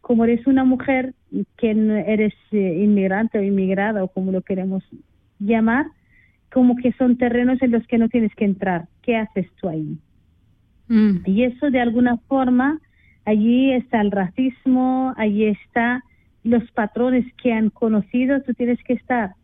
como 0.00 0.24
eres 0.24 0.46
una 0.46 0.64
mujer 0.64 1.14
que 1.56 1.70
eres 2.06 2.34
eh, 2.50 2.82
inmigrante 2.82 3.38
o 3.38 3.42
inmigrada 3.42 4.02
o 4.02 4.08
como 4.08 4.32
lo 4.32 4.42
queremos 4.42 4.82
llamar, 5.38 5.86
como 6.52 6.76
que 6.76 6.92
son 6.92 7.16
terrenos 7.16 7.62
en 7.62 7.70
los 7.70 7.86
que 7.86 7.98
no 7.98 8.08
tienes 8.08 8.34
que 8.34 8.44
entrar. 8.44 8.86
¿Qué 9.02 9.16
haces 9.16 9.46
tú 9.60 9.68
ahí? 9.68 9.96
Mm. 10.88 11.18
Y 11.24 11.44
eso 11.44 11.70
de 11.70 11.80
alguna 11.80 12.16
forma, 12.28 12.80
allí 13.24 13.72
está 13.72 14.00
el 14.00 14.10
racismo, 14.10 15.14
allí 15.16 15.44
está 15.44 16.02
los 16.42 16.68
patrones 16.72 17.24
que 17.34 17.52
han 17.52 17.70
conocido, 17.70 18.42
tú 18.42 18.54
tienes 18.54 18.82
que 18.82 18.94
estar 18.94 19.34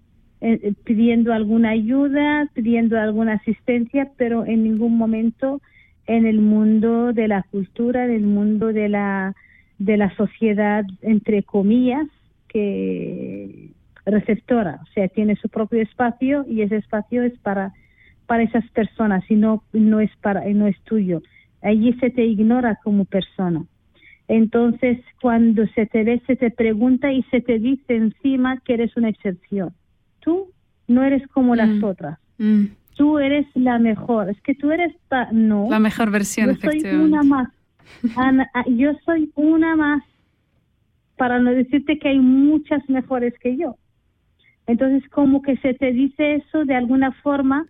eh, 0.41 0.61
eh, 0.63 0.73
pidiendo 0.85 1.33
alguna 1.33 1.71
ayuda, 1.71 2.49
pidiendo 2.53 2.99
alguna 2.99 3.35
asistencia, 3.35 4.11
pero 4.17 4.45
en 4.45 4.65
ningún 4.65 4.99
momento 4.99 5.63
en 6.07 6.27
el 6.27 6.41
mundo 6.41 7.13
de 7.13 7.27
la 7.27 7.43
cultura, 7.45 8.05
en 8.05 8.11
el 8.11 8.23
mundo 8.23 8.73
de 8.73 8.89
la 8.89 9.35
de 9.79 9.97
la 9.97 10.15
sociedad 10.17 10.85
entre 11.03 11.43
comillas 11.43 12.07
que 12.49 13.71
receptora, 14.07 14.81
o 14.83 14.87
sea, 14.93 15.09
tiene 15.09 15.37
su 15.37 15.49
propio 15.49 15.83
espacio 15.83 16.47
y 16.49 16.63
ese 16.63 16.77
espacio 16.77 17.23
es 17.23 17.37
para 17.39 17.73
para 18.27 18.43
esas 18.43 18.69
personas 18.71 19.25
y 19.31 19.37
no 19.37 19.63
no 19.73 20.01
es 20.01 20.11
para 20.21 20.45
no 20.51 20.67
es 20.67 20.79
tuyo. 20.83 21.23
Allí 21.63 21.95
se 21.95 22.11
te 22.11 22.25
ignora 22.25 22.79
como 22.85 23.05
persona. 23.07 23.65
Entonces, 24.29 24.99
cuando 25.21 25.67
se 25.69 25.87
te 25.87 26.05
ve, 26.05 26.21
se 26.27 26.37
te 26.37 26.51
pregunta 26.51 27.13
y 27.13 27.23
se 27.25 27.41
te 27.41 27.59
dice 27.59 27.97
encima 27.97 28.61
que 28.65 28.75
eres 28.75 28.97
una 28.97 29.09
excepción. 29.09 29.73
Tú 30.27 30.49
no 30.89 31.03
eres 31.05 31.27
como 31.29 31.55
las 31.55 31.69
Mm. 31.71 31.85
otras. 31.85 32.19
Mm. 32.39 32.65
Tú 32.97 33.19
eres 33.19 33.47
la 33.55 33.79
mejor. 33.79 34.29
Es 34.29 34.41
que 34.43 34.55
tú 34.55 34.73
eres 34.73 34.93
ta- 35.09 35.29
no. 35.33 35.69
La 35.71 35.79
mejor 35.79 36.11
versión, 36.11 36.51
yo 36.57 36.71
soy 36.71 36.83
una 36.95 37.23
más. 37.23 37.49
Ana, 38.17 38.51
ah, 38.55 38.65
yo 38.69 38.91
soy 39.05 39.31
una 39.37 39.77
más. 39.77 40.03
Para 41.17 41.39
no 41.39 41.51
decirte 41.53 41.99
que 41.99 42.09
hay 42.09 42.19
muchas 42.19 42.83
mejores 42.91 43.33
que 43.39 43.57
yo. 43.57 43.77
Entonces, 44.67 45.09
como 45.11 45.41
que 45.43 45.57
se 45.59 45.75
te 45.75 45.93
dice 45.93 46.35
eso 46.37 46.65
de 46.65 46.75
alguna 46.75 47.13
forma, 47.23 47.67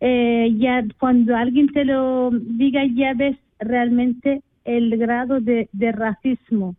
eh, 0.00 0.54
ya 0.58 0.84
cuando 0.98 1.34
alguien 1.34 1.68
te 1.72 1.84
lo 1.86 2.30
diga, 2.32 2.82
ya 2.94 3.14
ves 3.14 3.38
realmente 3.58 4.42
el 4.64 4.96
grado 4.98 5.40
de, 5.40 5.68
de 5.72 5.92
racismo 5.92 6.76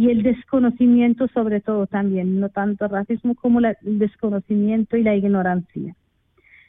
y 0.00 0.08
el 0.08 0.22
desconocimiento 0.22 1.28
sobre 1.28 1.60
todo 1.60 1.86
también, 1.86 2.40
no 2.40 2.48
tanto 2.48 2.88
racismo 2.88 3.34
como 3.34 3.60
la- 3.60 3.76
el 3.84 3.98
desconocimiento 3.98 4.96
y 4.96 5.02
la 5.02 5.14
ignorancia. 5.14 5.94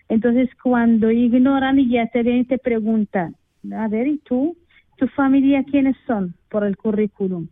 Entonces, 0.09 0.49
cuando 0.61 1.09
ignoran 1.11 1.79
y 1.79 1.87
ya 1.87 2.07
te 2.07 2.23
ven 2.23 2.39
y 2.39 2.43
te 2.43 2.57
preguntan, 2.57 3.37
a 3.73 3.87
ver, 3.87 4.07
¿y 4.07 4.17
tú? 4.17 4.57
¿Tu 4.97 5.07
familia 5.07 5.63
quiénes 5.63 5.95
son 6.05 6.33
por 6.49 6.65
el 6.65 6.75
currículum? 6.75 7.47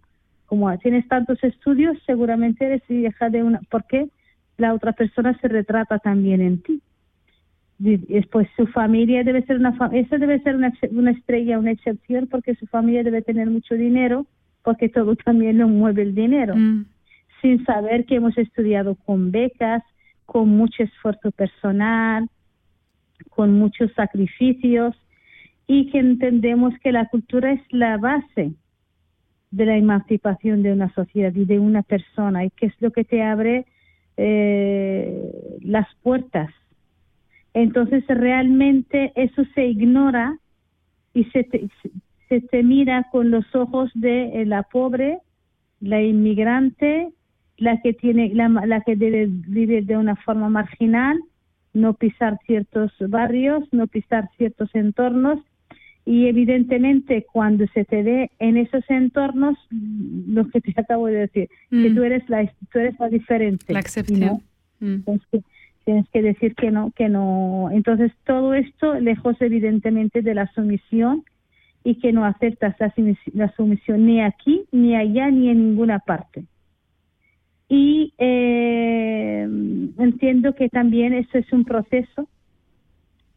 Como 0.48 0.78
tienes 0.80 1.08
tantos 1.08 1.42
estudios, 1.46 1.98
seguramente 2.06 2.66
eres 2.66 2.84
hija 2.90 3.30
de 3.30 3.44
una... 3.44 3.62
¿Por 3.72 3.86
qué? 3.86 4.10
La 4.58 4.74
otra 4.74 4.92
persona 4.92 5.38
se 5.40 5.48
retrata 5.48 6.00
también 6.00 6.42
en 6.42 6.62
ti. 6.62 6.82
Después 7.78 8.50
su 8.58 8.68
familia 8.68 9.24
debe 9.24 9.46
ser 9.46 9.60
una... 9.60 9.74
Esa 9.94 10.18
debe 10.18 10.42
ser 10.42 10.58
una, 10.58 10.74
una 10.92 11.12
estrella, 11.12 11.58
una 11.58 11.72
excepción, 11.72 12.28
porque 12.28 12.56
su 12.56 12.66
familia 12.68 13.04
debe 13.04 13.22
tener 13.22 13.50
mucho 13.50 13.76
dinero, 13.76 14.28
porque 14.70 14.88
todo 14.88 15.16
también 15.26 15.58
lo 15.58 15.68
mueve 15.68 16.04
el 16.04 16.14
dinero 16.14 16.56
Mm. 16.56 16.86
sin 17.42 17.66
saber 17.66 18.06
que 18.06 18.18
hemos 18.18 18.38
estudiado 18.38 18.94
con 18.94 19.32
becas, 19.32 19.82
con 20.28 20.48
mucho 20.50 20.84
esfuerzo 20.84 21.32
personal, 21.32 22.30
con 23.32 23.54
muchos 23.54 23.92
sacrificios 23.94 24.94
y 25.66 25.90
que 25.90 25.98
entendemos 25.98 26.72
que 26.84 26.92
la 26.92 27.08
cultura 27.08 27.52
es 27.54 27.62
la 27.72 27.98
base 27.98 28.54
de 29.50 29.66
la 29.66 29.76
emancipación 29.76 30.62
de 30.62 30.72
una 30.72 30.94
sociedad 30.94 31.34
y 31.34 31.46
de 31.46 31.58
una 31.58 31.82
persona 31.82 32.46
y 32.46 32.52
que 32.52 32.68
es 32.68 32.76
lo 32.80 32.92
que 32.92 33.04
te 33.04 33.24
abre 33.24 33.66
eh, 34.18 35.58
las 35.62 35.88
puertas. 36.04 36.52
Entonces 37.56 38.04
realmente 38.08 39.14
eso 39.16 39.42
se 39.56 39.66
ignora 39.66 40.38
y 41.16 41.24
se 41.32 41.44
se 42.30 42.42
te 42.42 42.64
mira 42.64 43.08
con 43.12 43.32
los 43.32 43.46
ojos 43.56 43.92
de 43.96 44.42
eh, 44.42 44.46
la 44.46 44.64
pobre, 44.64 45.20
la 45.82 46.02
inmigrante, 46.02 47.10
la 47.58 47.82
que 47.82 47.94
tiene 47.94 48.34
la, 48.34 48.48
la 48.50 48.82
que 48.82 48.96
debe 48.96 49.28
vivir 49.30 49.86
de 49.86 49.98
una 49.98 50.16
forma 50.16 50.48
marginal, 50.50 51.20
no 51.74 51.94
pisar 51.94 52.38
ciertos 52.46 52.92
barrios, 53.00 53.64
no 53.72 53.88
pisar 53.88 54.30
ciertos 54.38 54.74
entornos 54.74 55.40
y 56.06 56.28
evidentemente 56.28 57.26
cuando 57.32 57.68
se 57.68 57.84
te 57.86 58.02
ve 58.04 58.32
en 58.40 58.58
esos 58.58 58.84
entornos 58.90 59.58
lo 60.28 60.48
que 60.50 60.62
te 60.62 60.74
acabo 60.80 61.08
de 61.08 61.28
decir, 61.28 61.50
que 61.70 61.90
Mm. 61.90 61.96
tú 61.96 62.04
eres 62.04 62.30
la 62.30 62.52
tú 62.72 62.80
eres 62.80 63.00
la 63.00 63.10
diferente. 63.10 63.74
La 63.74 63.80
excepción. 63.80 64.20
no, 64.20 64.42
Mm. 64.82 65.02
que, 65.32 65.42
tienes 65.84 66.08
que 66.10 66.22
decir 66.22 66.56
que 66.56 66.72
no, 66.72 66.92
que 66.96 67.10
no. 67.10 67.70
Entonces, 67.72 68.12
todo 68.26 68.54
esto 68.54 68.94
lejos 69.00 69.36
evidentemente 69.42 70.22
de 70.22 70.34
la 70.36 70.48
sumisión 70.54 71.24
y 71.84 71.96
que 71.96 72.12
no 72.12 72.26
aceptas 72.26 72.76
la, 72.80 72.94
sumisi- 72.96 73.32
la 73.34 73.52
sumisión 73.56 74.06
ni 74.06 74.22
aquí, 74.22 74.66
ni 74.72 74.96
allá, 74.96 75.30
ni 75.32 75.50
en 75.50 75.58
ninguna 75.70 76.00
parte. 76.00 76.44
Y 77.70 78.14
eh, 78.18 79.48
entiendo 79.98 80.56
que 80.56 80.70
también 80.70 81.14
eso 81.14 81.38
es 81.38 81.52
un 81.54 81.64
proceso 81.66 82.28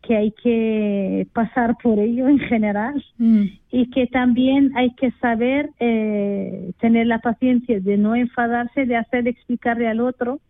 que 0.02 0.16
hay 0.16 0.32
que 0.42 1.28
pasar 1.32 1.76
por 1.80 2.00
ello 2.00 2.28
en 2.28 2.38
general 2.40 3.04
Mm. 3.18 3.42
y 3.70 3.90
que 3.90 4.08
también 4.08 4.72
hay 4.76 4.90
que 4.94 5.12
saber 5.20 5.70
eh, 5.78 6.72
tener 6.80 7.06
la 7.06 7.20
paciencia 7.20 7.78
de 7.78 7.96
no 7.96 8.16
enfadarse, 8.16 8.84
de 8.84 8.96
hacer 8.96 9.28
explicarle 9.28 9.86
al 9.86 10.00
otro, 10.00 10.40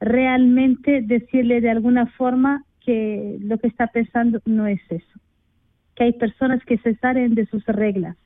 realmente 0.00 1.02
decirle 1.02 1.60
de 1.60 1.70
alguna 1.70 2.06
forma 2.06 2.64
que 2.84 3.36
lo 3.40 3.58
que 3.58 3.68
está 3.68 3.86
pensando 3.88 4.40
no 4.46 4.66
es 4.66 4.80
eso, 4.88 5.20
que 6.00 6.04
hay 6.04 6.12
personas 6.14 6.64
que 6.64 6.78
se 6.78 6.94
salen 6.96 7.34
de 7.34 7.44
sus 7.44 7.62
reglas 7.66 8.16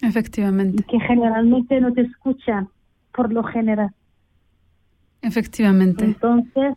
y 0.00 0.06
Efectivamente, 0.06 0.84
que 0.84 1.00
generalmente 1.00 1.80
no 1.80 1.92
te 1.92 2.02
escuchan 2.02 2.68
por 3.12 3.32
lo 3.32 3.42
general. 3.42 3.90
efectivamente. 5.22 6.04
Entonces, 6.04 6.76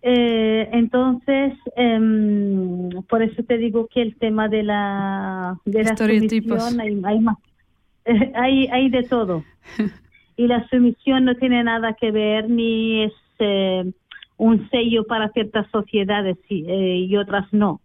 eh, 0.00 0.66
entonces, 0.72 1.52
em, 1.76 2.88
por 3.06 3.20
eso 3.20 3.42
te 3.42 3.58
digo 3.58 3.86
que 3.92 4.00
el 4.00 4.16
tema 4.16 4.48
de 4.48 4.62
la 4.62 5.58
de 5.66 5.84
la 5.84 5.94
sumisión 5.94 6.80
hay, 6.80 6.98
hay 7.04 7.20
más, 7.20 7.36
hay, 8.34 8.66
hay 8.68 8.88
de 8.88 9.02
todo. 9.02 9.44
y 10.38 10.46
la 10.46 10.66
sumisión 10.68 11.26
no 11.26 11.34
tiene 11.34 11.62
nada 11.64 11.92
que 12.00 12.10
ver 12.12 12.48
ni 12.48 13.02
es 13.02 13.12
eh, 13.40 13.92
un 14.38 14.70
sello 14.70 15.04
para 15.04 15.28
ciertas 15.32 15.70
sociedades 15.70 16.38
y, 16.48 16.64
eh, 16.66 16.96
y 17.00 17.14
otras 17.18 17.52
no. 17.52 17.82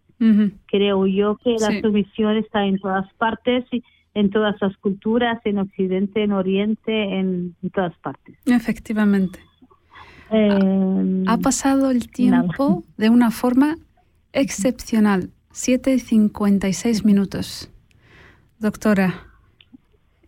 Creo 0.66 1.06
yo 1.06 1.36
que 1.42 1.56
la 1.58 1.68
Sí. 1.70 1.80
sumisión 1.80 2.36
está 2.36 2.64
en 2.64 2.78
todas 2.78 3.12
partes 3.14 3.64
y 3.72 3.82
en 4.14 4.30
todas 4.30 4.54
las 4.60 4.76
culturas, 4.76 5.40
en 5.44 5.58
Occidente, 5.58 6.22
en 6.22 6.32
Oriente, 6.32 7.18
en, 7.18 7.54
en 7.62 7.70
todas 7.70 7.96
partes. 7.98 8.36
Efectivamente. 8.46 9.38
Eh, 10.30 11.24
Ha 11.26 11.36
pasado 11.38 11.90
el 11.90 12.08
tiempo 12.10 12.84
de 12.96 13.10
una 13.10 13.30
forma 13.30 13.76
excepcional. 14.32 15.30
7.56 15.52 17.04
minutos. 17.04 17.70
Doctora. 18.58 19.26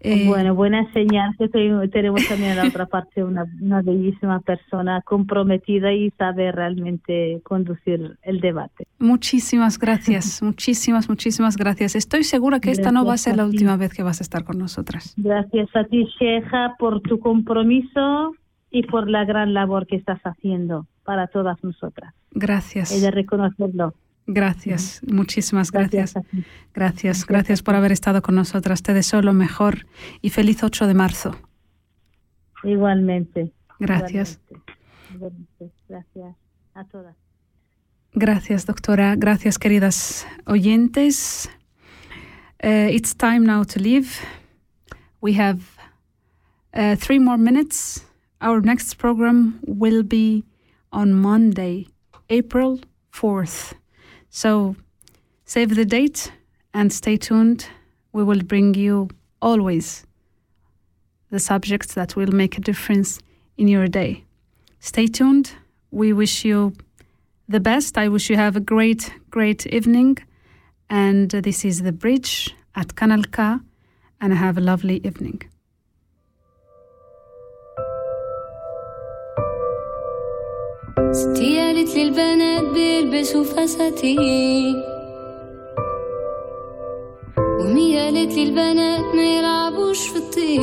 Eh, 0.04 0.26
bueno, 0.26 0.54
buena 0.54 0.92
señal 0.92 1.34
que 1.38 1.48
te- 1.48 1.88
tenemos 1.88 2.26
también 2.28 2.50
en 2.52 2.56
la 2.58 2.68
otra 2.68 2.86
parte 2.86 3.24
una, 3.24 3.44
una 3.60 3.82
bellísima 3.82 4.40
persona 4.40 5.00
comprometida 5.02 5.92
y 5.92 6.10
sabe 6.18 6.52
realmente 6.52 7.40
conducir 7.42 8.16
el 8.22 8.40
debate. 8.40 8.86
Muchísimas 8.98 9.78
gracias, 9.78 10.42
muchísimas, 10.42 11.08
muchísimas 11.08 11.56
gracias. 11.56 11.96
Estoy 11.96 12.24
segura 12.24 12.60
que 12.60 12.70
esta 12.70 12.92
no 12.92 13.04
va 13.04 13.14
a 13.14 13.16
ser 13.16 13.36
la 13.36 13.44
Gracias 13.44 13.48
a 13.48 13.50
ti. 13.50 13.56
última 13.56 13.76
vez 13.76 13.94
que 13.94 14.02
vas 14.02 14.20
a 14.20 14.24
estar 14.24 14.44
con 14.44 14.58
nosotras. 14.58 15.14
Gracias 15.16 15.68
a 15.74 15.84
ti, 15.84 16.06
Sheja, 16.20 16.74
por 16.78 17.00
tu 17.00 17.18
compromiso 17.20 18.32
y 18.70 18.82
por 18.82 19.08
la 19.08 19.24
gran 19.24 19.54
labor 19.54 19.86
que 19.86 19.96
estás 19.96 20.20
haciendo 20.24 20.86
para 21.04 21.26
todas 21.28 21.62
nosotras. 21.64 22.12
He 22.14 22.38
de 22.38 22.40
Gracias, 22.46 23.14
reconocerlo. 23.14 23.94
Gracias, 24.26 25.00
muchísimas 25.06 25.70
gracias. 25.70 26.14
ti. 26.14 26.44
Gracias, 26.74 27.26
gracias 27.26 27.62
por 27.62 27.74
haber 27.74 27.92
estado 27.92 28.22
con 28.22 28.34
nosotras. 28.34 28.82
Te 28.82 28.94
deseo 28.94 29.22
lo 29.22 29.32
mejor 29.32 29.86
y 30.20 30.30
feliz 30.30 30.62
8 30.62 30.86
de 30.86 30.94
marzo. 30.94 31.36
Igualmente. 32.62 33.52
Gracias. 33.78 34.40
Igualmente. 34.48 34.74
Igualmente. 35.14 35.72
Gracias 35.88 36.36
a 36.74 36.84
todas. 36.84 37.16
Gracias, 38.14 38.66
doctora. 38.66 39.16
Gracias, 39.16 39.58
queridas 39.58 40.26
oyentes. 40.46 41.50
Uh, 42.62 42.88
it's 42.88 43.14
time 43.14 43.40
now 43.40 43.64
to 43.64 43.80
leave. 43.80 44.20
We 45.20 45.34
have 45.34 45.60
uh, 46.72 46.96
three 46.96 47.18
more 47.18 47.36
minutes. 47.36 48.06
Our 48.40 48.60
next 48.60 48.98
program 48.98 49.58
will 49.66 50.02
be 50.02 50.44
on 50.92 51.12
Monday, 51.12 51.88
April 52.30 52.80
4th. 53.12 53.74
So 54.36 54.74
save 55.44 55.76
the 55.76 55.84
date 55.84 56.32
and 56.72 56.92
stay 56.92 57.16
tuned. 57.16 57.68
We 58.12 58.24
will 58.24 58.42
bring 58.42 58.74
you 58.74 59.08
always 59.40 60.04
the 61.30 61.38
subjects 61.38 61.94
that 61.94 62.16
will 62.16 62.32
make 62.32 62.58
a 62.58 62.60
difference 62.60 63.20
in 63.56 63.68
your 63.68 63.86
day. 63.86 64.24
Stay 64.80 65.06
tuned. 65.06 65.52
We 65.92 66.12
wish 66.12 66.44
you 66.44 66.72
the 67.48 67.60
best. 67.60 67.96
I 67.96 68.08
wish 68.08 68.28
you 68.28 68.36
have 68.36 68.56
a 68.56 68.60
great, 68.60 69.12
great 69.30 69.68
evening. 69.68 70.18
And 70.90 71.30
this 71.30 71.64
is 71.64 71.82
The 71.82 71.92
Bridge 71.92 72.56
at 72.74 72.96
Canal 72.96 73.22
K, 73.30 73.58
and 74.20 74.34
have 74.34 74.58
a 74.58 74.60
lovely 74.60 75.00
evening. 75.04 75.42
ستي 80.94 81.58
قالت 81.58 81.94
لي 81.96 82.02
البنات 82.02 82.64
بيلبسوا 82.74 83.44
فساتين 83.44 84.82
ومي 87.60 87.98
قالت 87.98 88.32
لي 88.34 88.42
البنات 88.42 89.14
ما 89.14 89.36
يلعبوش 89.36 90.08
في 90.08 90.16
الطين. 90.16 90.62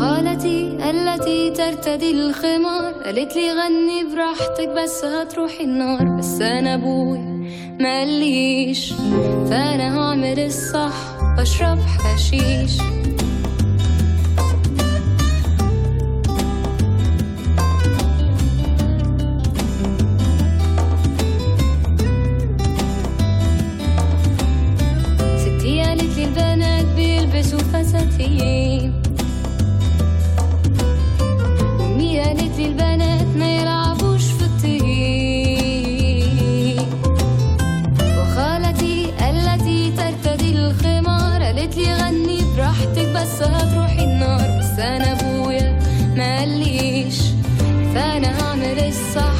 خالتي 0.00 0.78
التي 0.90 1.50
ترتدي 1.50 2.10
الخمار 2.10 2.92
قالت 2.92 3.36
لي 3.36 3.52
غني 3.52 4.04
براحتك 4.14 4.68
بس 4.68 5.04
هتروحي 5.04 5.64
النار. 5.64 6.16
بس 6.18 6.40
أنا 6.40 6.74
أبوي 6.74 7.18
ما 7.80 7.98
قاليش 7.98 8.92
فأنا 9.50 9.98
هعمل 9.98 10.38
الصح 10.40 11.18
وأشرب 11.38 11.78
حشيش. 11.78 12.78
البنات 26.36 26.84
بيلبسوا 26.96 27.58
فساتين 27.58 28.92
أمي 31.80 32.20
قالت 32.20 32.58
لي 32.58 32.66
البنات 32.66 33.26
في 34.60 34.80
وخالتي 38.18 39.12
التي 39.30 39.92
ترتدي 39.96 40.50
الخمار 40.52 41.42
قالت 41.42 41.76
لي 41.76 41.94
غني 41.94 42.40
براحتك 42.56 43.08
بس 43.14 43.42
هتروحي 43.42 44.04
النار. 44.04 44.58
بس 44.58 44.78
أنا 44.78 45.12
أبويا 45.12 45.78
ما 46.16 46.38
قاليش 46.38 47.18
فأنا 47.94 48.28
هعمل 48.40 48.78
الصح. 48.78 49.35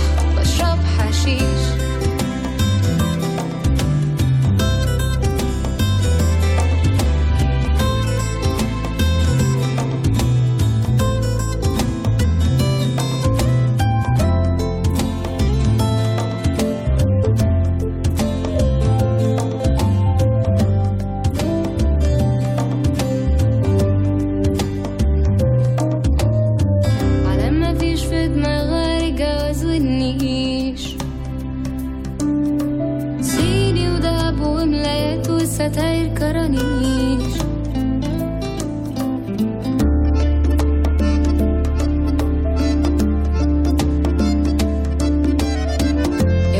كرانيش 36.36 37.36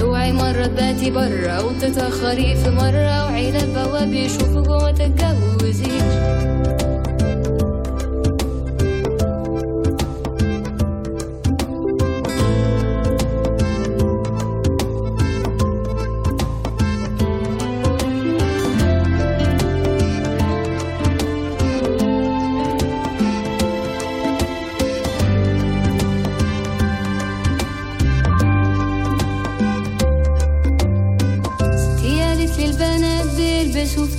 اوعي 0.00 0.32
مرة 0.32 0.66
تباتي 0.66 1.10
برا 1.10 1.60
وتتأخري 1.60 2.54
في 2.56 2.70
مرة 2.70 3.24
وعيلة 3.24 3.64
بواب 3.74 4.12
يشوفوك 4.12 4.68
وما 4.68 4.92
تتجوزيش 4.92 5.35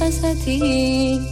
بيلبسوا 0.06 1.25